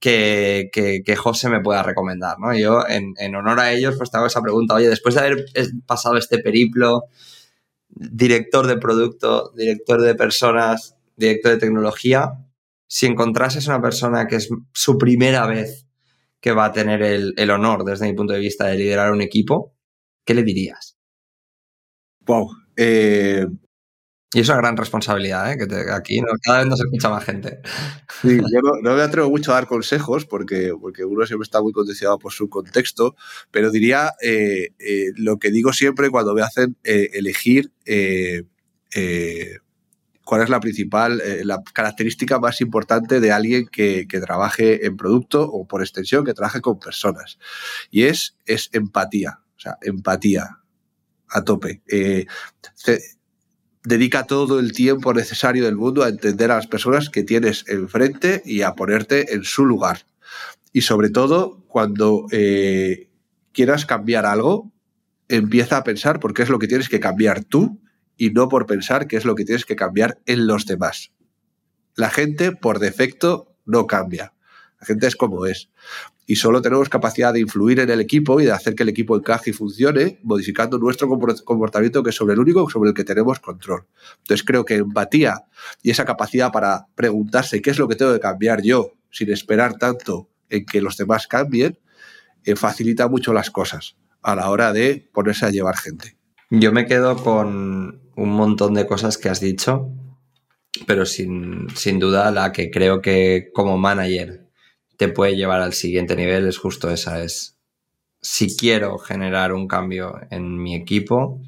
que, 0.00 0.70
que, 0.72 1.16
José 1.16 1.48
me 1.48 1.60
pueda 1.60 1.82
recomendar? 1.84 2.38
¿no? 2.38 2.56
Yo, 2.56 2.86
en, 2.88 3.14
en 3.18 3.34
honor 3.36 3.60
a 3.60 3.72
ellos, 3.72 3.94
pues 3.96 4.10
te 4.10 4.16
hago 4.16 4.26
esa 4.26 4.42
pregunta, 4.42 4.74
oye, 4.74 4.88
después 4.88 5.14
de 5.14 5.20
haber 5.20 5.44
pasado 5.86 6.16
este 6.16 6.38
periplo, 6.38 7.04
director 7.94 8.66
de 8.66 8.76
producto, 8.76 9.52
director 9.56 10.00
de 10.00 10.14
personas, 10.14 10.96
director 11.16 11.52
de 11.52 11.58
tecnología, 11.58 12.32
si 12.86 13.06
encontrases 13.06 13.66
una 13.68 13.80
persona 13.80 14.26
que 14.26 14.36
es 14.36 14.48
su 14.72 14.98
primera 14.98 15.46
vez 15.46 15.86
que 16.40 16.52
va 16.52 16.66
a 16.66 16.72
tener 16.72 17.02
el, 17.02 17.50
honor, 17.50 17.84
desde 17.84 18.06
mi 18.06 18.14
punto 18.14 18.32
de 18.32 18.40
vista, 18.40 18.66
de 18.66 18.76
liderar 18.76 19.12
un 19.12 19.20
equipo, 19.20 19.76
¿qué 20.24 20.34
le 20.34 20.42
dirías? 20.42 20.96
Wow. 22.20 22.50
Eh, 22.76 23.46
y 24.32 24.40
es 24.40 24.48
una 24.48 24.58
gran 24.58 24.76
responsabilidad, 24.76 25.50
¿eh? 25.52 25.58
que 25.58 25.90
aquí 25.90 26.20
cada 26.42 26.58
vez 26.58 26.68
nos 26.68 26.80
escucha 26.80 27.08
más 27.08 27.24
gente. 27.24 27.60
Sí, 28.22 28.36
yo 28.36 28.60
no, 28.62 28.94
me 28.94 29.02
atrevo 29.02 29.28
mucho 29.28 29.50
a 29.50 29.54
dar 29.54 29.66
consejos 29.66 30.24
porque, 30.24 30.72
porque 30.80 31.04
uno 31.04 31.26
siempre 31.26 31.44
está 31.44 31.60
muy 31.60 31.72
condicionado 31.72 32.18
por 32.18 32.32
su 32.32 32.48
contexto, 32.48 33.16
pero 33.50 33.72
diría 33.72 34.12
eh, 34.22 34.68
eh, 34.78 35.06
lo 35.16 35.38
que 35.38 35.50
digo 35.50 35.72
siempre 35.72 36.10
cuando 36.10 36.32
me 36.34 36.42
hacen 36.42 36.76
elegir 36.84 37.72
cuál 40.24 40.42
es 40.42 40.48
la 40.48 40.60
principal, 40.60 41.20
la 41.42 41.60
característica 41.72 42.38
más 42.38 42.60
importante 42.60 43.18
de 43.18 43.32
alguien 43.32 43.66
que, 43.66 44.06
que, 44.06 44.20
trabaje 44.20 44.86
en 44.86 44.96
producto 44.96 45.42
o 45.42 45.66
por 45.66 45.80
extensión 45.80 46.24
que 46.24 46.34
trabaje 46.34 46.60
con 46.60 46.78
personas. 46.78 47.40
Y 47.90 48.04
es, 48.04 48.36
es 48.46 48.70
empatía, 48.72 49.40
o 49.56 49.60
sea, 49.60 49.76
empatía 49.82 50.60
a 51.28 51.42
tope 51.42 51.82
dedica 53.84 54.24
todo 54.24 54.58
el 54.58 54.72
tiempo 54.72 55.14
necesario 55.14 55.64
del 55.64 55.76
mundo 55.76 56.02
a 56.02 56.08
entender 56.08 56.50
a 56.50 56.56
las 56.56 56.66
personas 56.66 57.08
que 57.08 57.22
tienes 57.22 57.64
enfrente 57.68 58.42
y 58.44 58.62
a 58.62 58.74
ponerte 58.74 59.34
en 59.34 59.44
su 59.44 59.64
lugar. 59.64 60.06
Y 60.72 60.82
sobre 60.82 61.10
todo, 61.10 61.62
cuando 61.66 62.26
eh, 62.30 63.08
quieras 63.52 63.86
cambiar 63.86 64.26
algo, 64.26 64.70
empieza 65.28 65.78
a 65.78 65.84
pensar 65.84 66.20
por 66.20 66.34
qué 66.34 66.42
es 66.42 66.48
lo 66.48 66.58
que 66.58 66.68
tienes 66.68 66.88
que 66.88 67.00
cambiar 67.00 67.44
tú 67.44 67.80
y 68.16 68.30
no 68.30 68.48
por 68.48 68.66
pensar 68.66 69.06
qué 69.06 69.16
es 69.16 69.24
lo 69.24 69.34
que 69.34 69.44
tienes 69.44 69.64
que 69.64 69.76
cambiar 69.76 70.18
en 70.26 70.46
los 70.46 70.66
demás. 70.66 71.12
La 71.96 72.10
gente, 72.10 72.52
por 72.52 72.78
defecto, 72.78 73.54
no 73.64 73.86
cambia. 73.86 74.34
La 74.80 74.86
gente 74.86 75.06
es 75.06 75.16
como 75.16 75.46
es 75.46 75.70
y 76.30 76.36
solo 76.36 76.62
tenemos 76.62 76.88
capacidad 76.88 77.32
de 77.32 77.40
influir 77.40 77.80
en 77.80 77.90
el 77.90 77.98
equipo 77.98 78.40
y 78.40 78.44
de 78.44 78.52
hacer 78.52 78.76
que 78.76 78.84
el 78.84 78.88
equipo 78.88 79.16
encaje 79.16 79.50
y 79.50 79.52
funcione, 79.52 80.20
modificando 80.22 80.78
nuestro 80.78 81.08
comportamiento, 81.08 82.04
que 82.04 82.10
es 82.10 82.14
sobre 82.14 82.34
el 82.34 82.38
único 82.38 82.70
sobre 82.70 82.90
el 82.90 82.94
que 82.94 83.02
tenemos 83.02 83.40
control. 83.40 83.88
Entonces 84.18 84.46
creo 84.46 84.64
que 84.64 84.76
empatía 84.76 85.42
y 85.82 85.90
esa 85.90 86.04
capacidad 86.04 86.52
para 86.52 86.86
preguntarse 86.94 87.60
qué 87.60 87.70
es 87.70 87.80
lo 87.80 87.88
que 87.88 87.96
tengo 87.96 88.12
que 88.12 88.20
cambiar 88.20 88.62
yo, 88.62 88.92
sin 89.10 89.32
esperar 89.32 89.76
tanto 89.76 90.28
en 90.48 90.66
que 90.66 90.80
los 90.80 90.96
demás 90.96 91.26
cambien, 91.26 91.80
eh, 92.44 92.54
facilita 92.54 93.08
mucho 93.08 93.32
las 93.32 93.50
cosas 93.50 93.96
a 94.22 94.36
la 94.36 94.50
hora 94.50 94.72
de 94.72 95.10
ponerse 95.12 95.46
a 95.46 95.50
llevar 95.50 95.78
gente. 95.78 96.16
Yo 96.48 96.70
me 96.70 96.86
quedo 96.86 97.16
con 97.16 98.02
un 98.14 98.30
montón 98.30 98.74
de 98.74 98.86
cosas 98.86 99.18
que 99.18 99.30
has 99.30 99.40
dicho, 99.40 99.88
pero 100.86 101.06
sin, 101.06 101.66
sin 101.74 101.98
duda 101.98 102.30
la 102.30 102.52
que 102.52 102.70
creo 102.70 103.02
que 103.02 103.50
como 103.52 103.78
manager 103.78 104.39
te 105.00 105.08
puede 105.08 105.34
llevar 105.34 105.62
al 105.62 105.72
siguiente 105.72 106.14
nivel 106.14 106.46
es 106.46 106.58
justo 106.58 106.90
esa, 106.90 107.24
es 107.24 107.56
si 108.20 108.54
quiero 108.54 108.98
generar 108.98 109.54
un 109.54 109.66
cambio 109.66 110.20
en 110.30 110.62
mi 110.62 110.74
equipo, 110.74 111.40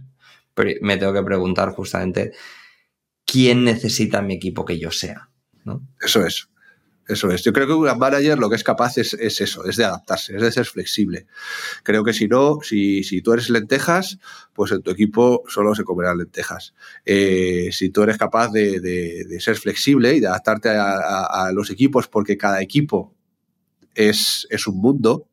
me 0.80 0.96
tengo 0.96 1.12
que 1.12 1.22
preguntar 1.22 1.68
justamente 1.72 2.32
quién 3.26 3.62
necesita 3.62 4.22
mi 4.22 4.32
equipo 4.32 4.64
que 4.64 4.78
yo 4.78 4.90
sea. 4.90 5.28
¿no? 5.66 5.86
Eso 6.00 6.24
es. 6.24 6.48
Eso 7.06 7.30
es. 7.30 7.44
Yo 7.44 7.52
creo 7.52 7.66
que 7.66 7.74
un 7.74 7.98
manager 7.98 8.38
lo 8.38 8.48
que 8.48 8.56
es 8.56 8.64
capaz 8.64 8.96
es, 8.96 9.12
eso, 9.12 9.66
es 9.66 9.76
de 9.76 9.84
adaptarse, 9.84 10.34
es 10.34 10.40
de 10.40 10.50
ser 10.50 10.64
flexible. 10.64 11.26
Creo 11.82 12.04
que 12.04 12.14
si 12.14 12.28
no, 12.28 12.60
si, 12.62 13.04
si 13.04 13.20
tú 13.20 13.34
eres 13.34 13.50
lentejas, 13.50 14.18
pues 14.54 14.72
en 14.72 14.80
tu 14.80 14.92
equipo 14.92 15.42
solo 15.46 15.74
se 15.74 15.84
comerán 15.84 16.16
lentejas. 16.16 16.72
Eh, 17.04 17.68
si 17.70 17.90
tú 17.90 18.04
eres 18.04 18.16
capaz 18.16 18.50
de, 18.50 19.26
ser 19.40 19.56
flexible 19.56 20.14
y 20.14 20.20
de 20.20 20.28
adaptarte 20.28 20.70
a, 20.70 21.50
los 21.52 21.68
equipos, 21.68 22.08
porque 22.08 22.38
cada 22.38 22.62
equipo 22.62 23.14
es, 23.94 24.46
es 24.50 24.66
un 24.66 24.78
mundo, 24.80 25.28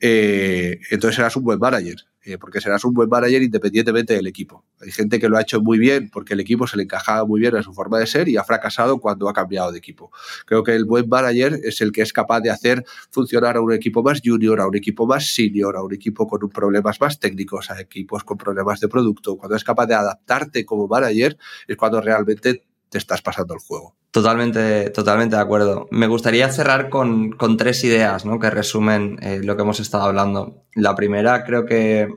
eh, 0.00 0.80
entonces 0.90 1.16
serás 1.16 1.36
un 1.36 1.44
buen 1.44 1.58
manager, 1.58 1.96
eh, 2.22 2.38
porque 2.38 2.60
serás 2.60 2.84
un 2.84 2.92
buen 2.92 3.08
manager 3.08 3.42
independientemente 3.42 4.14
del 4.14 4.26
equipo. 4.26 4.64
Hay 4.80 4.90
gente 4.90 5.18
que 5.18 5.28
lo 5.28 5.36
ha 5.36 5.42
hecho 5.42 5.60
muy 5.60 5.78
bien 5.78 6.10
porque 6.10 6.34
el 6.34 6.40
equipo 6.40 6.66
se 6.66 6.76
le 6.76 6.82
encajaba 6.82 7.24
muy 7.24 7.40
bien 7.40 7.56
a 7.56 7.62
su 7.62 7.72
forma 7.72 7.98
de 7.98 8.06
ser 8.06 8.28
y 8.28 8.36
ha 8.36 8.44
fracasado 8.44 8.98
cuando 8.98 9.28
ha 9.28 9.32
cambiado 9.32 9.72
de 9.72 9.78
equipo. 9.78 10.10
Creo 10.44 10.62
que 10.62 10.74
el 10.74 10.84
buen 10.84 11.08
manager 11.08 11.58
es 11.62 11.80
el 11.80 11.92
que 11.92 12.02
es 12.02 12.12
capaz 12.12 12.40
de 12.40 12.50
hacer 12.50 12.84
funcionar 13.10 13.56
a 13.56 13.60
un 13.60 13.72
equipo 13.72 14.02
más 14.02 14.20
junior, 14.24 14.60
a 14.60 14.66
un 14.66 14.76
equipo 14.76 15.06
más 15.06 15.34
senior, 15.34 15.76
a 15.76 15.82
un 15.82 15.94
equipo 15.94 16.26
con 16.26 16.48
problemas 16.50 17.00
más 17.00 17.18
técnicos, 17.18 17.70
a 17.70 17.80
equipos 17.80 18.24
con 18.24 18.36
problemas 18.36 18.80
de 18.80 18.88
producto. 18.88 19.36
Cuando 19.36 19.56
es 19.56 19.64
capaz 19.64 19.86
de 19.86 19.94
adaptarte 19.94 20.64
como 20.64 20.88
manager 20.88 21.36
es 21.66 21.76
cuando 21.76 22.00
realmente 22.00 22.64
estás 22.98 23.22
pasando 23.22 23.54
el 23.54 23.60
juego. 23.60 23.96
Totalmente, 24.10 24.90
totalmente 24.90 25.36
de 25.36 25.42
acuerdo. 25.42 25.88
Me 25.90 26.06
gustaría 26.06 26.50
cerrar 26.50 26.88
con, 26.88 27.36
tres 27.58 27.84
ideas 27.84 28.24
¿no? 28.24 28.38
que 28.38 28.50
resumen 28.50 29.18
eh, 29.22 29.40
lo 29.42 29.56
que 29.56 29.62
hemos 29.62 29.80
estado 29.80 30.04
hablando. 30.04 30.64
La 30.74 30.94
primera 30.94 31.44
creo 31.44 31.66
que 31.66 32.08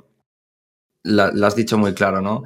lo 1.04 1.48
has 1.48 1.56
dicho 1.56 1.78
muy 1.78 1.94
claro, 1.94 2.22
¿no? 2.22 2.44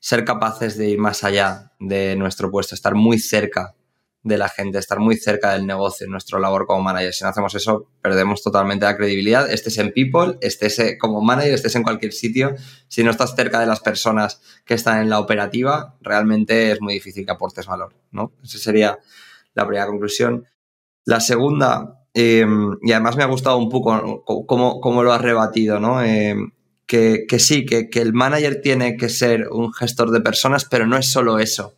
Ser 0.00 0.24
capaces 0.24 0.76
de 0.78 0.90
ir 0.90 0.98
más 0.98 1.24
allá 1.24 1.72
de 1.80 2.16
nuestro 2.16 2.50
puesto, 2.50 2.74
estar 2.74 2.94
muy 2.94 3.18
cerca 3.18 3.74
de 4.22 4.36
la 4.36 4.48
gente, 4.48 4.78
estar 4.78 4.98
muy 4.98 5.16
cerca 5.16 5.52
del 5.52 5.66
negocio 5.66 6.04
en 6.04 6.10
nuestro 6.10 6.38
labor 6.38 6.66
como 6.66 6.82
manager. 6.82 7.14
Si 7.14 7.24
no 7.24 7.30
hacemos 7.30 7.54
eso, 7.54 7.86
perdemos 8.02 8.42
totalmente 8.42 8.84
la 8.84 8.96
credibilidad. 8.96 9.50
Estés 9.50 9.78
en 9.78 9.92
People, 9.92 10.38
estés 10.40 10.96
como 10.98 11.20
manager, 11.20 11.54
estés 11.54 11.76
en 11.76 11.82
cualquier 11.82 12.12
sitio. 12.12 12.54
Si 12.88 13.04
no 13.04 13.10
estás 13.10 13.34
cerca 13.36 13.60
de 13.60 13.66
las 13.66 13.80
personas 13.80 14.40
que 14.64 14.74
están 14.74 15.02
en 15.02 15.10
la 15.10 15.20
operativa, 15.20 15.96
realmente 16.00 16.72
es 16.72 16.80
muy 16.80 16.94
difícil 16.94 17.24
que 17.24 17.32
aportes 17.32 17.66
valor, 17.66 17.94
¿no? 18.10 18.32
Esa 18.42 18.58
sería 18.58 18.98
la 19.54 19.66
primera 19.66 19.86
conclusión. 19.86 20.44
La 21.04 21.20
segunda, 21.20 22.04
em, 22.12 22.76
y 22.82 22.92
además 22.92 23.16
me 23.16 23.22
ha 23.22 23.26
gustado 23.26 23.56
un 23.56 23.68
poco 23.68 24.24
cómo, 24.24 25.02
lo 25.02 25.12
has 25.12 25.22
rebatido, 25.22 25.78
¿no? 25.78 26.02
Em, 26.02 26.50
que, 26.86 27.26
sí, 27.38 27.66
que, 27.66 27.88
que 27.88 28.00
el 28.00 28.14
manager 28.14 28.60
tiene 28.62 28.96
que 28.96 29.08
ser 29.10 29.48
un 29.50 29.72
gestor 29.72 30.10
de 30.10 30.20
personas, 30.20 30.64
pero 30.64 30.86
no 30.86 30.96
es 30.96 31.10
solo 31.10 31.38
eso 31.38 31.74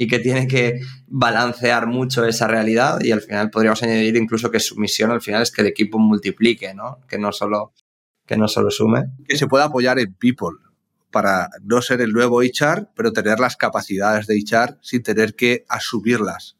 y 0.00 0.06
que 0.06 0.18
tiene 0.18 0.48
que 0.48 0.80
balancear 1.08 1.86
mucho 1.86 2.24
esa 2.24 2.46
realidad 2.46 3.00
y 3.02 3.12
al 3.12 3.20
final 3.20 3.50
podríamos 3.50 3.82
añadir 3.82 4.16
incluso 4.16 4.50
que 4.50 4.58
su 4.58 4.76
misión 4.76 5.10
al 5.10 5.20
final 5.20 5.42
es 5.42 5.50
que 5.50 5.60
el 5.60 5.66
equipo 5.66 5.98
multiplique, 5.98 6.72
¿no? 6.72 7.00
Que 7.06 7.18
no 7.18 7.32
solo, 7.32 7.74
que 8.24 8.38
no 8.38 8.48
solo 8.48 8.70
sume. 8.70 9.10
Que 9.28 9.36
se 9.36 9.46
pueda 9.46 9.64
apoyar 9.64 9.98
en 9.98 10.14
people 10.14 10.56
para 11.10 11.50
no 11.62 11.82
ser 11.82 12.00
el 12.00 12.14
nuevo 12.14 12.40
HR, 12.40 12.88
pero 12.96 13.12
tener 13.12 13.40
las 13.40 13.58
capacidades 13.58 14.26
de 14.26 14.36
HR 14.42 14.78
sin 14.80 15.02
tener 15.02 15.34
que 15.34 15.66
asumirlas 15.68 16.56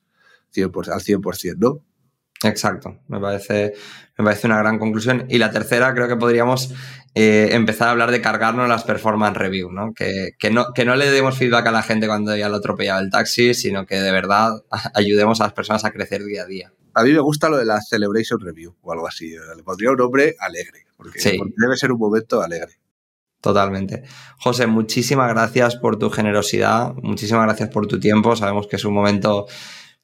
al 0.55 1.01
100%, 1.01 1.57
¿no? 1.57 1.83
Exacto, 2.43 2.99
me 3.09 3.21
parece, 3.21 3.75
me 4.17 4.25
parece 4.25 4.47
una 4.47 4.59
gran 4.59 4.79
conclusión. 4.79 5.27
Y 5.29 5.39
la 5.39 5.51
tercera, 5.51 5.93
creo 5.93 6.09
que 6.09 6.17
podríamos 6.17 6.73
eh, 7.15 7.49
empezar 7.53 7.89
a 7.89 7.91
hablar 7.91 8.11
de 8.11 8.23
cargarnos 8.23 8.69
las 8.69 8.85
performance 8.85 9.37
review, 9.37 9.71
¿no? 9.71 9.93
Que, 9.93 10.33
no, 10.51 10.73
que 10.75 10.85
no 10.85 10.97
le 10.97 11.11
demos 11.11 11.37
feedback 11.37 11.67
a 11.67 11.73
la 11.73 11.83
gente 11.83 12.07
cuando 12.07 12.35
ya 12.35 12.49
lo 12.49 12.57
atropellado 12.57 13.01
el 13.01 13.11
taxi, 13.11 13.53
sino 13.53 13.85
que 13.85 13.97
de 13.97 14.11
verdad 14.11 14.53
ayudemos 14.95 15.41
a 15.41 15.45
las 15.45 15.53
personas 15.53 15.85
a 15.85 15.91
crecer 15.91 16.25
día 16.25 16.43
a 16.43 16.47
día. 16.47 16.73
A 16.95 17.03
mí 17.03 17.13
me 17.13 17.21
gusta 17.21 17.49
lo 17.49 17.59
de 17.59 17.67
la 17.67 17.81
celebration 17.81 18.41
review 18.41 18.75
o 18.81 18.93
algo 18.93 19.07
así. 19.07 19.35
Le 19.57 19.63
pondría 19.63 19.91
un 19.91 19.97
nombre 19.97 20.35
alegre, 20.39 20.87
porque, 20.97 21.37
porque 21.37 21.55
debe 21.57 21.77
ser 21.77 21.93
un 21.93 21.99
momento 21.99 22.41
alegre. 22.41 22.81
Totalmente. 23.41 24.03
José, 24.39 24.67
muchísimas 24.67 25.31
gracias 25.31 25.77
por 25.77 25.99
tu 25.99 26.11
generosidad, 26.11 26.93
muchísimas 26.95 27.45
gracias 27.45 27.71
por 27.71 27.87
tu 27.87 27.99
tiempo. 27.99 28.37
Sabemos 28.37 28.67
que 28.67 28.77
es 28.77 28.85
un 28.85 28.93
momento 28.93 29.47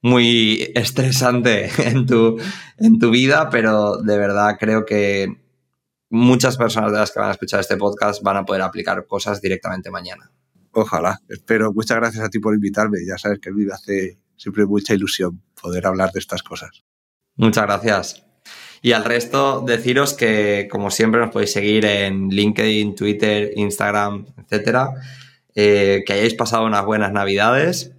muy 0.06 0.70
estresante 0.76 1.68
en 1.78 2.06
tu, 2.06 2.38
en 2.78 2.98
tu 3.00 3.10
vida, 3.10 3.50
pero 3.50 3.96
de 3.96 4.16
verdad 4.16 4.56
creo 4.58 4.84
que 4.84 5.36
muchas 6.10 6.56
personas 6.56 6.92
de 6.92 6.98
las 6.98 7.10
que 7.10 7.18
van 7.18 7.30
a 7.30 7.32
escuchar 7.32 7.58
este 7.58 7.76
podcast 7.76 8.22
van 8.22 8.36
a 8.36 8.44
poder 8.44 8.62
aplicar 8.62 9.04
cosas 9.06 9.42
directamente 9.42 9.90
mañana. 9.90 10.30
Ojalá, 10.70 11.20
espero. 11.28 11.72
Muchas 11.72 11.96
gracias 11.96 12.24
a 12.24 12.28
ti 12.28 12.38
por 12.38 12.54
invitarme. 12.54 12.98
Ya 13.04 13.18
sabes 13.18 13.40
que 13.40 13.48
a 13.48 13.52
mí 13.52 13.64
me 13.64 13.72
hace 13.72 14.18
siempre 14.36 14.64
mucha 14.64 14.94
ilusión 14.94 15.42
poder 15.60 15.86
hablar 15.86 16.12
de 16.12 16.20
estas 16.20 16.44
cosas. 16.44 16.84
Muchas 17.34 17.64
gracias. 17.64 18.26
Y 18.82 18.92
al 18.92 19.04
resto, 19.04 19.64
deciros 19.66 20.14
que, 20.14 20.68
como 20.70 20.92
siempre, 20.92 21.20
nos 21.20 21.30
podéis 21.30 21.52
seguir 21.52 21.84
en 21.84 22.28
LinkedIn, 22.28 22.94
Twitter, 22.94 23.50
Instagram, 23.56 24.26
etcétera. 24.36 24.90
Eh, 25.56 26.04
que 26.06 26.12
hayáis 26.12 26.34
pasado 26.34 26.64
unas 26.64 26.84
buenas 26.84 27.12
navidades 27.12 27.95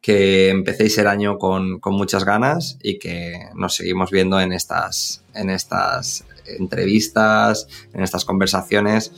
que 0.00 0.50
empecéis 0.50 0.96
el 0.98 1.06
año 1.06 1.38
con, 1.38 1.80
muchas 1.84 2.24
ganas 2.24 2.78
y 2.82 2.98
que 2.98 3.48
nos 3.54 3.74
seguimos 3.74 4.10
viendo 4.10 4.40
en 4.40 4.52
estas, 4.52 5.22
en 5.34 5.50
estas 5.50 6.24
entrevistas, 6.46 7.68
en 7.92 8.02
estas 8.02 8.24
conversaciones, 8.24 9.12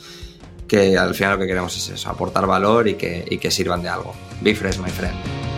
que 0.67 0.97
al 0.97 1.13
final 1.13 1.33
lo 1.33 1.39
que 1.39 1.47
queremos 1.47 1.75
es 1.77 1.89
eso, 1.89 2.09
aportar 2.09 2.47
valor 2.47 2.87
y 2.87 2.95
que, 2.95 3.25
y 3.29 3.37
que 3.37 3.51
sirvan 3.51 3.83
de 3.83 3.89
algo. 3.89 4.13
Be 4.41 4.55
fresh, 4.55 4.79
my 4.79 4.89
friend. 4.89 5.50